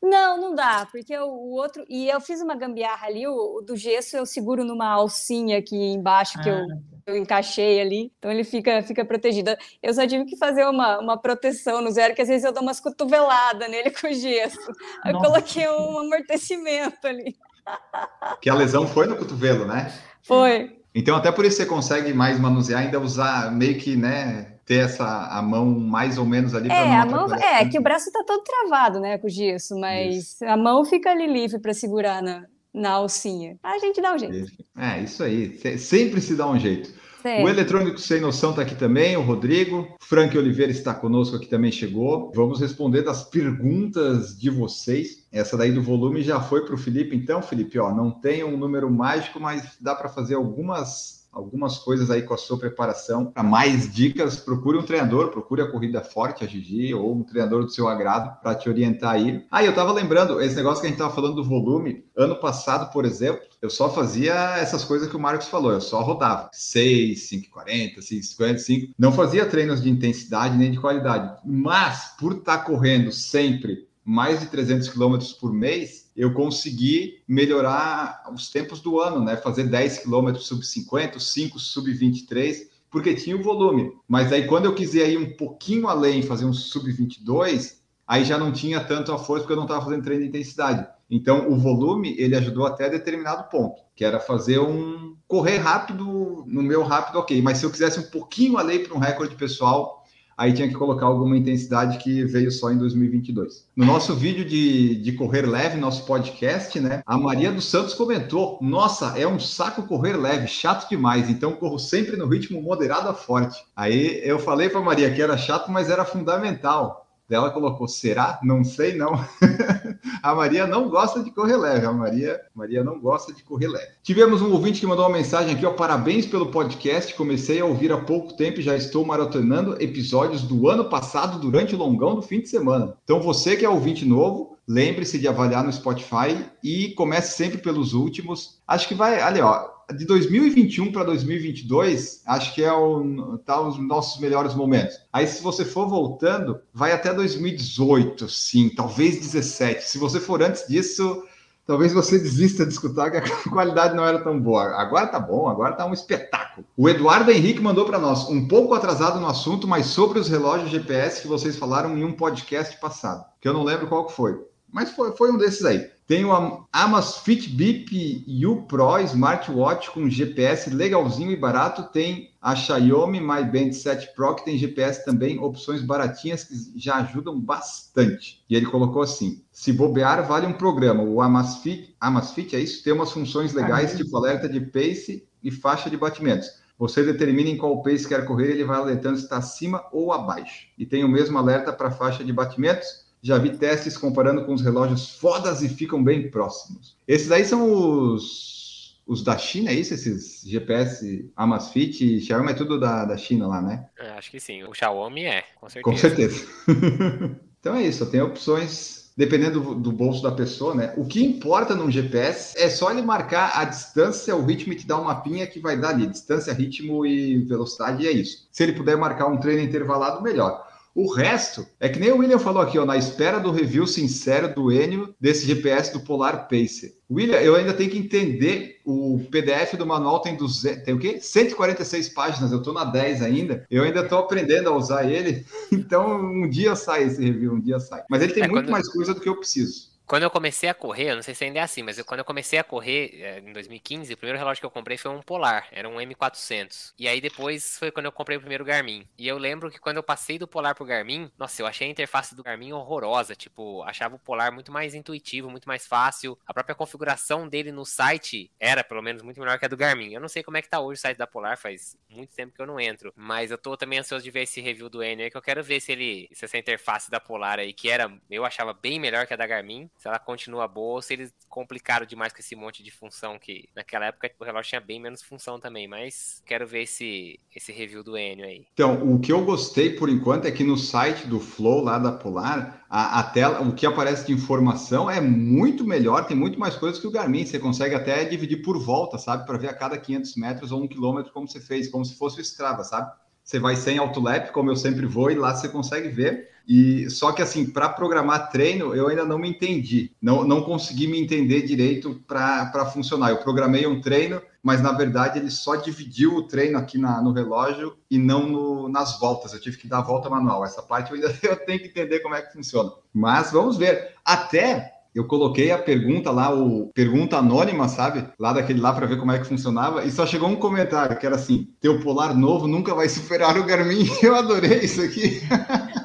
Não, 0.00 0.40
não 0.40 0.54
dá, 0.54 0.86
porque 0.92 1.18
o, 1.18 1.26
o 1.26 1.54
outro. 1.54 1.84
E 1.88 2.08
eu 2.08 2.20
fiz 2.20 2.40
uma 2.40 2.54
gambiarra 2.54 3.08
ali, 3.08 3.26
o, 3.26 3.56
o 3.56 3.60
do 3.60 3.74
gesso 3.74 4.16
eu 4.16 4.24
seguro 4.24 4.64
numa 4.64 4.86
alcinha 4.86 5.58
aqui 5.58 5.74
embaixo 5.74 6.40
que 6.40 6.48
eu, 6.48 6.54
Ah, 6.54 6.66
eu 7.04 7.16
encaixei 7.16 7.80
ali, 7.80 8.12
então 8.16 8.30
ele 8.30 8.44
fica, 8.44 8.80
fica 8.80 9.04
protegido. 9.04 9.50
Eu 9.82 9.92
só 9.92 10.06
tive 10.06 10.24
que 10.24 10.36
fazer 10.36 10.64
uma, 10.68 11.00
uma 11.00 11.16
proteção 11.18 11.82
no 11.82 11.90
zero, 11.90 12.14
que 12.14 12.22
às 12.22 12.28
vezes 12.28 12.44
eu 12.44 12.52
dou 12.52 12.62
umas 12.62 12.78
cotoveladas 12.78 13.68
nele 13.68 13.90
com 13.90 14.12
gesso. 14.12 14.70
Aí 15.02 15.12
eu 15.12 15.18
coloquei 15.18 15.68
um 15.68 15.98
amortecimento 15.98 17.04
ali. 17.04 17.36
Que 18.40 18.50
a 18.50 18.54
lesão 18.54 18.88
foi 18.88 19.06
no 19.06 19.16
cotovelo, 19.16 19.64
né? 19.64 19.92
Foi. 20.22 20.76
Então, 20.92 21.16
até 21.16 21.30
por 21.30 21.44
isso 21.44 21.56
você 21.56 21.66
consegue 21.66 22.12
mais 22.12 22.38
manusear, 22.40 22.82
ainda 22.82 22.98
usar 22.98 23.52
meio 23.52 23.78
que, 23.78 23.96
né? 23.96 24.51
Ter 24.64 24.76
essa 24.84 25.04
a 25.26 25.42
mão 25.42 25.66
mais 25.66 26.18
ou 26.18 26.24
menos 26.24 26.54
ali 26.54 26.68
para 26.68 26.76
É, 26.78 26.88
não 27.04 27.24
a 27.24 27.28
mão. 27.28 27.34
É, 27.34 27.68
que 27.68 27.78
o 27.78 27.82
braço 27.82 28.10
tá 28.12 28.22
todo 28.26 28.42
travado, 28.44 29.00
né, 29.00 29.18
com 29.18 29.26
o 29.26 29.30
gesso, 29.30 29.78
mas 29.78 30.40
a 30.42 30.56
mão 30.56 30.84
fica 30.84 31.10
ali 31.10 31.26
livre 31.26 31.58
para 31.58 31.74
segurar 31.74 32.22
na, 32.22 32.44
na 32.72 32.90
alcinha. 32.92 33.56
A 33.62 33.78
gente 33.78 34.00
dá 34.00 34.14
um 34.14 34.18
jeito. 34.18 34.52
É, 34.78 35.00
isso 35.00 35.22
aí. 35.24 35.58
Se- 35.58 35.78
Sempre 35.78 36.20
se 36.20 36.34
dá 36.36 36.48
um 36.48 36.58
jeito. 36.58 36.90
O 36.90 37.22
Sempre. 37.22 37.50
Eletrônico 37.50 37.98
Sem 37.98 38.20
Noção 38.20 38.50
está 38.50 38.62
aqui 38.62 38.74
também, 38.74 39.16
o 39.16 39.22
Rodrigo. 39.22 39.86
Frank 40.00 40.36
Oliveira 40.36 40.72
está 40.72 40.92
conosco 40.92 41.36
aqui 41.36 41.46
também, 41.46 41.70
chegou. 41.70 42.32
Vamos 42.34 42.60
responder 42.60 43.02
das 43.02 43.22
perguntas 43.22 44.36
de 44.36 44.50
vocês. 44.50 45.24
Essa 45.30 45.56
daí 45.56 45.70
do 45.70 45.80
volume 45.82 46.22
já 46.22 46.40
foi 46.40 46.64
para 46.64 46.74
o 46.74 46.78
Felipe. 46.78 47.14
Então, 47.14 47.40
Felipe, 47.40 47.78
ó, 47.78 47.94
não 47.94 48.10
tem 48.10 48.42
um 48.42 48.56
número 48.56 48.90
mágico, 48.90 49.38
mas 49.38 49.76
dá 49.80 49.94
para 49.94 50.08
fazer 50.08 50.34
algumas, 50.34 51.21
algumas 51.32 51.78
coisas 51.78 52.10
aí 52.10 52.22
com 52.22 52.34
a 52.34 52.38
sua 52.38 52.58
preparação. 52.58 53.26
Para 53.26 53.42
mais 53.42 53.92
dicas, 53.92 54.36
procure 54.36 54.76
um 54.76 54.82
treinador, 54.82 55.30
procure 55.30 55.62
a 55.62 55.70
Corrida 55.70 56.02
Forte, 56.02 56.44
a 56.44 56.46
Gigi, 56.46 56.92
ou 56.92 57.16
um 57.16 57.22
treinador 57.22 57.64
do 57.64 57.70
seu 57.70 57.88
agrado 57.88 58.38
para 58.40 58.54
te 58.54 58.68
orientar 58.68 59.12
aí. 59.12 59.44
Ah, 59.50 59.64
eu 59.64 59.70
estava 59.70 59.92
lembrando, 59.92 60.40
esse 60.40 60.54
negócio 60.54 60.80
que 60.80 60.86
a 60.86 60.90
gente 60.90 60.98
estava 60.98 61.14
falando 61.14 61.36
do 61.36 61.44
volume. 61.44 62.04
Ano 62.16 62.36
passado, 62.36 62.92
por 62.92 63.04
exemplo, 63.04 63.40
eu 63.62 63.70
só 63.70 63.88
fazia 63.88 64.34
essas 64.58 64.84
coisas 64.84 65.08
que 65.08 65.16
o 65.16 65.20
Marcos 65.20 65.48
falou, 65.48 65.72
eu 65.72 65.80
só 65.80 66.02
rodava 66.02 66.50
6, 66.52 67.30
5,40, 67.30 67.98
6,55. 68.00 68.90
Não 68.98 69.12
fazia 69.12 69.46
treinos 69.46 69.82
de 69.82 69.88
intensidade 69.88 70.56
nem 70.56 70.70
de 70.70 70.80
qualidade. 70.80 71.40
Mas, 71.44 72.14
por 72.18 72.32
estar 72.32 72.58
correndo 72.58 73.10
sempre 73.10 73.86
mais 74.04 74.40
de 74.40 74.46
300 74.46 74.88
quilômetros 74.88 75.32
por 75.32 75.52
mês, 75.52 76.01
eu 76.16 76.34
consegui 76.34 77.22
melhorar 77.26 78.22
os 78.32 78.50
tempos 78.50 78.80
do 78.80 79.00
ano, 79.00 79.24
né? 79.24 79.36
Fazer 79.36 79.64
10 79.64 79.98
quilômetros 79.98 80.46
sub 80.46 80.64
50, 80.64 81.18
5 81.18 81.58
sub 81.58 81.92
23, 81.92 82.70
porque 82.90 83.14
tinha 83.14 83.36
o 83.36 83.42
volume. 83.42 83.92
Mas 84.06 84.32
aí, 84.32 84.46
quando 84.46 84.66
eu 84.66 84.74
quis 84.74 84.94
ir 84.94 85.18
um 85.18 85.36
pouquinho 85.36 85.88
além, 85.88 86.22
fazer 86.22 86.44
um 86.44 86.52
sub 86.52 86.90
22, 86.92 87.82
aí 88.06 88.24
já 88.24 88.36
não 88.36 88.52
tinha 88.52 88.84
tanto 88.84 89.12
a 89.12 89.18
força, 89.18 89.42
porque 89.42 89.52
eu 89.52 89.56
não 89.56 89.64
estava 89.64 89.84
fazendo 89.84 90.04
treino 90.04 90.22
de 90.22 90.28
intensidade. 90.28 90.86
Então, 91.10 91.50
o 91.50 91.56
volume, 91.56 92.14
ele 92.18 92.36
ajudou 92.36 92.66
até 92.66 92.88
determinado 92.88 93.48
ponto, 93.48 93.80
que 93.94 94.04
era 94.04 94.20
fazer 94.20 94.58
um... 94.58 95.16
Correr 95.26 95.56
rápido, 95.56 96.44
no 96.46 96.62
meu 96.62 96.82
rápido, 96.82 97.18
ok. 97.18 97.40
Mas 97.40 97.56
se 97.56 97.64
eu 97.64 97.70
quisesse 97.70 97.98
um 97.98 98.10
pouquinho 98.10 98.58
além 98.58 98.84
para 98.84 98.94
um 98.94 98.98
recorde 98.98 99.34
pessoal, 99.34 100.01
aí 100.42 100.52
tinha 100.52 100.66
que 100.66 100.74
colocar 100.74 101.06
alguma 101.06 101.36
intensidade 101.36 101.98
que 101.98 102.24
veio 102.24 102.50
só 102.50 102.72
em 102.72 102.76
2022. 102.76 103.64
No 103.76 103.86
nosso 103.86 104.14
vídeo 104.14 104.44
de, 104.44 104.96
de 104.96 105.12
correr 105.12 105.42
leve, 105.42 105.78
nosso 105.78 106.04
podcast, 106.04 106.78
né? 106.80 107.00
A 107.06 107.16
Maria 107.16 107.52
dos 107.52 107.66
Santos 107.66 107.94
comentou: 107.94 108.58
Nossa, 108.60 109.16
é 109.16 109.26
um 109.26 109.38
saco 109.38 109.84
correr 109.84 110.16
leve, 110.16 110.48
chato 110.48 110.88
demais. 110.88 111.30
Então 111.30 111.52
corro 111.52 111.78
sempre 111.78 112.16
no 112.16 112.26
ritmo 112.26 112.60
moderado 112.60 113.08
a 113.08 113.14
forte. 113.14 113.62
Aí 113.76 114.20
eu 114.24 114.38
falei 114.38 114.68
para 114.68 114.80
Maria 114.80 115.14
que 115.14 115.22
era 115.22 115.38
chato, 115.38 115.70
mas 115.70 115.88
era 115.88 116.04
fundamental. 116.04 117.06
Ela 117.30 117.50
colocou: 117.50 117.88
Será? 117.88 118.38
Não 118.42 118.62
sei 118.64 118.96
não. 118.96 119.12
a 120.22 120.34
Maria 120.34 120.66
não 120.66 120.88
gosta 120.88 121.22
de 121.22 121.30
correr 121.30 121.56
leve. 121.56 121.86
A 121.86 121.92
Maria, 121.92 122.40
Maria 122.54 122.84
não 122.84 123.00
gosta 123.00 123.32
de 123.32 123.42
correr 123.42 123.68
leve. 123.68 123.92
Tivemos 124.02 124.42
um 124.42 124.52
ouvinte 124.52 124.80
que 124.80 124.86
mandou 124.86 125.06
uma 125.06 125.16
mensagem 125.16 125.54
aqui, 125.54 125.64
ó. 125.64 125.72
Parabéns 125.72 126.26
pelo 126.26 126.50
podcast. 126.50 127.14
Comecei 127.14 127.60
a 127.60 127.64
ouvir 127.64 127.92
há 127.92 127.98
pouco 127.98 128.36
tempo 128.36 128.60
e 128.60 128.62
já 128.62 128.76
estou 128.76 129.04
maratonando 129.04 129.80
episódios 129.82 130.42
do 130.42 130.68
ano 130.68 130.86
passado 130.86 131.38
durante 131.38 131.74
o 131.74 131.78
longão 131.78 132.14
do 132.14 132.22
fim 132.22 132.40
de 132.40 132.48
semana. 132.48 132.94
Então, 133.04 133.20
você 133.20 133.56
que 133.56 133.64
é 133.64 133.68
ouvinte 133.68 134.04
novo, 134.04 134.56
lembre-se 134.66 135.18
de 135.18 135.28
avaliar 135.28 135.64
no 135.64 135.72
Spotify 135.72 136.44
e 136.62 136.90
comece 136.90 137.36
sempre 137.36 137.58
pelos 137.58 137.94
últimos. 137.94 138.60
Acho 138.66 138.88
que 138.88 138.94
vai, 138.94 139.20
ali, 139.20 139.40
ó, 139.40 139.71
de 139.96 140.04
2021 140.04 140.92
para 140.92 141.04
2022, 141.04 142.22
acho 142.26 142.54
que 142.54 142.62
é 142.62 142.72
o, 142.72 143.38
tá 143.38 143.60
os 143.60 143.78
nossos 143.78 144.20
melhores 144.20 144.54
momentos. 144.54 144.96
Aí, 145.12 145.26
se 145.26 145.42
você 145.42 145.64
for 145.64 145.88
voltando, 145.88 146.60
vai 146.72 146.92
até 146.92 147.12
2018, 147.12 148.28
sim, 148.28 148.68
talvez 148.68 149.18
17. 149.18 149.84
Se 149.84 149.98
você 149.98 150.20
for 150.20 150.42
antes 150.42 150.66
disso, 150.66 151.24
talvez 151.66 151.92
você 151.92 152.18
desista 152.18 152.64
de 152.64 152.72
escutar 152.72 153.10
que 153.10 153.16
a 153.16 153.22
qualidade 153.50 153.94
não 153.94 154.04
era 154.04 154.22
tão 154.22 154.38
boa. 154.38 154.74
Agora 154.80 155.06
tá 155.06 155.18
bom, 155.18 155.48
agora 155.48 155.74
tá 155.74 155.86
um 155.86 155.92
espetáculo. 155.92 156.66
O 156.76 156.88
Eduardo 156.88 157.30
Henrique 157.30 157.60
mandou 157.60 157.84
para 157.84 157.98
nós, 157.98 158.28
um 158.28 158.46
pouco 158.46 158.74
atrasado 158.74 159.20
no 159.20 159.26
assunto, 159.26 159.66
mas 159.66 159.86
sobre 159.86 160.18
os 160.18 160.28
relógios 160.28 160.70
GPS 160.70 161.22
que 161.22 161.28
vocês 161.28 161.56
falaram 161.56 161.96
em 161.96 162.04
um 162.04 162.12
podcast 162.12 162.78
passado, 162.80 163.24
que 163.40 163.48
eu 163.48 163.52
não 163.52 163.64
lembro 163.64 163.88
qual 163.88 164.06
que 164.06 164.12
foi. 164.12 164.38
Mas 164.70 164.90
foi, 164.92 165.12
foi 165.12 165.30
um 165.30 165.36
desses 165.36 165.64
aí. 165.64 165.90
Tem 166.06 166.24
o 166.24 166.66
Amazfit 166.72 167.48
Bip 167.48 168.24
U 168.44 168.62
Pro 168.62 168.98
Smartwatch 168.98 169.90
com 169.92 170.10
GPS 170.10 170.68
legalzinho 170.68 171.30
e 171.30 171.36
barato. 171.36 171.84
Tem 171.84 172.30
a 172.40 172.56
Xiaomi 172.56 173.20
Mi 173.20 173.44
Band 173.44 173.72
7 173.72 174.12
Pro, 174.14 174.34
que 174.34 174.44
tem 174.44 174.58
GPS 174.58 175.04
também, 175.04 175.38
opções 175.38 175.80
baratinhas 175.80 176.44
que 176.44 176.54
já 176.76 176.96
ajudam 176.96 177.40
bastante. 177.40 178.42
E 178.50 178.56
ele 178.56 178.66
colocou 178.66 179.02
assim: 179.02 179.42
se 179.52 179.72
bobear, 179.72 180.26
vale 180.26 180.46
um 180.46 180.52
programa. 180.52 181.04
O 181.04 181.22
Amazfit, 181.22 181.94
Amazfit 182.00 182.56
é 182.56 182.60
isso? 182.60 182.82
Tem 182.82 182.92
umas 182.92 183.12
funções 183.12 183.54
legais, 183.54 183.96
tipo 183.96 184.16
alerta 184.16 184.48
de 184.48 184.60
pace 184.60 185.26
e 185.42 185.50
faixa 185.50 185.88
de 185.88 185.96
batimentos. 185.96 186.62
Você 186.78 187.04
determina 187.04 187.48
em 187.48 187.56
qual 187.56 187.80
pace 187.80 188.08
quer 188.08 188.24
correr, 188.24 188.50
ele 188.50 188.64
vai 188.64 188.76
alertando 188.76 189.16
se 189.16 189.22
está 189.22 189.36
acima 189.36 189.84
ou 189.92 190.12
abaixo. 190.12 190.66
E 190.76 190.84
tem 190.84 191.04
o 191.04 191.08
mesmo 191.08 191.38
alerta 191.38 191.72
para 191.72 191.92
faixa 191.92 192.24
de 192.24 192.32
batimentos. 192.32 193.06
Já 193.22 193.38
vi 193.38 193.56
testes 193.56 193.96
comparando 193.96 194.44
com 194.44 194.52
os 194.52 194.62
relógios 194.62 195.10
fodas 195.10 195.62
e 195.62 195.68
ficam 195.68 196.02
bem 196.02 196.30
próximos. 196.30 196.96
Esses 197.06 197.30
aí 197.30 197.44
são 197.44 197.72
os, 197.72 199.00
os 199.06 199.22
da 199.22 199.38
China, 199.38 199.70
é 199.70 199.74
isso? 199.74 199.94
Esses 199.94 200.42
GPS 200.44 201.30
Amazfit 201.36 202.04
e 202.04 202.20
Xiaomi 202.20 202.50
é 202.50 202.54
tudo 202.54 202.80
da, 202.80 203.04
da 203.04 203.16
China 203.16 203.46
lá, 203.46 203.62
né? 203.62 203.86
É, 203.98 204.10
acho 204.10 204.30
que 204.30 204.40
sim. 204.40 204.64
O 204.64 204.74
Xiaomi 204.74 205.24
é, 205.24 205.44
com 205.60 205.68
certeza. 205.68 205.84
Com 205.84 205.96
certeza. 205.96 206.46
então 207.60 207.76
é 207.76 207.82
isso, 207.82 208.04
tem 208.06 208.20
opções 208.20 209.02
dependendo 209.16 209.60
do, 209.60 209.74
do, 209.74 209.92
bolso 209.92 210.22
da 210.22 210.32
pessoa, 210.32 210.74
né? 210.74 210.94
O 210.96 211.04
que 211.04 211.22
importa 211.22 211.74
num 211.74 211.90
GPS 211.90 212.58
é 212.58 212.68
só 212.68 212.90
ele 212.90 213.02
marcar 213.02 213.52
a 213.58 213.64
distância, 213.64 214.34
o 214.34 214.44
ritmo 214.44 214.72
e 214.72 214.76
te 214.76 214.86
dar 214.86 215.00
um 215.00 215.04
mapinha 215.04 215.46
que 215.46 215.60
vai 215.60 215.78
dar 215.78 215.90
ali, 215.90 216.06
distância, 216.06 216.52
ritmo 216.52 217.04
e 217.04 217.38
velocidade, 217.44 218.02
e 218.02 218.08
é 218.08 218.10
isso. 218.10 218.48
Se 218.50 218.62
ele 218.62 218.72
puder 218.72 218.96
marcar 218.96 219.26
um 219.26 219.36
treino 219.36 219.62
intervalado, 219.62 220.22
melhor. 220.22 220.66
O 220.94 221.10
resto 221.10 221.66
é 221.80 221.88
que 221.88 221.98
nem 221.98 222.12
o 222.12 222.18
William 222.18 222.38
falou 222.38 222.62
aqui, 222.62 222.78
ó, 222.78 222.84
na 222.84 222.98
espera 222.98 223.40
do 223.40 223.50
review 223.50 223.86
sincero 223.86 224.54
do 224.54 224.70
Enio 224.70 225.14
desse 225.18 225.46
GPS 225.46 225.90
do 225.90 226.00
Polar 226.00 226.48
Pacer. 226.48 226.94
William, 227.10 227.38
eu 227.38 227.56
ainda 227.56 227.72
tenho 227.72 227.90
que 227.90 227.96
entender 227.96 228.80
o 228.84 229.18
PDF 229.30 229.74
do 229.76 229.86
manual 229.86 230.20
tem 230.20 230.36
200, 230.36 230.84
tem 230.84 230.94
o 230.94 230.98
quê? 230.98 231.18
146 231.20 232.10
páginas, 232.10 232.52
eu 232.52 232.58
estou 232.58 232.74
na 232.74 232.84
10 232.84 233.22
ainda. 233.22 233.66
Eu 233.70 233.84
ainda 233.84 234.00
estou 234.00 234.18
aprendendo 234.18 234.68
a 234.68 234.76
usar 234.76 235.10
ele. 235.10 235.44
Então, 235.72 236.20
um 236.20 236.48
dia 236.48 236.76
sai 236.76 237.04
esse 237.04 237.22
review, 237.22 237.54
um 237.54 237.60
dia 237.60 237.80
sai. 237.80 238.02
Mas 238.08 238.22
ele 238.22 238.32
tem 238.32 238.44
é, 238.44 238.48
muito 238.48 238.66
quando... 238.66 238.72
mais 238.72 238.88
coisa 238.88 239.14
do 239.14 239.20
que 239.20 239.28
eu 239.28 239.36
preciso. 239.36 239.91
Quando 240.06 240.24
eu 240.24 240.30
comecei 240.30 240.68
a 240.68 240.74
correr, 240.74 241.10
eu 241.10 241.14
não 241.16 241.22
sei 241.22 241.34
se 241.34 241.44
ainda 241.44 241.60
é 241.60 241.62
assim, 241.62 241.82
mas 241.82 241.96
eu, 241.98 242.04
quando 242.04 242.20
eu 242.20 242.24
comecei 242.24 242.58
a 242.58 242.64
correr 242.64 243.10
é, 243.22 243.38
em 243.38 243.52
2015, 243.52 244.12
o 244.12 244.16
primeiro 244.16 244.38
relógio 244.38 244.60
que 244.60 244.66
eu 244.66 244.70
comprei 244.70 244.98
foi 244.98 245.10
um 245.10 245.22
Polar, 245.22 245.68
era 245.70 245.88
um 245.88 246.00
M400. 246.00 246.92
E 246.98 247.08
aí 247.08 247.20
depois 247.20 247.78
foi 247.78 247.90
quando 247.90 248.06
eu 248.06 248.12
comprei 248.12 248.36
o 248.36 248.40
primeiro 248.40 248.64
Garmin. 248.64 249.08
E 249.16 249.26
eu 249.26 249.38
lembro 249.38 249.70
que 249.70 249.78
quando 249.78 249.96
eu 249.96 250.02
passei 250.02 250.38
do 250.38 250.46
Polar 250.46 250.74
pro 250.74 250.84
Garmin, 250.84 251.30
nossa, 251.38 251.62
eu 251.62 251.66
achei 251.66 251.86
a 251.86 251.90
interface 251.90 252.34
do 252.34 252.42
Garmin 252.42 252.72
horrorosa. 252.72 253.34
Tipo, 253.34 253.82
achava 253.84 254.16
o 254.16 254.18
Polar 254.18 254.52
muito 254.52 254.70
mais 254.70 254.94
intuitivo, 254.94 255.48
muito 255.50 255.66
mais 255.66 255.86
fácil. 255.86 256.38
A 256.46 256.52
própria 256.52 256.74
configuração 256.74 257.48
dele 257.48 257.72
no 257.72 257.86
site 257.86 258.50
era, 258.60 258.84
pelo 258.84 259.02
menos, 259.02 259.22
muito 259.22 259.40
melhor 259.40 259.58
que 259.58 259.64
a 259.64 259.68
do 259.68 259.76
Garmin. 259.76 260.12
Eu 260.12 260.20
não 260.20 260.28
sei 260.28 260.42
como 260.42 260.56
é 260.56 260.62
que 260.62 260.68
tá 260.68 260.80
hoje 260.80 260.98
o 260.98 261.00
site 261.00 261.16
da 261.16 261.26
Polar, 261.26 261.56
faz 261.56 261.96
muito 262.10 262.34
tempo 262.34 262.54
que 262.54 262.60
eu 262.60 262.66
não 262.66 262.78
entro. 262.78 263.12
Mas 263.16 263.50
eu 263.50 263.56
tô 263.56 263.76
também 263.76 264.00
ansioso 264.00 264.24
de 264.24 264.30
ver 264.30 264.42
esse 264.42 264.60
review 264.60 264.90
do 264.90 265.02
Enio 265.02 265.24
aí, 265.24 265.30
que 265.30 265.36
eu 265.36 265.42
quero 265.42 265.62
ver 265.62 265.80
se 265.80 265.92
ele, 265.92 266.28
se 266.32 266.44
essa 266.44 266.58
interface 266.58 267.10
da 267.10 267.18
Polar 267.18 267.58
aí, 267.58 267.72
que 267.72 267.88
era, 267.88 268.12
eu 268.30 268.44
achava 268.44 268.74
bem 268.74 269.00
melhor 269.00 269.26
que 269.26 269.32
a 269.32 269.36
da 269.36 269.46
Garmin, 269.46 269.88
se 270.02 270.08
ela 270.08 270.18
continua 270.18 270.66
boa 270.66 270.94
ou 270.94 271.02
se 271.02 271.12
eles 271.12 271.32
complicaram 271.48 272.04
demais 272.04 272.32
com 272.32 272.40
esse 272.40 272.56
monte 272.56 272.82
de 272.82 272.90
função 272.90 273.38
que 273.38 273.68
naquela 273.72 274.06
época 274.06 274.32
o 274.40 274.44
relógio 274.44 274.70
tinha 274.70 274.80
bem 274.80 275.00
menos 275.00 275.22
função 275.22 275.60
também, 275.60 275.86
mas 275.86 276.42
quero 276.44 276.66
ver 276.66 276.82
esse, 276.82 277.38
esse 277.54 277.70
review 277.70 278.02
do 278.02 278.18
Enio 278.18 278.44
aí. 278.44 278.66
Então, 278.74 279.14
o 279.14 279.20
que 279.20 279.32
eu 279.32 279.44
gostei 279.44 279.90
por 279.90 280.08
enquanto 280.08 280.46
é 280.46 280.50
que 280.50 280.64
no 280.64 280.76
site 280.76 281.28
do 281.28 281.38
Flow 281.38 281.84
lá 281.84 282.00
da 282.00 282.10
Polar, 282.10 282.84
a, 282.90 283.20
a 283.20 283.22
tela, 283.22 283.60
o 283.60 283.72
que 283.72 283.86
aparece 283.86 284.26
de 284.26 284.32
informação 284.32 285.08
é 285.08 285.20
muito 285.20 285.84
melhor, 285.84 286.26
tem 286.26 286.36
muito 286.36 286.58
mais 286.58 286.74
coisas 286.74 287.00
que 287.00 287.06
o 287.06 287.12
Garmin, 287.12 287.46
você 287.46 287.60
consegue 287.60 287.94
até 287.94 288.24
dividir 288.24 288.60
por 288.62 288.82
volta, 288.82 289.18
sabe, 289.18 289.46
para 289.46 289.56
ver 289.56 289.68
a 289.68 289.74
cada 289.74 289.96
500 289.96 290.34
metros 290.34 290.72
ou 290.72 290.82
um 290.82 290.88
quilômetro 290.88 291.32
como 291.32 291.46
você 291.46 291.60
fez, 291.60 291.88
como 291.88 292.04
se 292.04 292.18
fosse 292.18 292.40
o 292.40 292.42
Strava, 292.42 292.82
sabe? 292.82 293.08
Você 293.44 293.58
vai 293.58 293.76
sem 293.76 293.98
autolap, 293.98 294.50
como 294.50 294.70
eu 294.70 294.76
sempre 294.76 295.06
vou, 295.06 295.30
e 295.30 295.34
lá 295.34 295.54
você 295.54 295.68
consegue 295.68 296.08
ver 296.08 296.52
e 296.68 297.10
só 297.10 297.32
que 297.32 297.42
assim, 297.42 297.68
para 297.70 297.88
programar 297.88 298.50
treino, 298.50 298.94
eu 298.94 299.08
ainda 299.08 299.24
não 299.24 299.38
me 299.38 299.48
entendi. 299.48 300.12
Não, 300.20 300.44
não 300.44 300.62
consegui 300.62 301.06
me 301.06 301.20
entender 301.20 301.62
direito 301.62 302.22
para 302.26 302.86
funcionar. 302.86 303.30
Eu 303.30 303.38
programei 303.38 303.86
um 303.86 304.00
treino, 304.00 304.40
mas 304.62 304.80
na 304.80 304.92
verdade 304.92 305.38
ele 305.38 305.50
só 305.50 305.76
dividiu 305.76 306.36
o 306.36 306.46
treino 306.46 306.78
aqui 306.78 306.98
na, 306.98 307.20
no 307.20 307.32
relógio 307.32 307.96
e 308.10 308.18
não 308.18 308.46
no, 308.46 308.88
nas 308.88 309.18
voltas. 309.18 309.52
Eu 309.52 309.60
tive 309.60 309.76
que 309.76 309.88
dar 309.88 309.98
a 309.98 310.02
volta 310.02 310.30
manual. 310.30 310.64
Essa 310.64 310.82
parte 310.82 311.10
eu 311.10 311.16
ainda 311.16 311.36
eu 311.42 311.56
tenho 311.56 311.80
que 311.80 311.86
entender 311.86 312.20
como 312.20 312.34
é 312.34 312.42
que 312.42 312.52
funciona. 312.52 312.92
Mas 313.12 313.50
vamos 313.50 313.76
ver. 313.76 314.14
Até 314.24 314.91
eu 315.14 315.26
coloquei 315.26 315.70
a 315.70 315.78
pergunta 315.78 316.30
lá, 316.30 316.54
o 316.54 316.90
pergunta 316.94 317.36
anônima, 317.36 317.88
sabe? 317.88 318.26
Lá 318.38 318.52
daquele 318.52 318.80
lá 318.80 318.92
para 318.92 319.06
ver 319.06 319.18
como 319.18 319.32
é 319.32 319.38
que 319.38 319.46
funcionava, 319.46 320.04
e 320.04 320.10
só 320.10 320.26
chegou 320.26 320.48
um 320.48 320.56
comentário 320.56 321.18
que 321.18 321.26
era 321.26 321.36
assim: 321.36 321.68
teu 321.80 322.00
polar 322.00 322.34
novo 322.34 322.66
nunca 322.66 322.94
vai 322.94 323.08
superar 323.08 323.58
o 323.58 323.64
Garmin. 323.64 324.06
Eu 324.22 324.34
adorei 324.34 324.80
isso 324.80 325.02
aqui. 325.02 325.40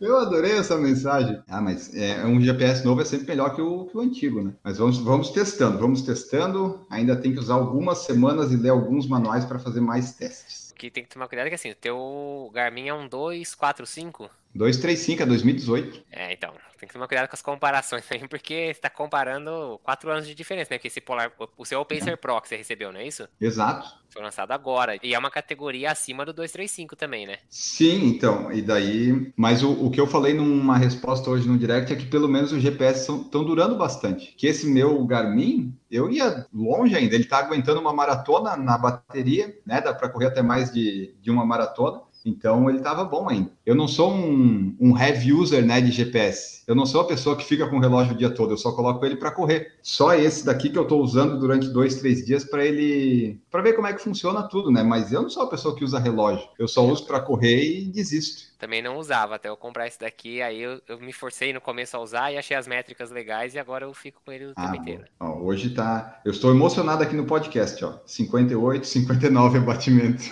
Eu 0.00 0.18
adorei 0.18 0.52
essa 0.52 0.76
mensagem. 0.76 1.42
Ah, 1.48 1.60
mas 1.60 1.94
é, 1.94 2.24
um 2.24 2.40
GPS 2.40 2.84
novo 2.84 3.00
é 3.00 3.04
sempre 3.04 3.28
melhor 3.28 3.54
que 3.54 3.62
o, 3.62 3.86
que 3.86 3.96
o 3.96 4.00
antigo, 4.00 4.42
né? 4.42 4.52
Mas 4.62 4.76
vamos, 4.76 4.98
vamos 4.98 5.30
testando, 5.30 5.78
vamos 5.78 6.02
testando. 6.02 6.86
Ainda 6.90 7.16
tem 7.16 7.32
que 7.32 7.38
usar 7.38 7.54
algumas 7.54 7.98
semanas 7.98 8.52
e 8.52 8.56
ler 8.56 8.68
alguns 8.68 9.08
manuais 9.08 9.44
para 9.44 9.58
fazer 9.58 9.80
mais 9.80 10.12
testes. 10.12 10.70
O 10.70 10.74
que 10.74 10.90
tem 10.90 11.04
que 11.04 11.08
tomar 11.08 11.26
cuidado 11.28 11.46
é 11.46 11.48
que 11.48 11.54
assim, 11.54 11.70
o 11.70 11.74
teu 11.74 12.50
Garmin 12.52 12.88
é 12.88 12.94
um 12.94 13.08
245? 13.08 14.28
235 14.54 15.22
é 15.22 15.26
2018. 15.26 16.02
É, 16.10 16.32
então, 16.32 16.52
tem 16.78 16.86
que 16.86 16.92
tomar 16.92 17.08
cuidado 17.08 17.28
com 17.28 17.34
as 17.34 17.42
comparações 17.42 18.04
aí, 18.12 18.26
porque 18.28 18.72
você 18.74 18.80
tá 18.80 18.90
comparando 18.90 19.80
quatro 19.82 20.10
anos 20.10 20.26
de 20.26 20.34
diferença, 20.34 20.68
né? 20.70 20.78
Porque 20.78 20.88
esse 20.88 21.00
Polar, 21.00 21.32
o 21.56 21.64
seu 21.64 21.84
Pacer 21.84 22.12
é. 22.12 22.16
Pro 22.16 22.40
que 22.40 22.48
você 22.48 22.56
recebeu, 22.56 22.92
não 22.92 23.00
é 23.00 23.06
isso? 23.06 23.28
Exato. 23.40 23.88
Foi 24.10 24.22
lançado 24.22 24.52
agora. 24.52 24.98
E 25.02 25.14
é 25.14 25.18
uma 25.18 25.30
categoria 25.30 25.90
acima 25.90 26.24
do 26.24 26.32
235 26.32 26.96
também, 26.96 27.26
né? 27.26 27.38
Sim, 27.48 28.06
então. 28.06 28.50
E 28.52 28.62
daí. 28.62 29.32
Mas 29.36 29.62
o, 29.62 29.72
o 29.72 29.90
que 29.90 30.00
eu 30.00 30.06
falei 30.06 30.32
numa 30.32 30.76
resposta 30.78 31.28
hoje 31.28 31.46
no 31.46 31.58
direct 31.58 31.92
é 31.92 31.96
que 31.96 32.06
pelo 32.06 32.28
menos 32.28 32.52
os 32.52 32.62
GPS 32.62 33.00
estão 33.00 33.44
durando 33.44 33.76
bastante. 33.76 34.34
Que 34.36 34.46
esse 34.46 34.66
meu 34.66 35.04
Garmin, 35.04 35.74
eu 35.90 36.10
ia 36.10 36.46
longe 36.52 36.94
ainda. 36.94 37.14
Ele 37.14 37.24
tá 37.24 37.38
aguentando 37.38 37.80
uma 37.80 37.92
maratona 37.92 38.56
na 38.56 38.78
bateria, 38.78 39.58
né? 39.66 39.80
Dá 39.80 39.92
para 39.92 40.08
correr 40.08 40.26
até 40.26 40.42
mais 40.42 40.72
de, 40.72 41.14
de 41.20 41.30
uma 41.30 41.44
maratona. 41.44 42.00
Então 42.24 42.68
ele 42.68 42.78
estava 42.78 43.04
bom 43.04 43.28
ainda. 43.28 43.55
Eu 43.66 43.74
não 43.74 43.88
sou 43.88 44.12
um, 44.12 44.76
um 44.78 44.96
heavy 44.96 45.32
user 45.32 45.66
né, 45.66 45.80
de 45.80 45.90
GPS. 45.90 46.62
Eu 46.68 46.76
não 46.76 46.86
sou 46.86 47.00
a 47.00 47.06
pessoa 47.06 47.36
que 47.36 47.44
fica 47.44 47.68
com 47.68 47.78
o 47.78 47.80
relógio 47.80 48.14
o 48.14 48.16
dia 48.16 48.30
todo. 48.30 48.52
Eu 48.52 48.56
só 48.56 48.70
coloco 48.70 49.04
ele 49.04 49.16
para 49.16 49.32
correr. 49.32 49.74
Só 49.82 50.14
esse 50.14 50.46
daqui 50.46 50.70
que 50.70 50.78
eu 50.78 50.84
estou 50.84 51.02
usando 51.02 51.36
durante 51.36 51.68
dois, 51.68 51.96
três 51.96 52.24
dias 52.24 52.44
para 52.44 52.64
ele, 52.64 53.40
para 53.50 53.62
ver 53.62 53.72
como 53.72 53.88
é 53.88 53.92
que 53.92 54.00
funciona 54.00 54.44
tudo, 54.44 54.70
né? 54.70 54.84
Mas 54.84 55.12
eu 55.12 55.22
não 55.22 55.28
sou 55.28 55.42
a 55.42 55.50
pessoa 55.50 55.74
que 55.74 55.82
usa 55.82 55.98
relógio. 55.98 56.48
Eu 56.56 56.68
só 56.68 56.86
uso 56.86 57.04
para 57.06 57.18
correr 57.18 57.64
e 57.64 57.84
desisto 57.86 58.56
também 58.58 58.82
não 58.82 58.96
usava 58.96 59.36
até 59.36 59.48
eu 59.48 59.56
comprar 59.56 59.86
esse 59.86 60.00
daqui. 60.00 60.42
Aí 60.42 60.60
eu, 60.60 60.80
eu, 60.88 60.98
me 60.98 61.12
forcei 61.12 61.52
no 61.52 61.60
começo 61.60 61.96
a 61.96 62.00
usar 62.00 62.32
e 62.32 62.38
achei 62.38 62.56
as 62.56 62.66
métricas 62.66 63.10
legais 63.10 63.54
e 63.54 63.58
agora 63.58 63.84
eu 63.84 63.92
fico 63.94 64.20
com 64.24 64.32
ele 64.32 64.46
o 64.46 64.52
ah, 64.56 64.62
tempo 64.62 64.82
inteiro. 64.82 65.04
Ó, 65.20 65.38
hoje 65.40 65.70
tá. 65.70 66.20
Eu 66.24 66.32
estou 66.32 66.50
emocionado 66.50 67.02
aqui 67.02 67.14
no 67.14 67.26
podcast, 67.26 67.84
ó. 67.84 67.98
58, 68.06 68.86
59 68.86 69.58
abatimento. 69.58 70.24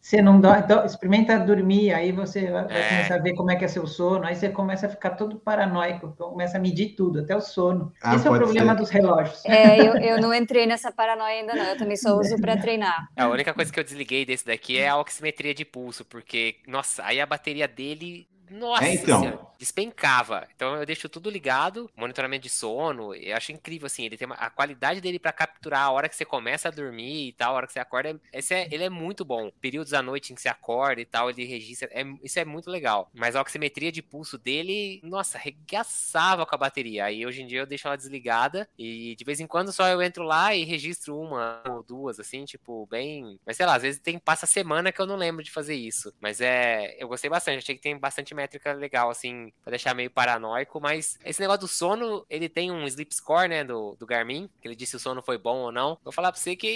Você 0.00 0.22
não 0.22 0.40
dói, 0.40 0.64
experimenta 0.86 1.38
dormir, 1.38 1.92
aí 1.98 2.12
você 2.12 2.50
vai 2.50 2.64
é. 2.64 2.88
começar 2.88 3.14
a 3.14 3.18
ver 3.18 3.34
como 3.34 3.50
é 3.50 3.56
que 3.56 3.64
é 3.64 3.68
seu 3.68 3.86
sono, 3.86 4.24
aí 4.24 4.34
você 4.34 4.48
começa 4.48 4.86
a 4.86 4.88
ficar 4.88 5.10
todo 5.10 5.36
paranoico, 5.36 6.14
começa 6.16 6.56
a 6.56 6.60
medir 6.60 6.94
tudo, 6.96 7.20
até 7.20 7.36
o 7.36 7.40
sono. 7.40 7.92
Ah, 8.02 8.14
Esse 8.14 8.26
é 8.26 8.30
o 8.30 8.34
problema 8.34 8.72
ser. 8.72 8.78
dos 8.78 8.90
relógios. 8.90 9.44
É, 9.44 9.80
eu, 9.80 9.94
eu 9.96 10.20
não 10.20 10.32
entrei 10.32 10.66
nessa 10.66 10.90
paranoia 10.90 11.40
ainda 11.40 11.54
não, 11.54 11.64
eu 11.64 11.76
também 11.76 11.96
só 11.96 12.16
uso 12.16 12.36
para 12.40 12.56
treinar. 12.56 13.08
A 13.16 13.28
única 13.28 13.52
coisa 13.52 13.72
que 13.72 13.78
eu 13.78 13.84
desliguei 13.84 14.24
desse 14.24 14.46
daqui 14.46 14.78
é 14.78 14.88
a 14.88 14.96
oximetria 14.96 15.54
de 15.54 15.64
pulso, 15.64 16.04
porque, 16.04 16.56
nossa, 16.66 17.04
aí 17.04 17.20
a 17.20 17.26
bateria 17.26 17.68
dele 17.68 18.26
nossa, 18.50 18.84
é, 18.84 18.94
então. 18.94 19.20
Senhora, 19.20 19.48
despencava. 19.58 20.46
Então 20.54 20.76
eu 20.76 20.86
deixo 20.86 21.08
tudo 21.08 21.28
ligado, 21.28 21.90
monitoramento 21.96 22.44
de 22.44 22.50
sono. 22.50 23.14
Eu 23.14 23.36
acho 23.36 23.52
incrível, 23.52 23.86
assim, 23.86 24.04
ele 24.04 24.16
tem 24.16 24.26
uma, 24.26 24.36
a 24.36 24.48
qualidade 24.48 25.00
dele 25.00 25.18
para 25.18 25.32
capturar 25.32 25.82
a 25.82 25.90
hora 25.90 26.08
que 26.08 26.16
você 26.16 26.24
começa 26.24 26.68
a 26.68 26.70
dormir 26.70 27.28
e 27.28 27.32
tal, 27.32 27.52
a 27.52 27.56
hora 27.56 27.66
que 27.66 27.72
você 27.72 27.80
acorda. 27.80 28.18
Esse 28.32 28.54
é, 28.54 28.68
ele 28.70 28.84
é 28.84 28.90
muito 28.90 29.24
bom. 29.24 29.50
Períodos 29.60 29.92
à 29.92 30.00
noite 30.00 30.32
em 30.32 30.36
que 30.36 30.40
você 30.40 30.48
acorda 30.48 31.00
e 31.00 31.04
tal, 31.04 31.28
ele 31.28 31.44
registra. 31.44 31.88
É, 31.92 32.04
isso 32.22 32.38
é 32.38 32.44
muito 32.44 32.70
legal. 32.70 33.10
Mas 33.12 33.34
a 33.34 33.40
oximetria 33.40 33.90
de 33.90 34.00
pulso 34.00 34.38
dele, 34.38 35.00
nossa, 35.02 35.36
regaçava 35.36 36.46
com 36.46 36.54
a 36.54 36.58
bateria. 36.58 37.06
Aí 37.06 37.26
hoje 37.26 37.42
em 37.42 37.46
dia 37.46 37.60
eu 37.60 37.66
deixo 37.66 37.88
ela 37.88 37.96
desligada 37.96 38.68
e 38.78 39.16
de 39.16 39.24
vez 39.24 39.40
em 39.40 39.46
quando 39.46 39.72
só 39.72 39.88
eu 39.88 40.00
entro 40.00 40.22
lá 40.22 40.54
e 40.54 40.64
registro 40.64 41.18
uma 41.18 41.62
ou 41.68 41.82
duas, 41.82 42.20
assim, 42.20 42.44
tipo, 42.44 42.86
bem. 42.86 43.38
Mas 43.44 43.56
sei 43.56 43.66
lá, 43.66 43.74
às 43.74 43.82
vezes 43.82 44.00
tem 44.00 44.18
passa 44.18 44.46
semana 44.46 44.92
que 44.92 45.00
eu 45.00 45.06
não 45.06 45.16
lembro 45.16 45.42
de 45.42 45.50
fazer 45.50 45.74
isso. 45.74 46.14
Mas 46.20 46.40
é. 46.40 46.96
Eu 46.98 47.08
gostei 47.08 47.28
bastante, 47.28 47.58
achei 47.58 47.74
que 47.74 47.82
tem 47.82 47.98
bastante 47.98 48.34
métrica 48.38 48.72
legal, 48.72 49.10
assim, 49.10 49.52
pra 49.62 49.70
deixar 49.70 49.94
meio 49.94 50.10
paranoico, 50.10 50.80
mas 50.80 51.18
esse 51.24 51.40
negócio 51.40 51.62
do 51.62 51.68
sono, 51.68 52.24
ele 52.30 52.48
tem 52.48 52.70
um 52.70 52.86
sleep 52.86 53.14
score, 53.14 53.48
né, 53.48 53.64
do, 53.64 53.96
do 53.98 54.06
Garmin, 54.06 54.48
que 54.60 54.68
ele 54.68 54.76
disse 54.76 54.88
se 54.88 54.96
o 54.96 55.00
sono 55.00 55.20
foi 55.20 55.36
bom 55.36 55.58
ou 55.58 55.72
não. 55.72 55.98
Vou 56.02 56.12
falar 56.12 56.32
pra 56.32 56.40
você 56.40 56.56
que 56.56 56.66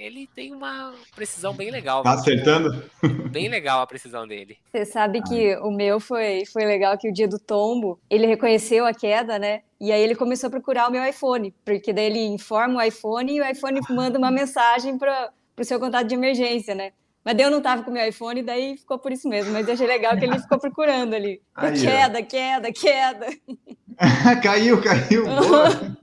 ele 0.00 0.28
tem 0.34 0.52
uma 0.52 0.94
precisão 1.14 1.54
bem 1.54 1.70
legal. 1.70 2.02
Tá 2.02 2.12
acertando? 2.12 2.84
Bem 3.30 3.48
legal 3.48 3.80
a 3.80 3.86
precisão 3.86 4.26
dele. 4.26 4.58
Você 4.70 4.84
sabe 4.84 5.22
que 5.22 5.56
o 5.56 5.70
meu 5.70 6.00
foi, 6.00 6.44
foi 6.46 6.64
legal 6.64 6.96
que 6.96 7.08
o 7.08 7.12
dia 7.12 7.28
do 7.28 7.38
tombo, 7.38 7.98
ele 8.08 8.26
reconheceu 8.26 8.86
a 8.86 8.94
queda, 8.94 9.38
né? 9.38 9.62
E 9.80 9.92
aí 9.92 10.02
ele 10.02 10.14
começou 10.14 10.48
a 10.48 10.50
procurar 10.50 10.88
o 10.88 10.90
meu 10.90 11.04
iPhone, 11.04 11.54
porque 11.64 11.92
daí 11.92 12.06
ele 12.06 12.24
informa 12.26 12.78
o 12.78 12.82
iPhone 12.82 13.34
e 13.34 13.40
o 13.40 13.44
iPhone 13.44 13.80
manda 13.90 14.18
uma 14.18 14.30
mensagem 14.30 14.98
para 14.98 15.30
o 15.58 15.64
seu 15.64 15.78
contato 15.78 16.06
de 16.06 16.14
emergência, 16.14 16.74
né? 16.74 16.92
Mas 17.26 17.36
daí 17.36 17.44
eu 17.44 17.50
não 17.50 17.60
tava 17.60 17.82
com 17.82 17.90
o 17.90 17.94
meu 17.94 18.08
iPhone, 18.08 18.40
daí 18.40 18.76
ficou 18.76 19.00
por 19.00 19.10
isso 19.10 19.28
mesmo. 19.28 19.52
Mas 19.52 19.66
eu 19.66 19.74
achei 19.74 19.84
legal 19.86 20.16
que 20.16 20.24
ele 20.24 20.38
ficou 20.38 20.60
procurando 20.60 21.12
ali. 21.12 21.42
Aí, 21.56 21.72
queda, 21.80 22.22
queda, 22.22 22.72
queda. 22.72 23.26
caiu, 24.42 24.80
caiu. 24.80 25.24
Boa. 25.24 25.96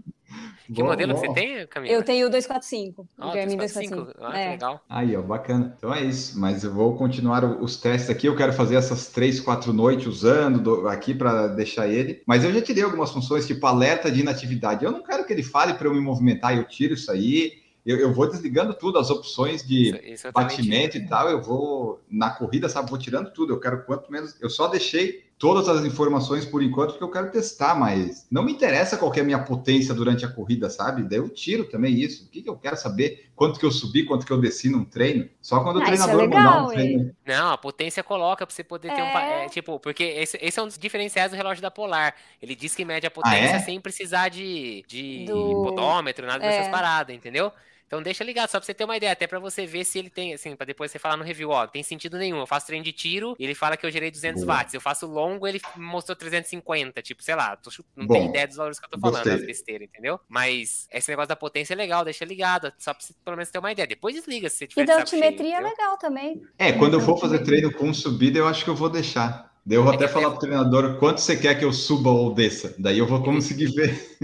Que 0.65 0.81
Bom, 0.81 0.89
modelo 0.89 1.13
que 1.13 1.21
bom. 1.21 1.27
você 1.27 1.33
tem, 1.39 1.67
Camila? 1.67 1.93
Eu 1.93 2.03
tenho 2.03 2.27
o 2.27 2.29
245, 2.29 3.07
Ah, 3.17 3.27
o 3.29 3.33
Garmin 3.33 3.57
245. 3.57 3.95
245. 4.05 4.25
Ah, 4.25 4.31
que 4.31 4.37
É. 4.37 4.49
legal. 4.51 4.81
Aí, 4.89 5.15
ó, 5.15 5.21
bacana. 5.21 5.75
Então 5.77 5.93
é 5.93 6.01
isso. 6.01 6.39
Mas 6.39 6.63
eu 6.63 6.73
vou 6.73 6.95
continuar 6.97 7.43
os 7.61 7.77
testes 7.77 8.09
aqui. 8.09 8.27
Eu 8.27 8.35
quero 8.35 8.51
fazer 8.53 8.75
essas 8.75 9.07
três, 9.07 9.39
quatro 9.39 9.71
noites 9.71 10.07
usando 10.07 10.59
do- 10.59 10.87
aqui 10.89 11.13
para 11.13 11.47
deixar 11.47 11.87
ele. 11.87 12.21
Mas 12.25 12.43
eu 12.43 12.51
já 12.51 12.61
tirei 12.61 12.83
algumas 12.83 13.11
funções, 13.11 13.45
tipo 13.47 13.65
alerta 13.65 14.09
de 14.11 14.21
inatividade. 14.21 14.83
Eu 14.83 14.91
não 14.91 15.03
quero 15.03 15.25
que 15.25 15.31
ele 15.33 15.43
fale 15.43 15.73
para 15.75 15.87
eu 15.87 15.93
me 15.93 16.01
movimentar. 16.01 16.55
Eu 16.57 16.63
tiro 16.65 16.93
isso 16.95 17.11
aí. 17.11 17.62
Eu, 17.85 17.97
eu 17.97 18.13
vou 18.13 18.29
desligando 18.29 18.73
tudo, 18.73 18.97
as 18.97 19.09
opções 19.09 19.65
de 19.65 19.89
Isso, 20.13 20.31
batimento 20.31 20.97
e 20.97 21.05
tal. 21.05 21.29
Eu 21.29 21.41
vou 21.41 22.01
na 22.09 22.29
corrida, 22.29 22.69
sabe? 22.69 22.89
Vou 22.89 22.97
tirando 22.99 23.31
tudo. 23.31 23.53
Eu 23.53 23.59
quero 23.59 23.83
quanto 23.83 24.11
menos. 24.11 24.35
Eu 24.41 24.49
só 24.49 24.67
deixei 24.67 25.23
todas 25.37 25.67
as 25.67 25.83
informações 25.83 26.45
por 26.45 26.63
enquanto 26.63 26.91
porque 26.91 27.03
eu 27.03 27.11
quero 27.11 27.29
testar, 27.29 27.75
mas 27.75 28.25
não 28.31 28.43
me 28.43 28.53
interessa 28.53 28.95
qual 28.95 29.11
que 29.11 29.19
é 29.19 29.23
a 29.23 29.25
minha 29.25 29.43
potência 29.43 29.93
durante 29.93 30.23
a 30.23 30.29
corrida, 30.29 30.69
sabe? 30.69 31.03
Daí 31.03 31.17
eu 31.17 31.27
tiro 31.27 31.65
também 31.65 31.93
isso. 31.99 32.23
O 32.23 32.29
que, 32.29 32.41
que 32.41 32.49
eu 32.49 32.55
quero 32.55 32.77
saber? 32.77 33.25
Quanto 33.35 33.59
que 33.59 33.65
eu 33.65 33.71
subi, 33.71 34.05
quanto 34.05 34.25
que 34.25 34.31
eu 34.31 34.39
desci 34.39 34.69
num 34.69 34.85
treino? 34.85 35.27
Só 35.41 35.61
quando 35.61 35.77
o 35.77 35.81
Ah, 35.81 35.93
isso 35.93 36.03
é 36.03 36.07
treinador 36.07 36.29
mandar 36.29 36.37
legal, 36.39 36.65
um 36.65 36.69
treino. 36.69 37.15
Não, 37.25 37.51
a 37.51 37.57
potência 37.57 38.01
coloca 38.01 38.47
pra 38.47 38.55
você 38.55 38.63
poder 38.63 38.93
ter 38.95 39.01
um. 39.01 39.05
É. 39.17 39.45
é, 39.45 39.49
tipo, 39.49 39.77
porque 39.81 40.03
esse, 40.05 40.37
esse 40.41 40.57
é 40.57 40.63
um 40.63 40.67
dos 40.67 40.77
diferenciais 40.77 41.31
do 41.31 41.35
relógio 41.35 41.61
da 41.61 41.69
Polar. 41.69 42.15
Ele 42.41 42.55
diz 42.55 42.73
que 42.73 42.85
mede 42.85 43.05
a 43.05 43.11
potência 43.11 43.57
é? 43.57 43.59
sem 43.59 43.81
precisar 43.81 44.29
de, 44.29 44.85
de 44.87 45.25
Do- 45.25 45.63
podômetro, 45.63 46.25
nada 46.25 46.45
É. 46.45 46.49
dessas 46.51 46.69
paradas, 46.71 47.13
entendeu? 47.13 47.51
Então 47.93 48.01
deixa 48.01 48.23
ligado, 48.23 48.49
só 48.49 48.57
pra 48.59 48.65
você 48.65 48.73
ter 48.73 48.85
uma 48.85 48.97
ideia, 48.97 49.11
até 49.11 49.27
pra 49.27 49.37
você 49.37 49.67
ver 49.67 49.83
se 49.85 49.99
ele 49.99 50.09
tem, 50.09 50.33
assim, 50.33 50.55
pra 50.55 50.65
depois 50.65 50.89
você 50.89 50.97
falar 50.97 51.15
no 51.15 51.23
review, 51.23 51.51
ó, 51.51 51.67
tem 51.67 51.83
sentido 51.83 52.17
nenhum. 52.17 52.39
Eu 52.39 52.47
faço 52.47 52.65
treino 52.65 52.83
de 52.83 52.91
tiro, 52.91 53.35
ele 53.37 53.53
fala 53.53 53.77
que 53.77 53.85
eu 53.85 53.91
gerei 53.91 54.09
200 54.09 54.43
Boa. 54.43 54.57
watts. 54.57 54.73
Eu 54.73 54.81
faço 54.81 55.05
longo, 55.05 55.45
ele 55.47 55.61
mostrou 55.75 56.15
350, 56.15 57.03
tipo, 57.03 57.21
sei 57.21 57.35
lá, 57.35 57.55
tô 57.55 57.69
não 57.95 58.07
Bom, 58.07 58.15
tenho 58.15 58.29
ideia 58.29 58.47
dos 58.47 58.57
valores 58.57 58.79
que 58.79 58.85
eu 58.85 58.89
tô 58.89 58.97
falando, 58.99 59.17
gostei. 59.17 59.33
as 59.35 59.45
besteiras, 59.45 59.87
entendeu? 59.87 60.19
Mas 60.27 60.87
esse 60.91 61.07
negócio 61.11 61.29
da 61.29 61.35
potência 61.35 61.75
é 61.75 61.77
legal, 61.77 62.03
deixa 62.03 62.25
ligado, 62.25 62.73
só 62.79 62.95
pra 62.95 63.03
você 63.05 63.13
pelo 63.23 63.37
menos 63.37 63.51
ter 63.51 63.59
uma 63.59 63.71
ideia. 63.71 63.87
Depois 63.87 64.15
desliga 64.15 64.49
se 64.49 64.57
você 64.57 64.65
tiver 64.67 64.81
E 64.81 64.85
da 64.87 64.93
cheio, 65.05 65.23
altimetria 65.23 65.57
é 65.57 65.61
legal 65.61 65.95
também. 65.99 66.41
É, 66.57 66.71
quando 66.71 66.95
eu 66.95 66.99
for 67.01 67.19
fazer 67.19 67.43
treino 67.43 67.71
com 67.71 67.93
subida, 67.93 68.39
eu 68.39 68.47
acho 68.47 68.63
que 68.63 68.71
eu 68.71 68.75
vou 68.75 68.89
deixar. 68.89 69.53
Daí 69.63 69.77
eu 69.77 69.83
vou 69.83 69.93
É 69.93 69.95
até 69.97 70.07
falar 70.07 70.27
é- 70.27 70.29
pro 70.31 70.39
treinador 70.39 70.97
quanto 70.97 71.21
você 71.21 71.37
quer 71.37 71.59
que 71.59 71.63
eu 71.63 71.71
suba 71.71 72.09
ou 72.09 72.33
desça. 72.33 72.73
Daí 72.79 72.97
eu 72.97 73.05
vou 73.05 73.21
conseguir 73.23 73.67
ver. 73.75 74.17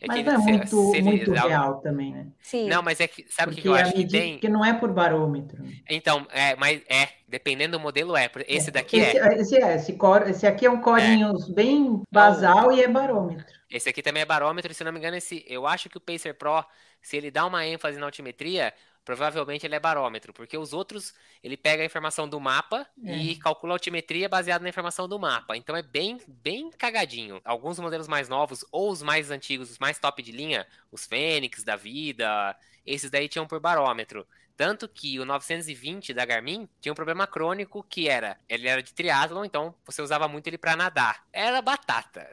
É 0.00 0.04
que 0.04 0.08
Mas 0.08 0.18
ele- 0.18 0.30
não 0.30 0.34
é 0.34 0.38
muito, 0.38 0.76
muito 1.04 1.32
real 1.32 1.80
também, 1.80 2.12
né? 2.12 2.26
Sim. 2.40 2.68
Não, 2.68 2.82
mas 2.82 3.00
é 3.00 3.06
que 3.06 3.26
sabe 3.28 3.52
o 3.52 3.56
que 3.56 3.68
eu 3.68 3.74
acho 3.74 3.92
que 3.92 4.06
tem? 4.06 4.32
porque 4.32 4.48
não 4.48 4.64
é 4.64 4.72
por 4.72 4.90
barômetro. 4.90 5.62
Então, 5.88 6.26
é, 6.30 6.56
mas 6.56 6.80
é, 6.88 7.08
dependendo 7.28 7.76
do 7.76 7.80
modelo 7.80 8.16
é. 8.16 8.30
Esse 8.48 8.70
daqui 8.70 8.98
esse, 8.98 9.18
é. 9.18 9.34
Esse, 9.38 9.62
é, 9.62 9.74
esse, 9.74 9.92
cor, 9.92 10.26
esse 10.26 10.46
aqui 10.46 10.64
é 10.64 10.70
um 10.70 10.80
corinhos 10.80 11.48
bem 11.50 12.02
basal 12.10 12.72
e 12.72 12.82
é 12.82 12.88
barômetro. 12.88 13.44
Esse 13.70 13.90
aqui 13.90 14.02
também 14.02 14.22
é 14.22 14.26
barômetro, 14.26 14.72
e 14.72 14.74
se 14.74 14.82
não 14.82 14.90
me 14.90 14.98
engano, 14.98 15.16
esse, 15.16 15.44
eu 15.46 15.66
acho 15.66 15.90
que 15.90 15.98
o 15.98 16.00
Pacer 16.00 16.34
Pro, 16.34 16.64
se 17.02 17.16
ele 17.18 17.30
dá 17.30 17.44
uma 17.46 17.64
ênfase 17.66 17.98
na 17.98 18.06
altimetria, 18.06 18.72
provavelmente 19.16 19.66
ele 19.66 19.74
é 19.74 19.80
barômetro, 19.80 20.32
porque 20.32 20.56
os 20.56 20.72
outros, 20.72 21.12
ele 21.42 21.56
pega 21.56 21.82
a 21.82 21.86
informação 21.86 22.28
do 22.28 22.38
mapa 22.38 22.86
e 23.02 23.34
calcula 23.36 23.72
a 23.72 23.74
altimetria 23.74 24.28
baseada 24.28 24.62
na 24.62 24.68
informação 24.68 25.08
do 25.08 25.18
mapa. 25.18 25.56
Então 25.56 25.74
é 25.74 25.82
bem, 25.82 26.20
bem 26.28 26.70
cagadinho. 26.70 27.40
Alguns 27.44 27.78
modelos 27.80 28.06
mais 28.06 28.28
novos, 28.28 28.64
ou 28.70 28.90
os 28.90 29.02
mais 29.02 29.30
antigos, 29.30 29.70
os 29.70 29.78
mais 29.78 29.98
top 29.98 30.22
de 30.22 30.30
linha, 30.30 30.64
os 30.92 31.06
Fênix 31.06 31.64
da 31.64 31.74
vida, 31.74 32.56
esses 32.86 33.10
daí 33.10 33.28
tinham 33.28 33.46
por 33.46 33.58
barômetro. 33.58 34.24
Tanto 34.60 34.86
que 34.86 35.18
o 35.18 35.24
920 35.24 36.12
da 36.12 36.22
Garmin 36.26 36.68
tinha 36.82 36.92
um 36.92 36.94
problema 36.94 37.26
crônico 37.26 37.82
que 37.82 38.10
era, 38.10 38.36
ele 38.46 38.68
era 38.68 38.82
de 38.82 38.92
triatlon, 38.92 39.42
então 39.42 39.74
você 39.86 40.02
usava 40.02 40.28
muito 40.28 40.48
ele 40.48 40.58
pra 40.58 40.76
nadar. 40.76 41.24
Era 41.32 41.62
batata. 41.62 42.28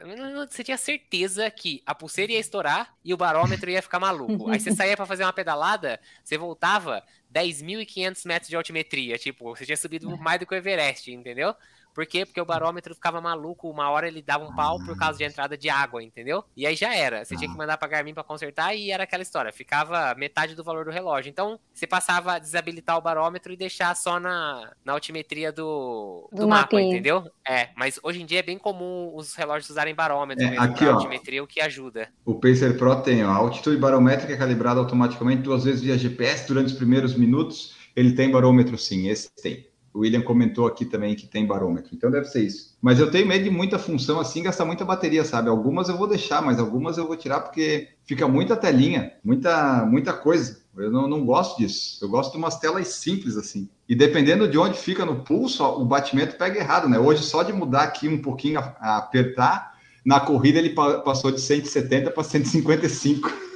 Você 0.46 0.62
tinha 0.62 0.76
certeza 0.76 1.50
que 1.50 1.82
a 1.86 1.94
pulseira 1.94 2.32
ia 2.32 2.38
estourar 2.38 2.94
e 3.02 3.14
o 3.14 3.16
barômetro 3.16 3.70
ia 3.70 3.80
ficar 3.80 3.98
maluco. 3.98 4.50
Aí 4.50 4.60
você 4.60 4.74
saía 4.74 4.94
pra 4.94 5.06
fazer 5.06 5.22
uma 5.22 5.32
pedalada, 5.32 5.98
você 6.22 6.36
voltava 6.36 7.02
10.500 7.32 8.26
metros 8.26 8.50
de 8.50 8.56
altimetria, 8.56 9.16
tipo, 9.16 9.56
você 9.56 9.64
tinha 9.64 9.78
subido 9.78 10.14
mais 10.18 10.38
do 10.38 10.44
que 10.44 10.54
o 10.54 10.58
Everest, 10.58 11.10
entendeu? 11.10 11.54
Por 11.98 12.06
quê? 12.06 12.24
Porque 12.24 12.40
o 12.40 12.44
barômetro 12.44 12.94
ficava 12.94 13.20
maluco, 13.20 13.68
uma 13.68 13.90
hora 13.90 14.06
ele 14.06 14.22
dava 14.22 14.44
um 14.44 14.54
pau 14.54 14.78
por 14.78 14.96
causa 14.96 15.18
de 15.18 15.24
entrada 15.24 15.58
de 15.58 15.68
água, 15.68 16.00
entendeu? 16.00 16.44
E 16.56 16.64
aí 16.64 16.76
já 16.76 16.94
era. 16.94 17.24
Você 17.24 17.34
tinha 17.34 17.50
que 17.50 17.56
mandar 17.58 17.76
pra 17.76 17.88
Garmin 17.88 18.14
pra 18.14 18.22
consertar 18.22 18.72
e 18.72 18.92
era 18.92 19.02
aquela 19.02 19.20
história. 19.20 19.50
Ficava 19.52 20.14
metade 20.14 20.54
do 20.54 20.62
valor 20.62 20.84
do 20.84 20.92
relógio. 20.92 21.28
Então, 21.28 21.58
você 21.74 21.88
passava 21.88 22.34
a 22.34 22.38
desabilitar 22.38 22.96
o 22.96 23.00
barômetro 23.00 23.52
e 23.52 23.56
deixar 23.56 23.96
só 23.96 24.20
na, 24.20 24.70
na 24.84 24.92
altimetria 24.92 25.50
do, 25.50 26.28
do, 26.30 26.42
Do 26.42 26.48
mapa, 26.48 26.76
mapinha. 26.76 26.88
entendeu? 26.88 27.28
É, 27.44 27.70
mas 27.74 27.98
hoje 28.00 28.22
em 28.22 28.26
dia 28.26 28.38
é 28.38 28.42
bem 28.44 28.58
comum 28.58 29.10
os 29.16 29.34
relógios 29.34 29.68
usarem 29.68 29.92
barômetro 29.92 30.44
É, 30.44 30.50
mesmo 30.50 30.64
aqui, 30.64 30.84
pra 30.84 30.92
ó. 30.92 30.94
altimetria, 30.94 31.42
o 31.42 31.48
que 31.48 31.60
ajuda. 31.60 32.12
O 32.24 32.36
Pacer 32.36 32.78
Pro 32.78 33.02
tem 33.02 33.24
ó, 33.24 33.30
a 33.30 33.34
altitude 33.34 33.76
barométrica 33.76 34.32
é 34.34 34.36
calibrada 34.36 34.78
automaticamente 34.78 35.42
duas 35.42 35.64
vezes 35.64 35.80
via 35.80 35.98
GPS 35.98 36.46
durante 36.46 36.68
os 36.68 36.74
primeiros 36.74 37.16
minutos. 37.16 37.76
Ele 37.96 38.12
tem 38.12 38.30
barômetro, 38.30 38.78
sim, 38.78 39.08
esse 39.08 39.28
tem. 39.42 39.66
O 39.98 40.02
William 40.02 40.22
comentou 40.22 40.68
aqui 40.68 40.84
também 40.84 41.16
que 41.16 41.26
tem 41.26 41.44
barômetro, 41.44 41.90
então 41.92 42.08
deve 42.08 42.26
ser 42.26 42.44
isso. 42.44 42.76
Mas 42.80 43.00
eu 43.00 43.10
tenho 43.10 43.26
medo 43.26 43.42
de 43.42 43.50
muita 43.50 43.80
função 43.80 44.20
assim, 44.20 44.44
gastar 44.44 44.64
muita 44.64 44.84
bateria, 44.84 45.24
sabe? 45.24 45.48
Algumas 45.48 45.88
eu 45.88 45.96
vou 45.96 46.06
deixar, 46.06 46.40
mas 46.40 46.60
algumas 46.60 46.96
eu 46.96 47.04
vou 47.04 47.16
tirar 47.16 47.40
porque 47.40 47.88
fica 48.06 48.28
muita 48.28 48.56
telinha, 48.56 49.14
muita, 49.24 49.84
muita 49.84 50.12
coisa. 50.12 50.60
Eu 50.76 50.88
não, 50.92 51.08
não 51.08 51.26
gosto 51.26 51.58
disso. 51.58 51.98
Eu 52.00 52.08
gosto 52.08 52.30
de 52.30 52.38
umas 52.38 52.60
telas 52.60 52.86
simples 52.86 53.36
assim. 53.36 53.68
E 53.88 53.96
dependendo 53.96 54.46
de 54.46 54.56
onde 54.56 54.78
fica 54.78 55.04
no 55.04 55.24
pulso, 55.24 55.64
ó, 55.64 55.80
o 55.80 55.84
batimento 55.84 56.36
pega 56.36 56.60
errado, 56.60 56.88
né? 56.88 56.96
Hoje, 56.96 57.24
só 57.24 57.42
de 57.42 57.52
mudar 57.52 57.82
aqui 57.82 58.08
um 58.08 58.22
pouquinho, 58.22 58.60
a, 58.60 58.76
a 58.78 58.96
apertar, 58.98 59.74
na 60.06 60.20
corrida 60.20 60.60
ele 60.60 60.70
pa- 60.70 61.00
passou 61.00 61.32
de 61.32 61.40
170 61.40 62.12
para 62.12 62.22
155. 62.22 63.47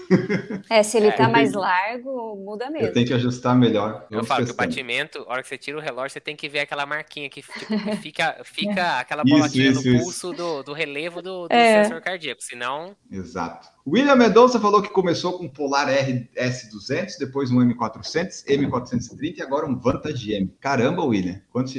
É, 0.71 0.83
se 0.83 0.97
ele 0.97 1.09
É, 1.09 1.13
tá 1.13 1.25
eu 1.25 1.31
mais 1.31 1.53
largo, 1.53 2.37
muda 2.37 2.67
Eu 2.67 2.73
mesmo. 2.73 2.93
tenho 2.93 3.07
que 3.07 3.15
ajustar 3.15 3.57
melhor. 3.57 4.07
Eu 4.11 4.25
falo 4.25 4.45
que 4.45 4.51
o 4.53 4.55
batimento, 4.55 5.25
a 5.29 5.33
hora 5.33 5.43
que 5.43 5.49
você 5.49 5.59
tira 5.59 5.77
o 5.79 5.81
relógio, 5.81 6.11
você 6.11 6.21
tem 6.21 6.35
que 6.37 6.49
ver 6.49 6.61
aquela 6.61 6.87
marquinha 6.87 7.29
que, 7.29 7.43
tipo, 7.43 7.79
fica, 8.01 8.41
fica 8.45 8.99
aquela 9.01 9.25
bolotinha 9.25 9.71
Isso, 9.71 9.89
no 9.89 9.95
isso, 9.97 10.05
pulso 10.05 10.33
do, 10.33 10.63
do 10.63 10.73
relevo 10.73 11.21
do, 11.23 11.49
do 11.49 11.53
É. 11.55 11.85
sensor 11.85 12.01
cardíaco. 12.01 12.43
Senão, 12.43 12.97
Exato. 13.11 13.69
William 13.87 14.15
Mendonça 14.17 14.61
falou 14.61 14.81
que 14.83 14.89
começou 14.91 15.37
com 15.39 15.45
um 15.45 15.49
Polar 15.49 15.89
RS200, 15.89 17.19
depois 17.19 17.51
um 17.51 17.59
M400, 17.61 18.45
M430 18.47 19.39
e 19.39 19.43
agora 19.43 19.67
um 19.67 19.79
Vantage 19.79 20.33
M. 20.35 20.55
Caramba, 20.61 21.05
William. 21.05 21.41
Quantos... 21.51 21.75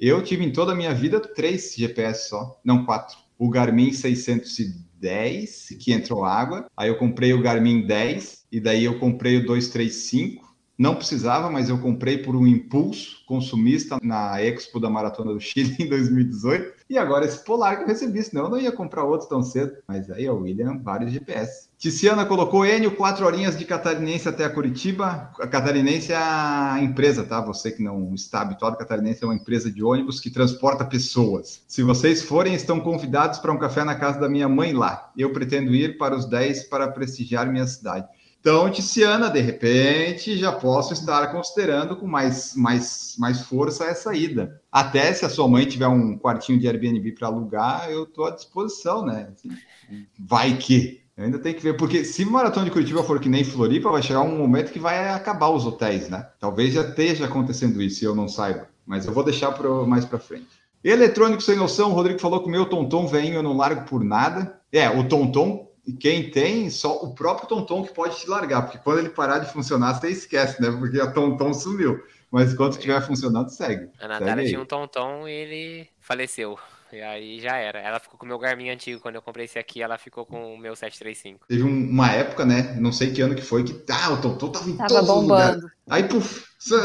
Eu 0.00 0.22
tive 0.22 0.44
em 0.44 0.52
toda 0.52 0.72
a 0.72 0.74
minha 0.76 0.94
vida 0.94 1.18
três 1.20 1.74
GPS 1.76 2.28
só, 2.28 2.60
não 2.64 2.84
quatro. 2.84 3.16
O 3.36 3.50
Garmin 3.50 3.92
610, 3.92 4.87
que 5.78 5.92
entrou 5.92 6.24
água. 6.24 6.66
Aí 6.76 6.88
eu 6.88 6.98
comprei 6.98 7.32
o 7.32 7.42
Garmin 7.42 7.86
10 7.86 8.46
e 8.50 8.60
daí 8.60 8.84
eu 8.84 8.98
comprei 8.98 9.36
o 9.36 9.46
235. 9.46 10.48
Não 10.78 10.94
precisava, 10.94 11.50
mas 11.50 11.68
eu 11.68 11.78
comprei 11.78 12.18
por 12.18 12.36
um 12.36 12.46
impulso 12.46 13.24
consumista 13.26 13.98
na 14.02 14.40
Expo 14.42 14.78
da 14.78 14.88
Maratona 14.88 15.32
do 15.32 15.40
Chile 15.40 15.76
em 15.80 15.88
2018. 15.88 16.77
E 16.88 16.96
agora 16.96 17.26
esse 17.26 17.44
Polar 17.44 17.76
que 17.76 17.82
eu 17.82 17.86
recebi, 17.86 18.22
senão 18.22 18.44
eu 18.44 18.50
não 18.50 18.58
ia 18.58 18.72
comprar 18.72 19.04
outro 19.04 19.28
tão 19.28 19.42
cedo. 19.42 19.76
Mas 19.86 20.10
aí, 20.10 20.28
ó, 20.28 20.34
William, 20.34 20.78
vários 20.78 21.12
GPS. 21.12 21.68
Ticiana 21.78 22.26
colocou 22.26 22.66
Enio, 22.66 22.96
quatro 22.96 23.24
horinhas 23.24 23.56
de 23.56 23.64
Catarinense 23.64 24.28
até 24.28 24.44
a 24.44 24.50
Curitiba. 24.50 25.30
A 25.38 25.46
Catarinense 25.46 26.12
é 26.12 26.16
a 26.16 26.78
empresa, 26.82 27.22
tá? 27.22 27.40
Você 27.42 27.70
que 27.70 27.82
não 27.82 28.12
está 28.14 28.40
habituado, 28.40 28.76
Catarinense 28.76 29.22
é 29.22 29.26
uma 29.26 29.36
empresa 29.36 29.70
de 29.70 29.84
ônibus 29.84 30.18
que 30.18 30.28
transporta 30.28 30.84
pessoas. 30.84 31.62
Se 31.68 31.82
vocês 31.82 32.22
forem, 32.22 32.54
estão 32.54 32.80
convidados 32.80 33.38
para 33.38 33.52
um 33.52 33.58
café 33.58 33.84
na 33.84 33.94
casa 33.94 34.18
da 34.18 34.28
minha 34.28 34.48
mãe 34.48 34.72
lá. 34.72 35.12
Eu 35.16 35.32
pretendo 35.32 35.72
ir 35.74 35.98
para 35.98 36.16
os 36.16 36.24
10 36.24 36.64
para 36.64 36.88
prestigiar 36.88 37.46
minha 37.48 37.66
cidade. 37.66 38.08
Então, 38.40 38.70
Ticiana, 38.70 39.28
de 39.28 39.40
repente, 39.40 40.38
já 40.38 40.52
posso 40.52 40.92
estar 40.92 41.26
considerando 41.32 41.96
com 41.96 42.06
mais, 42.06 42.54
mais, 42.54 43.16
mais 43.18 43.40
força 43.40 43.84
essa 43.84 44.14
ida. 44.14 44.60
Até 44.70 45.12
se 45.12 45.24
a 45.24 45.28
sua 45.28 45.48
mãe 45.48 45.66
tiver 45.66 45.88
um 45.88 46.16
quartinho 46.16 46.58
de 46.58 46.68
Airbnb 46.68 47.12
para 47.12 47.26
alugar, 47.26 47.90
eu 47.90 48.04
estou 48.04 48.26
à 48.26 48.30
disposição, 48.30 49.04
né? 49.04 49.30
Vai 50.18 50.56
que. 50.56 51.02
Eu 51.16 51.24
ainda 51.24 51.38
tenho 51.40 51.56
que 51.56 51.62
ver, 51.62 51.76
porque 51.76 52.04
se 52.04 52.24
Maratona 52.24 52.66
de 52.66 52.70
Curitiba 52.70 53.02
for 53.02 53.18
que 53.18 53.28
nem 53.28 53.42
Floripa, 53.42 53.90
vai 53.90 54.00
chegar 54.00 54.20
um 54.20 54.38
momento 54.38 54.72
que 54.72 54.78
vai 54.78 55.08
acabar 55.08 55.50
os 55.50 55.66
hotéis, 55.66 56.08
né? 56.08 56.28
Talvez 56.38 56.72
já 56.72 56.82
esteja 56.82 57.24
acontecendo 57.24 57.82
isso 57.82 58.04
e 58.04 58.06
eu 58.06 58.14
não 58.14 58.28
saiba, 58.28 58.68
mas 58.86 59.04
eu 59.04 59.12
vou 59.12 59.24
deixar 59.24 59.50
pro, 59.50 59.84
mais 59.84 60.04
para 60.04 60.20
frente. 60.20 60.46
Eletrônico 60.82 61.42
sem 61.42 61.56
noção, 61.56 61.90
o 61.90 61.94
Rodrigo 61.94 62.20
falou 62.20 62.40
que 62.40 62.46
o 62.46 62.52
meu 62.52 62.66
Tonton 62.66 63.08
vem, 63.08 63.32
eu 63.32 63.42
não 63.42 63.56
largo 63.56 63.84
por 63.84 64.04
nada. 64.04 64.60
É, 64.72 64.88
o 64.88 65.08
Tonton, 65.08 65.67
quem 65.92 66.30
tem, 66.30 66.70
só 66.70 66.96
o 67.02 67.14
próprio 67.14 67.48
Tonton 67.48 67.84
que 67.84 67.92
pode 67.92 68.16
te 68.16 68.28
largar, 68.28 68.62
porque 68.62 68.78
quando 68.78 68.98
ele 68.98 69.10
parar 69.10 69.38
de 69.38 69.52
funcionar, 69.52 69.94
você 69.94 70.08
esquece, 70.08 70.60
né? 70.60 70.70
Porque 70.70 71.00
a 71.00 71.10
Tonton 71.10 71.54
sumiu. 71.54 72.02
Mas 72.30 72.52
enquanto 72.52 72.72
estiver 72.72 73.00
funcionando, 73.00 73.48
segue. 73.48 73.88
A 73.98 74.06
Natália 74.06 74.46
tinha 74.46 74.60
um 74.60 74.66
Tonton 74.66 75.26
e 75.26 75.32
ele 75.32 75.88
faleceu. 75.98 76.58
E 76.92 77.00
aí 77.02 77.40
já 77.40 77.56
era. 77.56 77.80
Ela 77.80 78.00
ficou 78.00 78.18
com 78.18 78.24
o 78.24 78.28
meu 78.28 78.38
Garmin 78.38 78.70
antigo. 78.70 79.00
Quando 79.00 79.16
eu 79.16 79.22
comprei 79.22 79.44
esse 79.44 79.58
aqui, 79.58 79.82
ela 79.82 79.98
ficou 79.98 80.24
com 80.26 80.54
o 80.54 80.58
meu 80.58 80.74
735. 80.76 81.46
Teve 81.48 81.62
uma 81.62 82.10
época, 82.12 82.44
né? 82.44 82.74
Não 82.78 82.92
sei 82.92 83.12
que 83.12 83.22
ano 83.22 83.34
que 83.34 83.40
foi, 83.42 83.64
que 83.64 83.84
ah, 83.90 84.12
o 84.12 84.20
Tonton 84.20 84.52
tava 84.52 84.68
em 84.68 84.76
Tava 84.76 84.86
todos 84.86 85.08
os 85.14 85.14
bombando. 85.14 85.26
lugares. 85.26 85.64
Aí, 85.88 86.06
puf, 86.06 86.44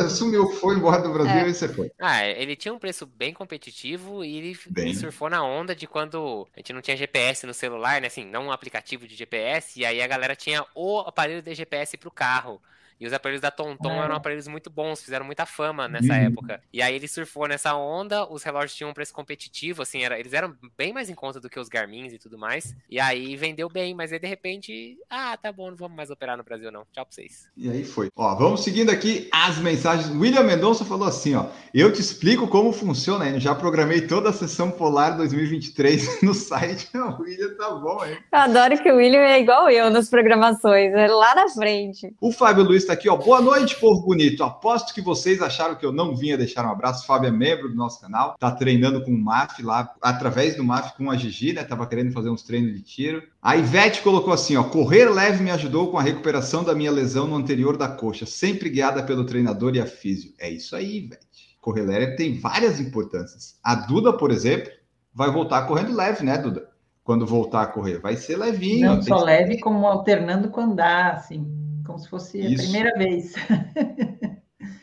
sumiu, 0.09 0.49
foi 0.53 0.75
embora 0.75 1.01
do 1.01 1.11
Brasil 1.11 1.45
É. 1.45 1.47
e 1.47 1.53
você 1.53 1.67
foi. 1.67 1.91
Ah, 1.99 2.25
ele 2.25 2.55
tinha 2.55 2.73
um 2.73 2.79
preço 2.79 3.05
bem 3.05 3.33
competitivo 3.33 4.23
e 4.25 4.37
ele 4.37 4.59
Bem. 4.65 4.93
surfou 4.93 5.29
na 5.29 5.43
onda 5.43 5.75
de 5.75 5.87
quando 5.87 6.47
a 6.55 6.59
gente 6.59 6.73
não 6.73 6.81
tinha 6.81 6.97
GPS 6.97 7.45
no 7.47 7.53
celular, 7.53 8.01
né? 8.01 8.07
Assim, 8.07 8.25
não 8.25 8.47
um 8.47 8.51
aplicativo 8.51 9.07
de 9.07 9.15
GPS, 9.15 9.79
e 9.79 9.85
aí 9.85 10.01
a 10.01 10.07
galera 10.07 10.35
tinha 10.35 10.65
o 10.75 10.99
aparelho 10.99 11.41
de 11.41 11.55
GPS 11.55 11.97
pro 11.97 12.11
carro. 12.11 12.61
E 13.03 13.07
os 13.07 13.13
aparelhos 13.13 13.41
da 13.41 13.51
Tonton 13.51 13.99
Ah. 13.99 14.05
eram 14.05 14.15
aparelhos 14.15 14.47
muito 14.47 14.69
bons, 14.69 15.01
fizeram 15.01 15.25
muita 15.25 15.45
fama 15.45 15.87
nessa 15.87 16.13
Uhum. 16.13 16.19
época. 16.19 16.61
E 16.71 16.81
aí 16.81 16.95
ele 16.95 17.07
surfou 17.07 17.47
nessa 17.47 17.75
onda, 17.75 18.25
os 18.31 18.43
relógios 18.43 18.75
tinham 18.75 18.89
um 18.89 18.93
preço 18.93 19.13
competitivo, 19.13 19.81
assim, 19.81 20.03
era, 20.03 20.19
eles 20.19 20.33
eram 20.33 20.55
bem 20.77 20.93
mais 20.93 21.09
em 21.09 21.15
conta 21.15 21.39
do 21.39 21.49
que 21.49 21.59
os 21.59 21.67
Garmins 21.69 22.13
e 22.13 22.17
tudo 22.17 22.37
mais. 22.37 22.75
E 22.89 22.99
aí 22.99 23.35
vendeu 23.35 23.67
bem, 23.69 23.93
mas 23.93 24.11
aí 24.13 24.19
de 24.19 24.27
repente, 24.27 24.97
ah, 25.09 25.35
tá 25.37 25.51
bom, 25.51 25.69
não 25.69 25.77
vamos 25.77 25.95
mais 25.97 26.09
operar 26.09 26.37
no 26.37 26.43
Brasil 26.43 26.71
não. 26.71 26.81
Tchau 26.93 27.05
pra 27.05 27.07
vocês. 27.09 27.47
E 27.57 27.69
aí 27.69 27.83
foi. 27.83 28.09
Ó, 28.15 28.35
vamos 28.35 28.63
seguindo 28.63 28.89
aqui 28.89 29.27
as 29.31 29.57
mensagens. 29.57 30.09
William 30.15 30.43
Mendonça 30.43 30.85
falou 30.85 31.07
assim, 31.07 31.35
ó. 31.35 31.47
Eu 31.73 31.91
te 31.91 31.99
explico 32.01 32.47
como 32.47 32.71
funciona, 32.71 33.27
hein? 33.29 33.39
Já 33.39 33.53
programei 33.55 34.01
toda 34.07 34.29
a 34.29 34.33
sessão 34.33 34.71
polar 34.71 35.17
2023 35.17 36.21
no 36.23 36.33
site. 36.33 36.89
O 37.03 37.21
William 37.23 37.55
tá 37.57 37.69
bom, 37.71 38.03
hein? 38.05 38.17
Eu 38.31 38.39
adoro 38.39 38.81
que 38.81 38.91
o 38.91 38.95
William 38.95 39.19
é 39.21 39.39
igual 39.39 39.69
eu 39.69 39.89
nas 39.89 40.09
programações, 40.09 40.93
é 40.93 41.07
lá 41.07 41.35
na 41.35 41.49
frente. 41.49 42.13
O 42.21 42.31
Fábio 42.31 42.63
Luiz 42.63 42.85
tá 42.85 42.92
aqui, 42.93 43.09
ó. 43.09 43.15
Boa 43.17 43.41
noite, 43.41 43.75
povo 43.79 44.01
bonito. 44.05 44.43
Aposto 44.43 44.93
que 44.93 45.01
vocês 45.01 45.41
acharam 45.41 45.75
que 45.75 45.85
eu 45.85 45.91
não 45.91 46.15
vinha 46.15 46.37
deixar 46.37 46.65
um 46.65 46.71
abraço. 46.71 47.05
Fábio 47.05 47.27
é 47.27 47.31
membro 47.31 47.69
do 47.69 47.75
nosso 47.75 47.99
canal, 47.99 48.35
tá 48.39 48.51
treinando 48.51 49.03
com 49.03 49.11
o 49.11 49.17
MAF 49.17 49.61
lá, 49.61 49.93
através 50.01 50.55
do 50.55 50.63
MAF 50.63 50.95
com 50.95 51.11
a 51.11 51.15
Gigi, 51.15 51.53
né? 51.53 51.63
Tava 51.63 51.85
querendo 51.87 52.11
fazer 52.11 52.29
uns 52.29 52.43
treinos 52.43 52.73
de 52.73 52.81
tiro. 52.81 53.23
A 53.41 53.57
Ivete 53.57 54.01
colocou 54.01 54.33
assim, 54.33 54.55
ó. 54.55 54.63
Correr 54.63 55.09
leve 55.09 55.43
me 55.43 55.51
ajudou 55.51 55.91
com 55.91 55.97
a 55.97 56.01
recuperação 56.01 56.63
da 56.63 56.73
minha 56.73 56.91
lesão 56.91 57.27
no 57.27 57.35
anterior 57.35 57.75
da 57.77 57.87
coxa, 57.87 58.25
sempre 58.25 58.69
guiada 58.69 59.03
pelo 59.03 59.25
treinador 59.25 59.75
e 59.75 59.79
a 59.81 59.85
físio. 59.85 60.33
É 60.39 60.49
isso 60.49 60.75
aí, 60.75 60.99
Ivete. 60.99 61.57
Correr 61.59 61.83
leve 61.83 62.15
tem 62.15 62.39
várias 62.39 62.79
importâncias. 62.79 63.57
A 63.63 63.73
Duda, 63.75 64.11
por 64.13 64.31
exemplo, 64.31 64.69
vai 65.13 65.31
voltar 65.31 65.65
correndo 65.65 65.95
leve, 65.95 66.23
né, 66.25 66.37
Duda? 66.37 66.67
Quando 67.03 67.25
voltar 67.25 67.63
a 67.63 67.67
correr, 67.67 67.99
vai 67.99 68.15
ser 68.15 68.37
levinho. 68.37 68.95
Não 68.95 69.01
só 69.01 69.17
que- 69.17 69.23
leve, 69.25 69.59
como 69.59 69.85
alternando 69.85 70.49
com 70.49 70.61
andar, 70.61 71.15
assim, 71.15 71.45
como 71.85 71.99
se 71.99 72.09
fosse 72.09 72.41
a 72.41 72.49
Isso. 72.49 72.63
primeira 72.63 72.97
vez. 72.97 73.33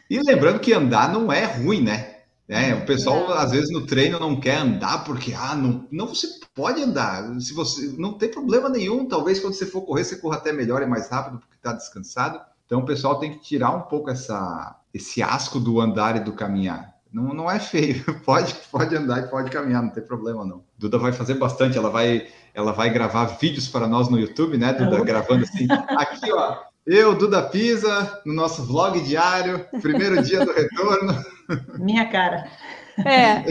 E 0.09 0.19
lembrando 0.23 0.59
que 0.61 0.73
andar 0.73 1.13
não 1.13 1.33
é 1.33 1.45
ruim, 1.45 1.83
né? 1.83 2.17
É, 2.49 2.75
o 2.75 2.85
pessoal 2.85 3.29
Não. 3.29 3.35
às 3.35 3.53
vezes 3.53 3.71
no 3.71 3.87
treino 3.87 4.19
não 4.19 4.41
quer 4.41 4.57
andar 4.57 5.05
porque 5.05 5.33
ah, 5.33 5.55
não, 5.55 5.87
não 5.91 6.09
você 6.09 6.27
pode 6.53 6.83
andar. 6.83 7.23
Se 7.41 7.55
você 7.55 7.95
não 7.97 8.15
tem 8.19 8.29
problema 8.29 8.69
nenhum, 8.69 9.07
talvez 9.07 9.39
quando 9.39 9.55
você 9.55 9.65
for 9.67 9.83
correr 9.83 10.03
você 10.05 10.17
corra 10.17 10.37
até 10.37 10.53
melhor 10.53 10.83
e 10.83 10.87
mais 10.87 11.09
rápido 11.09 11.39
porque 11.39 11.55
está 11.55 11.73
descansado. 11.73 12.41
Então 12.67 12.81
o 12.81 12.85
pessoal 12.85 13.21
tem 13.21 13.33
que 13.33 13.39
tirar 13.39 13.71
um 13.71 13.83
pouco 13.83 14.11
essa 14.11 14.77
esse 14.93 15.23
asco 15.23 15.61
do 15.61 15.81
andar 15.81 16.17
e 16.17 16.21
do 16.21 16.33
caminhar. 16.33 16.93
Não, 17.13 17.33
não 17.33 17.49
é 17.49 17.61
feio, 17.61 18.03
pode 18.27 18.53
pode 18.71 18.97
andar 18.97 19.21
e 19.21 19.29
pode 19.29 19.49
caminhar, 19.49 19.81
não 19.83 19.91
tem 19.91 20.03
problema 20.03 20.45
não. 20.45 20.65
Duda 20.77 20.99
vai 20.99 21.13
fazer 21.13 21.35
bastante, 21.35 21.79
ela 21.79 21.89
vai 21.89 22.27
ela 22.53 22.73
vai 22.73 22.91
gravar 22.91 23.27
vídeos 23.27 23.69
para 23.69 23.87
nós 23.87 24.09
no 24.09 24.19
YouTube, 24.19 24.59
né, 24.59 24.73
Duda, 24.73 25.01
Oh. 25.01 25.05
gravando 25.05 25.45
assim. 25.45 25.69
Aqui, 25.97 26.33
ó, 26.33 26.57
eu, 26.91 27.15
Duda 27.15 27.41
Pisa, 27.41 28.21
no 28.27 28.35
nosso 28.35 28.65
vlog 28.65 29.01
diário, 29.01 29.65
primeiro 29.81 30.21
dia 30.23 30.45
do 30.45 30.51
retorno. 30.53 31.25
Minha 31.79 32.07
cara. 32.07 32.49
É, 33.07 33.45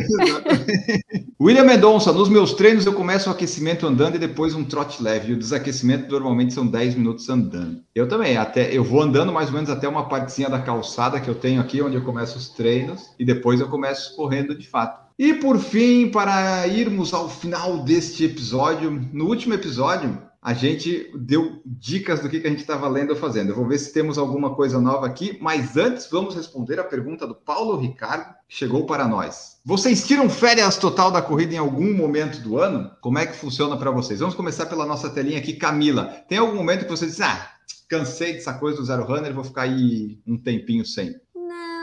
William 1.41 1.63
Mendonça, 1.63 2.11
nos 2.11 2.27
meus 2.27 2.53
treinos 2.53 2.85
eu 2.85 2.91
começo 2.91 3.29
o 3.29 3.31
aquecimento 3.31 3.87
andando 3.87 4.15
e 4.15 4.19
depois 4.19 4.53
um 4.53 4.65
trote 4.65 5.01
leve. 5.01 5.31
E 5.31 5.35
o 5.35 5.39
desaquecimento 5.39 6.11
normalmente 6.11 6.53
são 6.53 6.67
10 6.67 6.95
minutos 6.95 7.29
andando. 7.29 7.81
Eu 7.95 8.09
também, 8.09 8.35
até 8.35 8.75
eu 8.75 8.83
vou 8.83 9.01
andando 9.01 9.31
mais 9.31 9.47
ou 9.47 9.55
menos 9.55 9.69
até 9.69 9.87
uma 9.87 10.09
partezinha 10.09 10.49
da 10.49 10.59
calçada 10.59 11.19
que 11.19 11.29
eu 11.29 11.35
tenho 11.35 11.61
aqui, 11.61 11.81
onde 11.81 11.95
eu 11.95 12.03
começo 12.03 12.37
os 12.37 12.49
treinos, 12.49 13.11
e 13.17 13.23
depois 13.23 13.61
eu 13.61 13.69
começo 13.69 14.17
correndo 14.17 14.53
de 14.53 14.67
fato. 14.67 15.07
E 15.17 15.33
por 15.33 15.57
fim, 15.57 16.09
para 16.09 16.67
irmos 16.67 17.13
ao 17.13 17.29
final 17.29 17.79
deste 17.79 18.25
episódio, 18.25 19.01
no 19.13 19.27
último 19.27 19.53
episódio, 19.53 20.28
a 20.41 20.53
gente 20.53 21.11
deu 21.15 21.61
dicas 21.65 22.21
do 22.21 22.29
que, 22.29 22.39
que 22.39 22.47
a 22.47 22.49
gente 22.49 22.61
estava 22.61 22.87
lendo 22.87 23.11
ou 23.11 23.15
fazendo. 23.15 23.49
Eu 23.49 23.55
vou 23.55 23.67
ver 23.67 23.77
se 23.77 23.93
temos 23.93 24.17
alguma 24.17 24.55
coisa 24.55 24.79
nova 24.79 25.05
aqui, 25.05 25.37
mas 25.41 25.75
antes 25.75 26.09
vamos 26.09 26.35
responder 26.35 26.79
a 26.79 26.83
pergunta 26.83 27.27
do 27.27 27.35
Paulo 27.35 27.77
Ricardo, 27.77 28.33
que 28.47 28.55
chegou 28.55 28.85
para 28.85 29.07
nós. 29.07 29.59
Vocês 29.65 30.07
tiram 30.07 30.29
férias 30.29 30.77
total 30.77 31.11
da 31.11 31.21
corrida 31.21 31.53
em 31.53 31.57
algum 31.57 31.93
momento 31.93 32.41
do 32.41 32.57
ano? 32.57 32.91
Como 33.01 33.19
é 33.19 33.25
que 33.25 33.35
funciona 33.35 33.77
para 33.77 33.91
vocês? 33.91 34.19
Vamos 34.19 34.35
começar 34.35 34.65
pela 34.65 34.85
nossa 34.85 35.09
telinha 35.09 35.39
aqui, 35.39 35.53
Camila. 35.53 36.05
Tem 36.27 36.37
algum 36.37 36.55
momento 36.55 36.85
que 36.85 36.91
você 36.91 37.05
diz, 37.05 37.19
ah, 37.21 37.51
cansei 37.89 38.33
dessa 38.33 38.53
coisa 38.53 38.77
do 38.77 38.85
Zero 38.85 39.05
Runner, 39.05 39.33
vou 39.33 39.43
ficar 39.43 39.63
aí 39.63 40.19
um 40.25 40.37
tempinho 40.37 40.85
sem? 40.85 41.15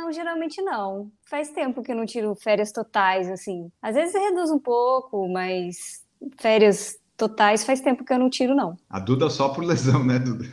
não, 0.07 0.13
geralmente 0.13 0.63
não. 0.63 1.11
Faz 1.29 1.51
tempo 1.51 1.83
que 1.83 1.91
eu 1.91 1.97
não 1.97 2.07
tiro 2.07 2.35
férias 2.37 2.71
totais, 2.71 3.29
assim. 3.29 3.71
Às 3.83 3.97
vezes 3.97 4.15
reduz 4.15 4.51
um 4.51 4.59
pouco, 4.59 5.29
mas 5.29 6.05
férias 6.39 6.97
totais 7.17 7.65
faz 7.65 7.81
tempo 7.81 8.05
que 8.05 8.13
eu 8.13 8.19
não 8.19 8.29
tiro, 8.31 8.55
não. 8.55 8.77
A 8.91 8.99
Duda 9.01 9.29
só 9.31 9.49
por 9.49 9.65
lesão, 9.65 10.05
né, 10.05 10.19
Duda? 10.19 10.45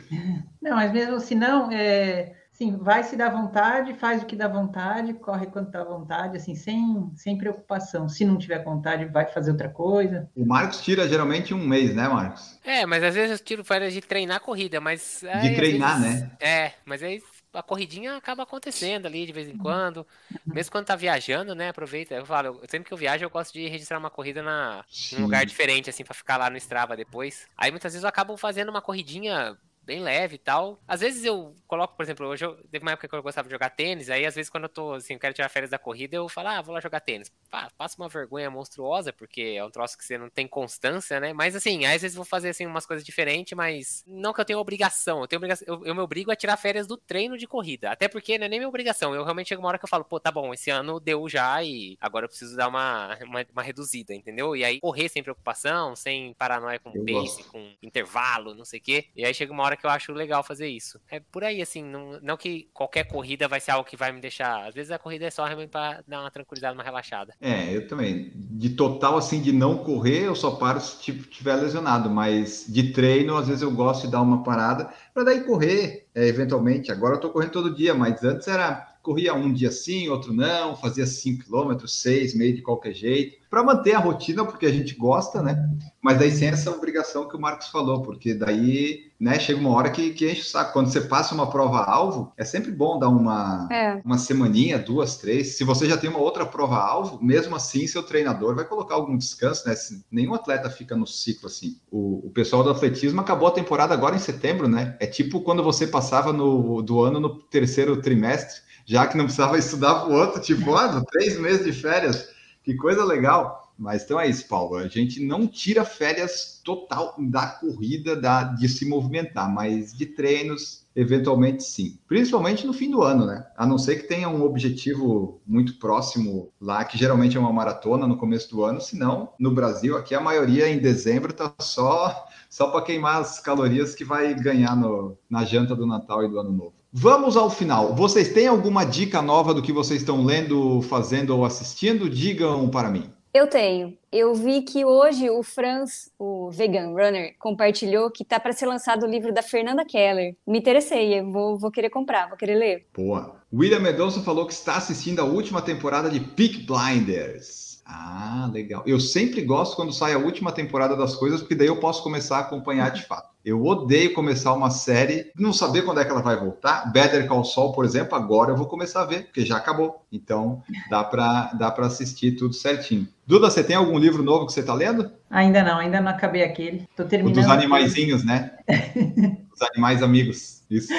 Não, 0.62 0.76
mas 0.76 0.92
mesmo 0.92 1.16
assim, 1.16 1.34
não, 1.34 1.70
é, 1.70 2.32
assim, 2.52 2.76
vai 2.76 3.02
se 3.04 3.16
dar 3.16 3.28
vontade, 3.30 3.94
faz 3.94 4.22
o 4.22 4.26
que 4.26 4.34
dá 4.34 4.48
vontade, 4.48 5.12
corre 5.14 5.46
quando 5.46 5.70
dá 5.70 5.84
vontade, 5.84 6.36
assim, 6.38 6.54
sem, 6.54 7.10
sem 7.16 7.36
preocupação. 7.36 8.08
Se 8.08 8.24
não 8.24 8.38
tiver 8.38 8.62
vontade, 8.64 9.04
vai 9.04 9.26
fazer 9.26 9.50
outra 9.50 9.68
coisa. 9.68 10.28
O 10.34 10.46
Marcos 10.46 10.80
tira 10.80 11.06
geralmente 11.08 11.52
um 11.52 11.66
mês, 11.66 11.94
né, 11.94 12.08
Marcos? 12.08 12.58
É, 12.64 12.86
mas 12.86 13.02
às 13.04 13.14
vezes 13.14 13.38
eu 13.38 13.44
tiro 13.44 13.62
férias 13.64 13.92
de 13.92 14.00
treinar 14.00 14.40
corrida, 14.40 14.80
mas. 14.80 15.22
aí, 15.24 15.50
De 15.50 15.56
treinar, 15.56 16.00
vezes- 16.00 16.22
né? 16.22 16.30
É, 16.40 16.72
mas 16.86 17.02
aí 17.02 17.22
a 17.54 17.62
corridinha 17.62 18.16
acaba 18.16 18.42
acontecendo 18.42 19.06
ali 19.06 19.24
de 19.26 19.32
vez 19.32 19.48
em 19.48 19.56
quando. 19.56 20.06
Mesmo 20.46 20.72
quando 20.72 20.86
tá 20.86 20.96
viajando, 20.96 21.54
né? 21.54 21.68
Aproveita. 21.68 22.14
Eu 22.14 22.26
falo, 22.26 22.60
sempre 22.68 22.88
que 22.88 22.92
eu 22.92 22.98
viajo, 22.98 23.24
eu 23.24 23.30
gosto 23.30 23.52
de 23.52 23.66
registrar 23.68 23.98
uma 23.98 24.10
corrida 24.10 24.42
na, 24.42 24.84
num 25.12 25.22
lugar 25.22 25.46
diferente, 25.46 25.88
assim, 25.88 26.04
pra 26.04 26.14
ficar 26.14 26.36
lá 26.36 26.50
no 26.50 26.56
Strava 26.56 26.96
depois. 26.96 27.46
Aí 27.56 27.70
muitas 27.70 27.92
vezes 27.92 28.02
eu 28.02 28.08
acabo 28.08 28.36
fazendo 28.36 28.68
uma 28.68 28.82
corridinha 28.82 29.56
bem 29.84 30.00
leve 30.00 30.36
e 30.36 30.38
tal. 30.38 30.80
Às 30.86 31.00
vezes 31.00 31.24
eu 31.24 31.54
coloco, 31.66 31.96
por 31.96 32.02
exemplo, 32.02 32.26
hoje 32.26 32.44
eu, 32.44 32.56
teve 32.70 32.84
uma 32.84 32.92
época 32.92 33.08
que 33.08 33.14
eu 33.14 33.22
gostava 33.22 33.48
de 33.48 33.52
jogar 33.52 33.70
tênis, 33.70 34.10
aí 34.10 34.26
às 34.26 34.34
vezes 34.34 34.50
quando 34.50 34.64
eu 34.64 34.68
tô, 34.68 34.92
assim, 34.94 35.14
eu 35.14 35.18
quero 35.18 35.34
tirar 35.34 35.48
férias 35.48 35.70
da 35.70 35.78
corrida, 35.78 36.16
eu 36.16 36.28
falo, 36.28 36.48
ah, 36.48 36.62
vou 36.62 36.74
lá 36.74 36.80
jogar 36.80 37.00
tênis. 37.00 37.30
Pá, 37.50 37.70
passa 37.76 37.96
uma 38.00 38.08
vergonha 38.08 38.50
monstruosa, 38.50 39.12
porque 39.12 39.54
é 39.56 39.64
um 39.64 39.70
troço 39.70 39.96
que 39.96 40.04
você 40.04 40.18
não 40.18 40.28
tem 40.28 40.46
constância, 40.46 41.20
né? 41.20 41.32
Mas 41.32 41.54
assim, 41.54 41.84
às 41.84 42.02
vezes 42.02 42.14
eu 42.14 42.22
vou 42.22 42.24
fazer, 42.24 42.50
assim, 42.50 42.66
umas 42.66 42.86
coisas 42.86 43.04
diferentes, 43.04 43.56
mas 43.56 44.02
não 44.06 44.32
que 44.32 44.40
eu 44.40 44.44
tenha 44.44 44.58
obrigação, 44.58 45.20
eu 45.20 45.28
tenho 45.28 45.38
obrigação, 45.38 45.66
eu, 45.66 45.86
eu 45.86 45.94
me 45.94 46.00
obrigo 46.00 46.30
a 46.30 46.36
tirar 46.36 46.56
férias 46.56 46.86
do 46.86 46.96
treino 46.96 47.36
de 47.36 47.46
corrida, 47.46 47.90
até 47.90 48.08
porque 48.08 48.38
não 48.38 48.46
é 48.46 48.48
nem 48.48 48.58
minha 48.58 48.68
obrigação, 48.68 49.14
eu 49.14 49.24
realmente 49.24 49.48
chego 49.48 49.62
uma 49.62 49.68
hora 49.68 49.78
que 49.78 49.84
eu 49.84 49.88
falo, 49.88 50.04
pô, 50.04 50.18
tá 50.18 50.30
bom, 50.30 50.52
esse 50.54 50.70
ano 50.70 50.98
deu 51.00 51.28
já 51.28 51.62
e 51.62 51.96
agora 52.00 52.24
eu 52.24 52.28
preciso 52.28 52.56
dar 52.56 52.68
uma, 52.68 53.16
uma, 53.22 53.46
uma 53.52 53.62
reduzida, 53.62 54.14
entendeu? 54.14 54.56
E 54.56 54.64
aí 54.64 54.80
correr 54.80 55.08
sem 55.08 55.22
preocupação, 55.22 55.94
sem 55.96 56.34
paranoia 56.34 56.78
com 56.78 56.90
Eu 56.94 57.04
pace, 57.04 57.42
gosto. 57.42 57.50
com 57.50 57.74
intervalo, 57.82 58.54
não 58.54 58.64
sei 58.64 58.80
o 58.80 58.82
quê. 58.82 59.06
E 59.14 59.24
aí 59.24 59.34
chega 59.34 59.52
uma 59.52 59.62
hora 59.62 59.73
que 59.76 59.86
eu 59.86 59.90
acho 59.90 60.12
legal 60.12 60.42
fazer 60.42 60.68
isso. 60.68 61.00
É 61.10 61.20
por 61.20 61.44
aí, 61.44 61.60
assim, 61.60 61.82
não, 61.82 62.20
não 62.20 62.36
que 62.36 62.68
qualquer 62.72 63.04
corrida 63.04 63.48
vai 63.48 63.60
ser 63.60 63.72
algo 63.72 63.88
que 63.88 63.96
vai 63.96 64.12
me 64.12 64.20
deixar. 64.20 64.66
Às 64.66 64.74
vezes 64.74 64.90
a 64.90 64.98
corrida 64.98 65.26
é 65.26 65.30
só 65.30 65.44
realmente 65.44 65.70
pra 65.70 66.02
dar 66.06 66.20
uma 66.20 66.30
tranquilizada, 66.30 66.74
uma 66.74 66.82
relaxada. 66.82 67.34
É, 67.40 67.74
eu 67.74 67.86
também. 67.86 68.32
De 68.34 68.70
total, 68.70 69.16
assim, 69.16 69.40
de 69.40 69.52
não 69.52 69.78
correr, 69.78 70.24
eu 70.26 70.34
só 70.34 70.52
paro 70.52 70.80
se 70.80 71.00
tipo, 71.00 71.24
tiver 71.28 71.56
lesionado. 71.56 72.10
Mas 72.10 72.66
de 72.68 72.92
treino, 72.92 73.36
às 73.36 73.48
vezes 73.48 73.62
eu 73.62 73.70
gosto 73.70 74.06
de 74.06 74.12
dar 74.12 74.22
uma 74.22 74.42
parada 74.42 74.92
para 75.12 75.24
daí 75.24 75.42
correr, 75.44 76.08
é, 76.14 76.26
eventualmente. 76.26 76.92
Agora 76.92 77.16
eu 77.16 77.20
tô 77.20 77.30
correndo 77.30 77.52
todo 77.52 77.74
dia, 77.74 77.94
mas 77.94 78.22
antes 78.22 78.48
era 78.48 78.93
corria 79.04 79.34
um 79.34 79.52
dia 79.52 79.70
sim, 79.70 80.08
outro 80.08 80.32
não, 80.32 80.74
fazia 80.74 81.06
5 81.06 81.44
km, 81.44 81.86
6, 81.86 82.34
meio 82.34 82.56
de 82.56 82.62
qualquer 82.62 82.94
jeito, 82.94 83.36
para 83.50 83.62
manter 83.62 83.94
a 83.94 84.00
rotina, 84.00 84.44
porque 84.44 84.66
a 84.66 84.72
gente 84.72 84.94
gosta, 84.96 85.40
né? 85.42 85.68
Mas 86.02 86.18
daí 86.18 86.30
sem 86.32 86.48
essa 86.48 86.70
obrigação 86.72 87.28
que 87.28 87.36
o 87.36 87.40
Marcos 87.40 87.68
falou, 87.68 88.02
porque 88.02 88.34
daí, 88.34 89.12
né, 89.20 89.38
chega 89.38 89.60
uma 89.60 89.70
hora 89.70 89.90
que, 89.90 90.10
que 90.10 90.28
enche 90.28 90.40
o 90.40 90.44
saco. 90.44 90.72
Quando 90.72 90.90
você 90.90 91.02
passa 91.02 91.34
uma 91.34 91.48
prova-alvo, 91.48 92.32
é 92.36 92.44
sempre 92.44 92.72
bom 92.72 92.98
dar 92.98 93.08
uma, 93.10 93.68
É. 93.70 94.00
uma 94.04 94.18
semaninha, 94.18 94.78
duas, 94.78 95.16
três. 95.18 95.56
Se 95.56 95.62
você 95.64 95.86
já 95.88 95.96
tem 95.96 96.10
uma 96.10 96.18
outra 96.18 96.44
prova-alvo, 96.44 97.22
mesmo 97.22 97.54
assim, 97.54 97.86
seu 97.86 98.02
treinador 98.02 98.56
vai 98.56 98.64
colocar 98.64 98.94
algum 98.96 99.16
descanso, 99.16 99.68
né? 99.68 99.74
Se- 99.76 100.04
Nenhum 100.10 100.34
atleta 100.34 100.68
fica 100.68 100.96
no 100.96 101.06
ciclo 101.06 101.46
assim. 101.46 101.76
O, 101.90 102.26
o 102.26 102.30
pessoal 102.30 102.64
do 102.64 102.70
atletismo 102.70 103.20
acabou 103.20 103.48
a 103.48 103.52
temporada 103.52 103.94
agora 103.94 104.16
em 104.16 104.18
setembro, 104.18 104.66
né? 104.66 104.96
É 104.98 105.06
tipo 105.06 105.40
quando 105.42 105.62
você 105.62 105.86
passava 105.86 106.32
no, 106.32 106.82
do 106.82 107.00
ano 107.02 107.20
no 107.20 107.38
terceiro 107.38 108.00
trimestre, 108.00 108.60
já 108.84 109.06
que 109.06 109.16
não 109.16 109.24
precisava 109.24 109.58
estudar 109.58 110.00
pro 110.00 110.12
outro, 110.12 110.40
tipo, 110.40 110.74
ah, 110.74 111.02
três 111.10 111.38
meses 111.38 111.64
de 111.64 111.72
férias. 111.72 112.28
que 112.62 112.74
coisa 112.74 113.04
legal. 113.04 113.64
Mas 113.76 114.04
então 114.04 114.20
é 114.20 114.28
isso, 114.28 114.46
Paulo. 114.46 114.76
A 114.76 114.86
gente 114.86 115.24
não 115.24 115.46
tira 115.46 115.84
férias 115.84 116.60
total 116.64 117.14
da 117.18 117.46
corrida, 117.46 118.14
da, 118.14 118.44
de 118.44 118.68
se 118.68 118.88
movimentar, 118.88 119.52
mas 119.52 119.92
de 119.92 120.06
treinos, 120.06 120.86
eventualmente 120.94 121.64
sim. 121.64 121.98
Principalmente 122.06 122.66
no 122.66 122.72
fim 122.72 122.90
do 122.90 123.02
ano, 123.02 123.26
né? 123.26 123.44
A 123.56 123.66
não 123.66 123.76
ser 123.76 123.96
que 123.96 124.08
tenha 124.08 124.28
um 124.28 124.44
objetivo 124.44 125.40
muito 125.44 125.78
próximo 125.78 126.52
lá, 126.60 126.84
que 126.84 126.96
geralmente 126.96 127.36
é 127.36 127.40
uma 127.40 127.52
maratona 127.52 128.06
no 128.06 128.16
começo 128.16 128.48
do 128.50 128.62
ano, 128.64 128.80
senão 128.80 129.32
no 129.38 129.50
Brasil, 129.50 129.96
aqui 129.96 130.14
a 130.14 130.20
maioria 130.20 130.68
em 130.68 130.78
dezembro 130.78 131.32
tá 131.32 131.52
só, 131.60 132.26
só 132.48 132.68
para 132.68 132.84
queimar 132.84 133.20
as 133.20 133.40
calorias 133.40 133.94
que 133.94 134.04
vai 134.04 134.34
ganhar 134.34 134.76
no, 134.76 135.18
na 135.28 135.44
janta 135.44 135.74
do 135.74 135.86
Natal 135.86 136.24
e 136.24 136.28
do 136.28 136.38
Ano 136.38 136.52
Novo. 136.52 136.83
Vamos 136.96 137.36
ao 137.36 137.50
final. 137.50 137.92
Vocês 137.92 138.28
têm 138.28 138.46
alguma 138.46 138.84
dica 138.84 139.20
nova 139.20 139.52
do 139.52 139.60
que 139.60 139.72
vocês 139.72 139.98
estão 139.98 140.24
lendo, 140.24 140.80
fazendo 140.82 141.36
ou 141.36 141.44
assistindo? 141.44 142.08
Digam 142.08 142.68
para 142.68 142.88
mim. 142.88 143.10
Eu 143.34 143.48
tenho. 143.48 143.98
Eu 144.12 144.32
vi 144.32 144.62
que 144.62 144.84
hoje 144.84 145.28
o 145.28 145.42
Franz, 145.42 146.12
o 146.16 146.52
Vegan 146.52 146.90
Runner, 146.90 147.34
compartilhou 147.40 148.12
que 148.12 148.24
tá 148.24 148.38
para 148.38 148.52
ser 148.52 148.66
lançado 148.66 149.02
o 149.02 149.10
livro 149.10 149.34
da 149.34 149.42
Fernanda 149.42 149.84
Keller. 149.84 150.36
Me 150.46 150.60
interessei, 150.60 151.20
vou, 151.20 151.58
vou 151.58 151.72
querer 151.72 151.90
comprar, 151.90 152.28
vou 152.28 152.38
querer 152.38 152.54
ler. 152.54 152.86
Boa. 152.96 153.40
William 153.52 153.80
Mendonça 153.80 154.20
falou 154.20 154.46
que 154.46 154.52
está 154.52 154.76
assistindo 154.76 155.18
a 155.18 155.24
última 155.24 155.60
temporada 155.60 156.08
de 156.08 156.20
Peak 156.20 156.64
Blinders. 156.64 157.82
Ah, 157.84 158.48
legal. 158.52 158.84
Eu 158.86 159.00
sempre 159.00 159.42
gosto 159.42 159.74
quando 159.74 159.92
sai 159.92 160.12
a 160.12 160.18
última 160.18 160.52
temporada 160.52 160.96
das 160.96 161.16
coisas, 161.16 161.40
porque 161.40 161.56
daí 161.56 161.66
eu 161.66 161.80
posso 161.80 162.04
começar 162.04 162.36
a 162.36 162.42
acompanhar 162.42 162.92
de 162.92 163.02
fato. 163.02 163.33
Eu 163.44 163.62
odeio 163.62 164.14
começar 164.14 164.54
uma 164.54 164.70
série, 164.70 165.30
não 165.36 165.52
saber 165.52 165.82
quando 165.82 166.00
é 166.00 166.04
que 166.04 166.10
ela 166.10 166.22
vai 166.22 166.34
voltar. 166.34 166.90
Better 166.90 167.26
Call 167.28 167.44
Saul, 167.44 167.72
por 167.72 167.84
exemplo, 167.84 168.14
agora 168.14 168.50
eu 168.50 168.56
vou 168.56 168.66
começar 168.66 169.02
a 169.02 169.04
ver, 169.04 169.24
porque 169.24 169.44
já 169.44 169.58
acabou. 169.58 170.02
Então, 170.10 170.62
dá 170.88 171.04
para 171.04 171.52
dá 171.52 171.70
para 171.70 171.86
assistir 171.86 172.36
tudo 172.36 172.54
certinho. 172.54 173.06
Duda, 173.26 173.50
você 173.50 173.62
tem 173.62 173.76
algum 173.76 173.98
livro 173.98 174.22
novo 174.22 174.46
que 174.46 174.52
você 174.52 174.60
está 174.60 174.72
lendo? 174.72 175.10
Ainda 175.30 175.62
não, 175.62 175.78
ainda 175.78 176.00
não 176.00 176.10
acabei 176.10 176.42
aquele. 176.42 176.88
Tô 176.96 177.04
terminando. 177.04 177.36
O 177.36 177.40
dos 177.42 177.50
animaizinhos, 177.50 178.24
né? 178.24 178.52
Os 179.54 179.62
animais 179.62 180.02
amigos. 180.02 180.63
Isso. 180.70 180.92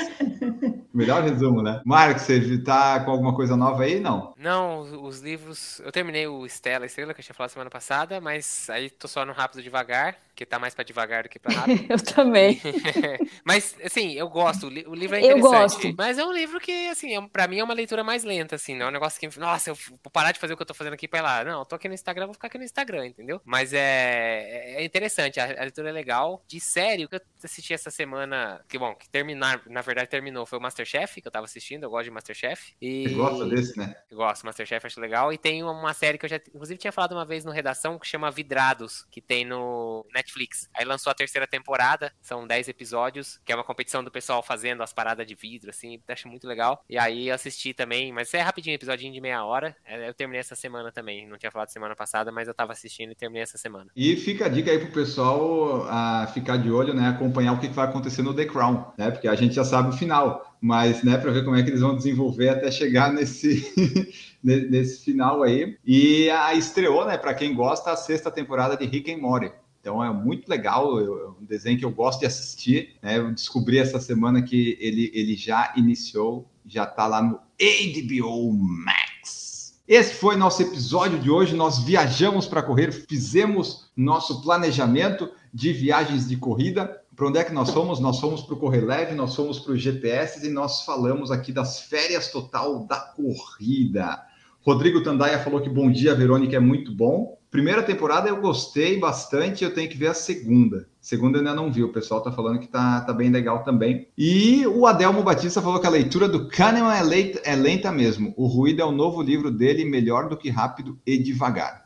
Melhor 0.93 1.23
resumo, 1.23 1.61
né? 1.61 1.81
Marcos, 1.85 2.23
você 2.23 2.57
tá 2.59 2.99
com 3.03 3.11
alguma 3.11 3.35
coisa 3.35 3.57
nova 3.57 3.83
aí? 3.83 3.99
Não. 3.99 4.33
Não, 4.37 5.03
os 5.03 5.19
livros. 5.19 5.79
Eu 5.83 5.91
terminei 5.91 6.27
o 6.27 6.45
Estela 6.45 6.85
Estrela, 6.85 7.13
que 7.13 7.19
eu 7.19 7.25
tinha 7.25 7.35
falado 7.35 7.49
semana 7.51 7.69
passada, 7.69 8.21
mas 8.21 8.69
aí 8.69 8.89
tô 8.89 9.07
só 9.07 9.25
no 9.25 9.33
rápido 9.33 9.61
devagar, 9.61 10.17
que 10.35 10.45
tá 10.45 10.57
mais 10.57 10.73
pra 10.73 10.83
devagar 10.83 11.23
do 11.23 11.29
que 11.29 11.39
pra 11.39 11.53
rápido. 11.53 11.85
eu 11.89 11.97
também. 12.01 12.61
mas, 13.43 13.75
assim, 13.83 14.13
eu 14.13 14.29
gosto. 14.29 14.67
O 14.67 14.95
livro 14.95 15.15
é 15.15 15.19
Eu 15.21 15.37
interessante. 15.37 15.73
gosto. 15.73 15.95
Mas 15.97 16.17
é 16.17 16.25
um 16.25 16.31
livro 16.31 16.59
que, 16.59 16.87
assim, 16.89 17.15
é, 17.15 17.21
pra 17.27 17.47
mim 17.47 17.59
é 17.59 17.63
uma 17.63 17.73
leitura 17.73 18.03
mais 18.03 18.23
lenta, 18.23 18.55
assim. 18.55 18.75
Não 18.75 18.85
é 18.85 18.89
um 18.89 18.93
negócio 18.93 19.19
que, 19.19 19.39
nossa, 19.39 19.71
eu 19.71 19.75
vou 19.75 20.11
parar 20.11 20.31
de 20.31 20.39
fazer 20.39 20.53
o 20.53 20.57
que 20.57 20.63
eu 20.63 20.67
tô 20.67 20.73
fazendo 20.73 20.93
aqui 20.93 21.07
pra 21.07 21.19
ir 21.19 21.23
lá. 21.23 21.43
Não, 21.43 21.59
eu 21.59 21.65
tô 21.65 21.75
aqui 21.75 21.87
no 21.87 21.93
Instagram, 21.93 22.25
vou 22.25 22.33
ficar 22.33 22.47
aqui 22.47 22.57
no 22.57 22.63
Instagram, 22.63 23.07
entendeu? 23.07 23.41
Mas 23.43 23.73
é, 23.73 24.75
é 24.77 24.85
interessante, 24.85 25.39
a, 25.39 25.45
a 25.45 25.61
leitura 25.61 25.89
é 25.89 25.91
legal. 25.91 26.43
De 26.47 26.59
série, 26.59 27.05
o 27.05 27.09
que 27.09 27.15
eu 27.15 27.21
assisti 27.43 27.73
essa 27.73 27.89
semana, 27.91 28.61
que 28.67 28.77
bom, 28.77 28.93
que 28.95 29.09
terminar, 29.09 29.54
na 29.67 29.81
verdade 29.81 30.09
terminou, 30.09 30.45
foi 30.45 30.59
o 30.59 30.61
Masterchef, 30.61 31.21
que 31.21 31.27
eu 31.27 31.31
tava 31.31 31.45
assistindo, 31.45 31.83
eu 31.83 31.89
gosto 31.89 32.05
de 32.05 32.11
Masterchef. 32.11 32.73
E... 32.81 33.09
Você 33.09 33.15
gosta 33.15 33.45
desse, 33.47 33.77
né? 33.77 33.95
Eu 34.09 34.17
gosto, 34.17 34.45
Masterchef 34.45 34.85
acho 34.85 34.99
legal. 34.99 35.31
E 35.31 35.37
tem 35.37 35.63
uma 35.63 35.93
série 35.93 36.17
que 36.17 36.25
eu 36.25 36.29
já, 36.29 36.37
inclusive, 36.37 36.77
tinha 36.77 36.91
falado 36.91 37.13
uma 37.13 37.25
vez 37.25 37.43
no 37.43 37.51
Redação, 37.51 37.99
que 37.99 38.07
chama 38.07 38.31
Vidrados, 38.31 39.05
que 39.11 39.21
tem 39.21 39.45
no 39.45 40.05
Netflix. 40.13 40.69
Aí 40.73 40.85
lançou 40.85 41.11
a 41.11 41.13
terceira 41.13 41.47
temporada, 41.47 42.13
são 42.21 42.45
10 42.47 42.67
episódios, 42.67 43.39
que 43.45 43.51
é 43.51 43.55
uma 43.55 43.63
competição 43.63 44.03
do 44.03 44.11
pessoal 44.11 44.41
fazendo 44.41 44.83
as 44.83 44.93
paradas 44.93 45.25
de 45.25 45.35
vidro, 45.35 45.69
assim, 45.69 46.01
acho 46.07 46.27
muito 46.27 46.47
legal. 46.47 46.83
E 46.89 46.97
aí 46.97 47.29
eu 47.29 47.35
assisti 47.35 47.73
também, 47.73 48.11
mas 48.11 48.33
é 48.33 48.41
rapidinho, 48.41 48.75
episódio 48.75 49.11
de 49.11 49.21
meia 49.21 49.43
hora. 49.43 49.75
É, 49.85 50.09
Eu 50.09 50.13
terminei 50.13 50.39
essa 50.39 50.55
semana 50.55 50.91
também, 50.91 51.27
não 51.27 51.37
tinha 51.37 51.51
falado 51.51 51.69
semana 51.69 51.95
passada, 51.95 52.31
mas 52.31 52.47
eu 52.47 52.53
tava 52.53 52.73
assistindo 52.73 53.11
e 53.11 53.15
terminei 53.15 53.43
essa 53.43 53.57
semana. 53.57 53.91
E 53.95 54.15
fica 54.15 54.45
a 54.45 54.49
dica 54.49 54.71
aí 54.71 54.79
pro 54.79 54.91
pessoal 54.91 55.85
a 55.87 56.27
ficar 56.33 56.57
de 56.57 56.71
olho, 56.71 56.93
né? 56.93 57.09
Acompanhar 57.09 57.53
o 57.53 57.59
que 57.59 57.67
vai 57.67 57.85
acontecer 57.85 58.21
no 58.21 58.33
The 58.33 58.45
Crown, 58.45 58.93
né? 58.97 59.11
Porque 59.11 59.27
a 59.27 59.35
gente 59.35 59.44
já 59.53 59.63
sabe 59.63 59.89
o 59.89 59.97
final, 59.97 60.55
mas, 60.59 61.03
né, 61.03 61.17
para 61.17 61.31
ver 61.31 61.43
como 61.43 61.55
é 61.55 61.61
que 61.63 61.69
eles 61.69 61.81
vão 61.81 61.95
desenvolver 61.95 62.49
até 62.49 62.71
chegar 62.71 63.13
nesse, 63.13 63.63
ne- 64.43 64.67
nesse 64.67 65.03
final 65.03 65.43
aí. 65.43 65.77
E 65.85 66.29
a 66.29 66.53
estreou, 66.53 67.05
né, 67.05 67.17
para 67.17 67.33
quem 67.33 67.53
gosta, 67.53 67.91
a 67.91 67.95
sexta 67.95 68.31
temporada 68.31 68.75
de 68.75 68.85
Rick 68.85 69.11
and 69.11 69.17
Morty. 69.19 69.51
Então 69.79 70.03
é 70.03 70.11
muito 70.11 70.49
legal, 70.49 70.99
é 70.99 71.29
um 71.29 71.45
desenho 71.45 71.77
que 71.77 71.85
eu 71.85 71.91
gosto 71.91 72.21
de 72.21 72.25
assistir. 72.25 72.95
Né? 73.03 73.19
Eu 73.19 73.31
descobri 73.31 73.77
essa 73.77 73.99
semana 73.99 74.41
que 74.41 74.75
ele, 74.81 75.11
ele 75.13 75.35
já 75.35 75.73
iniciou, 75.77 76.49
já 76.65 76.85
está 76.85 77.05
lá 77.05 77.21
no 77.21 77.39
HBO 77.59 78.51
Max. 78.51 79.75
Esse 79.87 80.15
foi 80.15 80.35
nosso 80.35 80.63
episódio 80.63 81.19
de 81.19 81.29
hoje. 81.29 81.55
Nós 81.55 81.77
viajamos 81.77 82.47
para 82.47 82.63
correr, 82.63 82.91
fizemos 82.91 83.91
nosso 83.95 84.41
planejamento 84.41 85.29
de 85.53 85.71
viagens 85.71 86.27
de 86.27 86.35
corrida. 86.35 86.99
Para 87.15 87.27
onde 87.27 87.37
é 87.39 87.43
que 87.43 87.53
nós 87.53 87.69
fomos? 87.71 87.99
Nós 87.99 88.19
fomos 88.19 88.41
para 88.41 88.55
o 88.55 88.59
Correr 88.59 88.81
Leve, 88.85 89.15
nós 89.15 89.35
fomos 89.35 89.59
para 89.59 89.71
o 89.73 89.77
GPS 89.77 90.45
e 90.45 90.49
nós 90.51 90.83
falamos 90.83 91.31
aqui 91.31 91.51
das 91.51 91.79
férias 91.79 92.29
total 92.29 92.85
da 92.85 92.99
corrida. 92.99 94.21
Rodrigo 94.61 95.01
Tandaia 95.03 95.39
falou 95.39 95.61
que 95.61 95.69
Bom 95.69 95.91
Dia, 95.91 96.15
Verônica 96.15 96.55
é 96.55 96.59
muito 96.59 96.91
bom. 96.91 97.37
Primeira 97.51 97.81
temporada 97.83 98.27
eu 98.27 98.41
gostei 98.41 98.99
bastante, 98.99 99.63
eu 99.63 99.73
tenho 99.73 99.89
que 99.89 99.95
ver 99.97 100.07
a 100.07 100.13
segunda. 100.13 100.89
Segunda 100.99 101.37
eu 101.37 101.41
ainda 101.41 101.53
não 101.53 101.71
vi, 101.71 101.83
o 101.83 101.93
pessoal 101.93 102.21
tá 102.21 102.31
falando 102.31 102.59
que 102.59 102.67
tá, 102.67 102.99
tá 103.01 103.13
bem 103.13 103.29
legal 103.29 103.63
também. 103.63 104.09
E 104.17 104.67
o 104.67 104.85
Adelmo 104.85 105.23
Batista 105.23 105.61
falou 105.61 105.79
que 105.79 105.87
a 105.87 105.91
leitura 105.91 106.27
do 106.27 106.49
Kahneman 106.49 106.93
é, 106.97 107.01
leita- 107.03 107.41
é 107.45 107.55
lenta 107.55 107.91
mesmo. 107.93 108.33
O 108.35 108.45
Ruído 108.47 108.81
é 108.81 108.85
o 108.85 108.91
novo 108.91 109.21
livro 109.21 109.49
dele, 109.49 109.85
melhor 109.85 110.27
do 110.27 110.35
que 110.35 110.49
rápido 110.49 110.99
e 111.05 111.17
devagar. 111.17 111.84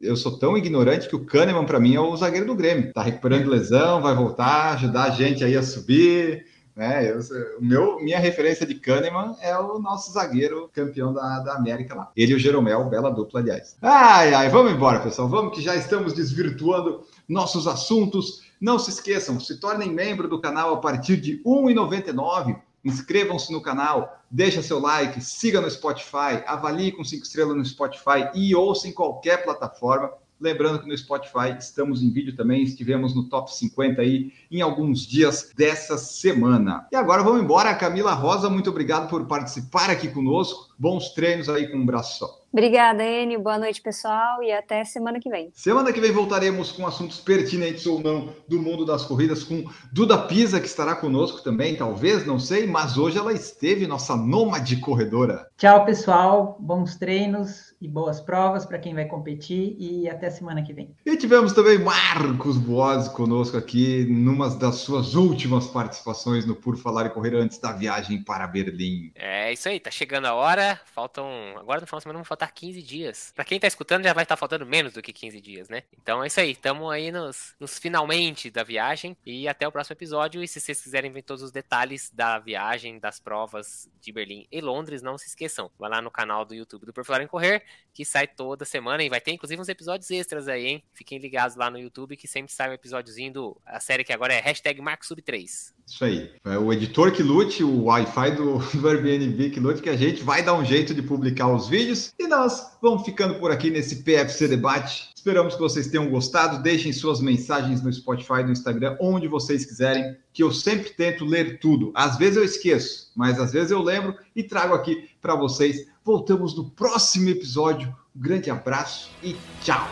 Eu 0.00 0.16
sou 0.16 0.38
tão 0.38 0.56
ignorante 0.56 1.08
que 1.08 1.16
o 1.16 1.24
Kahneman, 1.24 1.64
para 1.64 1.80
mim, 1.80 1.94
é 1.94 2.00
o 2.00 2.16
zagueiro 2.16 2.46
do 2.46 2.54
Grêmio. 2.54 2.92
Tá 2.92 3.02
recuperando 3.02 3.48
lesão, 3.48 4.00
vai 4.00 4.14
voltar, 4.14 4.72
ajudar 4.74 5.04
a 5.04 5.10
gente 5.10 5.44
aí 5.44 5.56
a 5.56 5.62
subir. 5.62 6.46
Né? 6.74 7.10
Eu, 7.10 7.20
meu, 7.60 8.02
minha 8.02 8.18
referência 8.18 8.66
de 8.66 8.74
Kahneman 8.74 9.36
é 9.40 9.56
o 9.58 9.78
nosso 9.78 10.12
zagueiro 10.12 10.70
campeão 10.72 11.12
da, 11.12 11.40
da 11.40 11.54
América 11.54 11.94
lá. 11.94 12.10
Ele 12.16 12.32
e 12.32 12.34
o 12.34 12.38
Jeromel, 12.38 12.88
bela 12.88 13.10
dupla, 13.10 13.40
aliás. 13.40 13.76
Ai, 13.82 14.32
ai, 14.32 14.48
vamos 14.48 14.72
embora, 14.72 15.00
pessoal. 15.00 15.28
Vamos 15.28 15.54
que 15.54 15.62
já 15.62 15.76
estamos 15.76 16.14
desvirtuando 16.14 17.02
nossos 17.28 17.66
assuntos. 17.66 18.42
Não 18.60 18.78
se 18.78 18.90
esqueçam, 18.90 19.38
se 19.38 19.60
tornem 19.60 19.92
membro 19.92 20.28
do 20.28 20.40
canal 20.40 20.74
a 20.74 20.78
partir 20.78 21.18
de 21.18 21.32
R$ 21.32 21.42
1,99. 21.44 22.56
Inscrevam-se 22.84 23.52
no 23.52 23.60
canal, 23.60 24.20
deixa 24.30 24.62
seu 24.62 24.80
like, 24.80 25.20
siga 25.20 25.60
no 25.60 25.70
Spotify, 25.70 26.42
avalie 26.46 26.92
com 26.92 27.04
cinco 27.04 27.24
estrelas 27.24 27.56
no 27.56 27.64
Spotify 27.64 28.30
e 28.34 28.54
ouça 28.54 28.88
em 28.88 28.92
qualquer 28.92 29.44
plataforma. 29.44 30.10
Lembrando 30.40 30.80
que 30.80 30.88
no 30.88 30.98
Spotify 30.98 31.56
estamos 31.56 32.02
em 32.02 32.10
vídeo 32.10 32.34
também, 32.34 32.64
estivemos 32.64 33.14
no 33.14 33.28
top 33.28 33.54
50 33.54 34.02
aí 34.02 34.32
em 34.50 34.60
alguns 34.60 35.06
dias 35.06 35.52
dessa 35.56 35.96
semana. 35.96 36.88
E 36.90 36.96
agora 36.96 37.22
vamos 37.22 37.40
embora. 37.40 37.72
Camila 37.76 38.12
Rosa, 38.12 38.50
muito 38.50 38.68
obrigado 38.68 39.08
por 39.08 39.24
participar 39.26 39.88
aqui 39.88 40.08
conosco. 40.08 40.74
Bons 40.76 41.10
treinos 41.10 41.48
aí 41.48 41.70
com 41.70 41.78
o 41.78 41.86
braço 41.86 42.18
só. 42.18 42.41
Obrigada, 42.52 43.02
Enio. 43.02 43.40
Boa 43.40 43.58
noite, 43.58 43.80
pessoal, 43.80 44.42
e 44.42 44.52
até 44.52 44.84
semana 44.84 45.18
que 45.18 45.30
vem. 45.30 45.50
Semana 45.54 45.90
que 45.90 45.98
vem 45.98 46.12
voltaremos 46.12 46.70
com 46.70 46.86
assuntos 46.86 47.18
pertinentes 47.18 47.86
ou 47.86 47.98
não 47.98 48.28
do 48.46 48.60
mundo 48.60 48.84
das 48.84 49.06
corridas 49.06 49.42
com 49.42 49.64
Duda 49.90 50.18
Pisa, 50.18 50.60
que 50.60 50.66
estará 50.66 50.94
conosco 50.94 51.42
também, 51.42 51.76
talvez, 51.76 52.26
não 52.26 52.38
sei, 52.38 52.66
mas 52.66 52.98
hoje 52.98 53.16
ela 53.16 53.32
esteve, 53.32 53.86
nossa 53.86 54.14
nômade 54.14 54.76
corredora. 54.76 55.48
Tchau, 55.56 55.86
pessoal. 55.86 56.58
Bons 56.60 56.96
treinos 56.98 57.71
e 57.82 57.88
boas 57.88 58.20
provas 58.20 58.64
para 58.64 58.78
quem 58.78 58.94
vai 58.94 59.04
competir 59.06 59.74
e 59.76 60.08
até 60.08 60.30
semana 60.30 60.62
que 60.62 60.72
vem. 60.72 60.94
E 61.04 61.16
tivemos 61.16 61.52
também 61.52 61.78
Marcos 61.78 62.56
Boazzi 62.56 63.12
conosco 63.12 63.56
aqui, 63.56 64.06
numa 64.08 64.48
das 64.48 64.76
suas 64.76 65.14
últimas 65.16 65.66
participações 65.66 66.46
no 66.46 66.54
Por 66.54 66.76
Falar 66.76 67.06
e 67.06 67.10
Correr 67.10 67.34
antes 67.34 67.58
da 67.58 67.72
viagem 67.72 68.22
para 68.22 68.46
Berlim. 68.46 69.10
É 69.16 69.52
isso 69.52 69.68
aí, 69.68 69.80
tá 69.80 69.90
chegando 69.90 70.26
a 70.26 70.34
hora. 70.34 70.80
Faltam. 70.94 71.26
Agora 71.58 71.80
no 71.80 71.86
final 71.86 71.98
de 71.98 72.02
semana 72.04 72.18
vão 72.18 72.24
faltar 72.24 72.52
15 72.52 72.80
dias. 72.82 73.32
Pra 73.34 73.44
quem 73.44 73.58
tá 73.58 73.66
escutando, 73.66 74.04
já 74.04 74.12
vai 74.12 74.22
estar 74.22 74.36
faltando 74.36 74.64
menos 74.64 74.92
do 74.92 75.02
que 75.02 75.12
15 75.12 75.40
dias, 75.40 75.68
né? 75.68 75.82
Então 76.00 76.22
é 76.22 76.28
isso 76.28 76.38
aí, 76.38 76.54
tamo 76.54 76.88
aí 76.88 77.10
nos, 77.10 77.54
nos 77.58 77.78
finalmente 77.78 78.48
da 78.48 78.62
viagem. 78.62 79.16
E 79.26 79.48
até 79.48 79.66
o 79.66 79.72
próximo 79.72 79.94
episódio. 79.94 80.42
E 80.42 80.46
se 80.46 80.60
vocês 80.60 80.80
quiserem 80.80 81.10
ver 81.10 81.22
todos 81.22 81.42
os 81.42 81.50
detalhes 81.50 82.12
da 82.14 82.38
viagem, 82.38 83.00
das 83.00 83.18
provas 83.18 83.90
de 84.00 84.12
Berlim 84.12 84.46
e 84.52 84.60
Londres, 84.60 85.02
não 85.02 85.18
se 85.18 85.26
esqueçam. 85.26 85.68
Vai 85.76 85.90
lá 85.90 86.00
no 86.00 86.10
canal 86.10 86.44
do 86.44 86.54
YouTube 86.54 86.86
do 86.86 86.92
Por 86.92 87.04
Falar 87.04 87.22
em 87.22 87.26
Correr, 87.26 87.64
que 87.92 88.04
sai 88.04 88.26
toda 88.26 88.64
semana. 88.64 89.02
E 89.02 89.08
vai 89.08 89.20
ter 89.20 89.32
inclusive 89.32 89.60
uns 89.60 89.68
episódios 89.68 90.10
extras 90.10 90.48
aí, 90.48 90.66
hein? 90.66 90.82
Fiquem 90.92 91.18
ligados 91.18 91.56
lá 91.56 91.70
no 91.70 91.78
YouTube 91.78 92.16
que 92.16 92.26
sempre 92.26 92.52
sai 92.52 92.70
um 92.70 92.74
episódiozinho 92.74 93.32
do. 93.32 93.56
A 93.66 93.80
série 93.80 94.04
que 94.04 94.12
agora 94.12 94.32
é 94.32 94.40
hashtag 94.40 94.80
MarcoSub3. 94.80 95.72
Isso 95.86 96.04
aí. 96.04 96.30
É 96.44 96.58
o 96.58 96.72
editor 96.72 97.12
que 97.12 97.22
lute, 97.22 97.62
o 97.62 97.84
Wi-Fi 97.84 98.30
do, 98.32 98.58
do 98.80 98.88
Airbnb 98.88 99.50
que 99.50 99.60
lute, 99.60 99.82
que 99.82 99.90
a 99.90 99.96
gente 99.96 100.22
vai 100.22 100.42
dar 100.42 100.54
um 100.54 100.64
jeito 100.64 100.94
de 100.94 101.02
publicar 101.02 101.48
os 101.48 101.68
vídeos. 101.68 102.14
E 102.18 102.26
nós 102.26 102.76
vamos 102.80 103.04
ficando 103.04 103.34
por 103.38 103.50
aqui 103.50 103.70
nesse 103.70 104.02
PFC 104.02 104.48
Debate. 104.48 105.10
Esperamos 105.14 105.54
que 105.54 105.60
vocês 105.60 105.86
tenham 105.86 106.08
gostado. 106.08 106.62
Deixem 106.62 106.92
suas 106.92 107.20
mensagens 107.20 107.82
no 107.82 107.92
Spotify, 107.92 108.42
no 108.42 108.52
Instagram, 108.52 108.96
onde 109.00 109.28
vocês 109.28 109.64
quiserem, 109.64 110.16
que 110.32 110.42
eu 110.42 110.50
sempre 110.50 110.90
tento 110.90 111.24
ler 111.24 111.60
tudo. 111.60 111.92
Às 111.94 112.16
vezes 112.16 112.36
eu 112.36 112.44
esqueço, 112.44 113.12
mas 113.14 113.38
às 113.38 113.52
vezes 113.52 113.70
eu 113.70 113.82
lembro 113.82 114.16
e 114.34 114.42
trago 114.42 114.74
aqui 114.74 115.08
para 115.20 115.36
vocês 115.36 115.86
Voltamos 116.04 116.56
no 116.56 116.68
próximo 116.70 117.28
episódio. 117.28 117.94
Um 118.14 118.20
grande 118.20 118.50
abraço 118.50 119.10
e 119.22 119.36
tchau! 119.62 119.88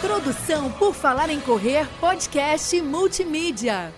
Produção 0.00 0.72
por 0.72 0.94
Falar 0.94 1.30
em 1.30 1.40
Correr, 1.40 1.86
podcast 2.00 2.80
multimídia. 2.80 3.92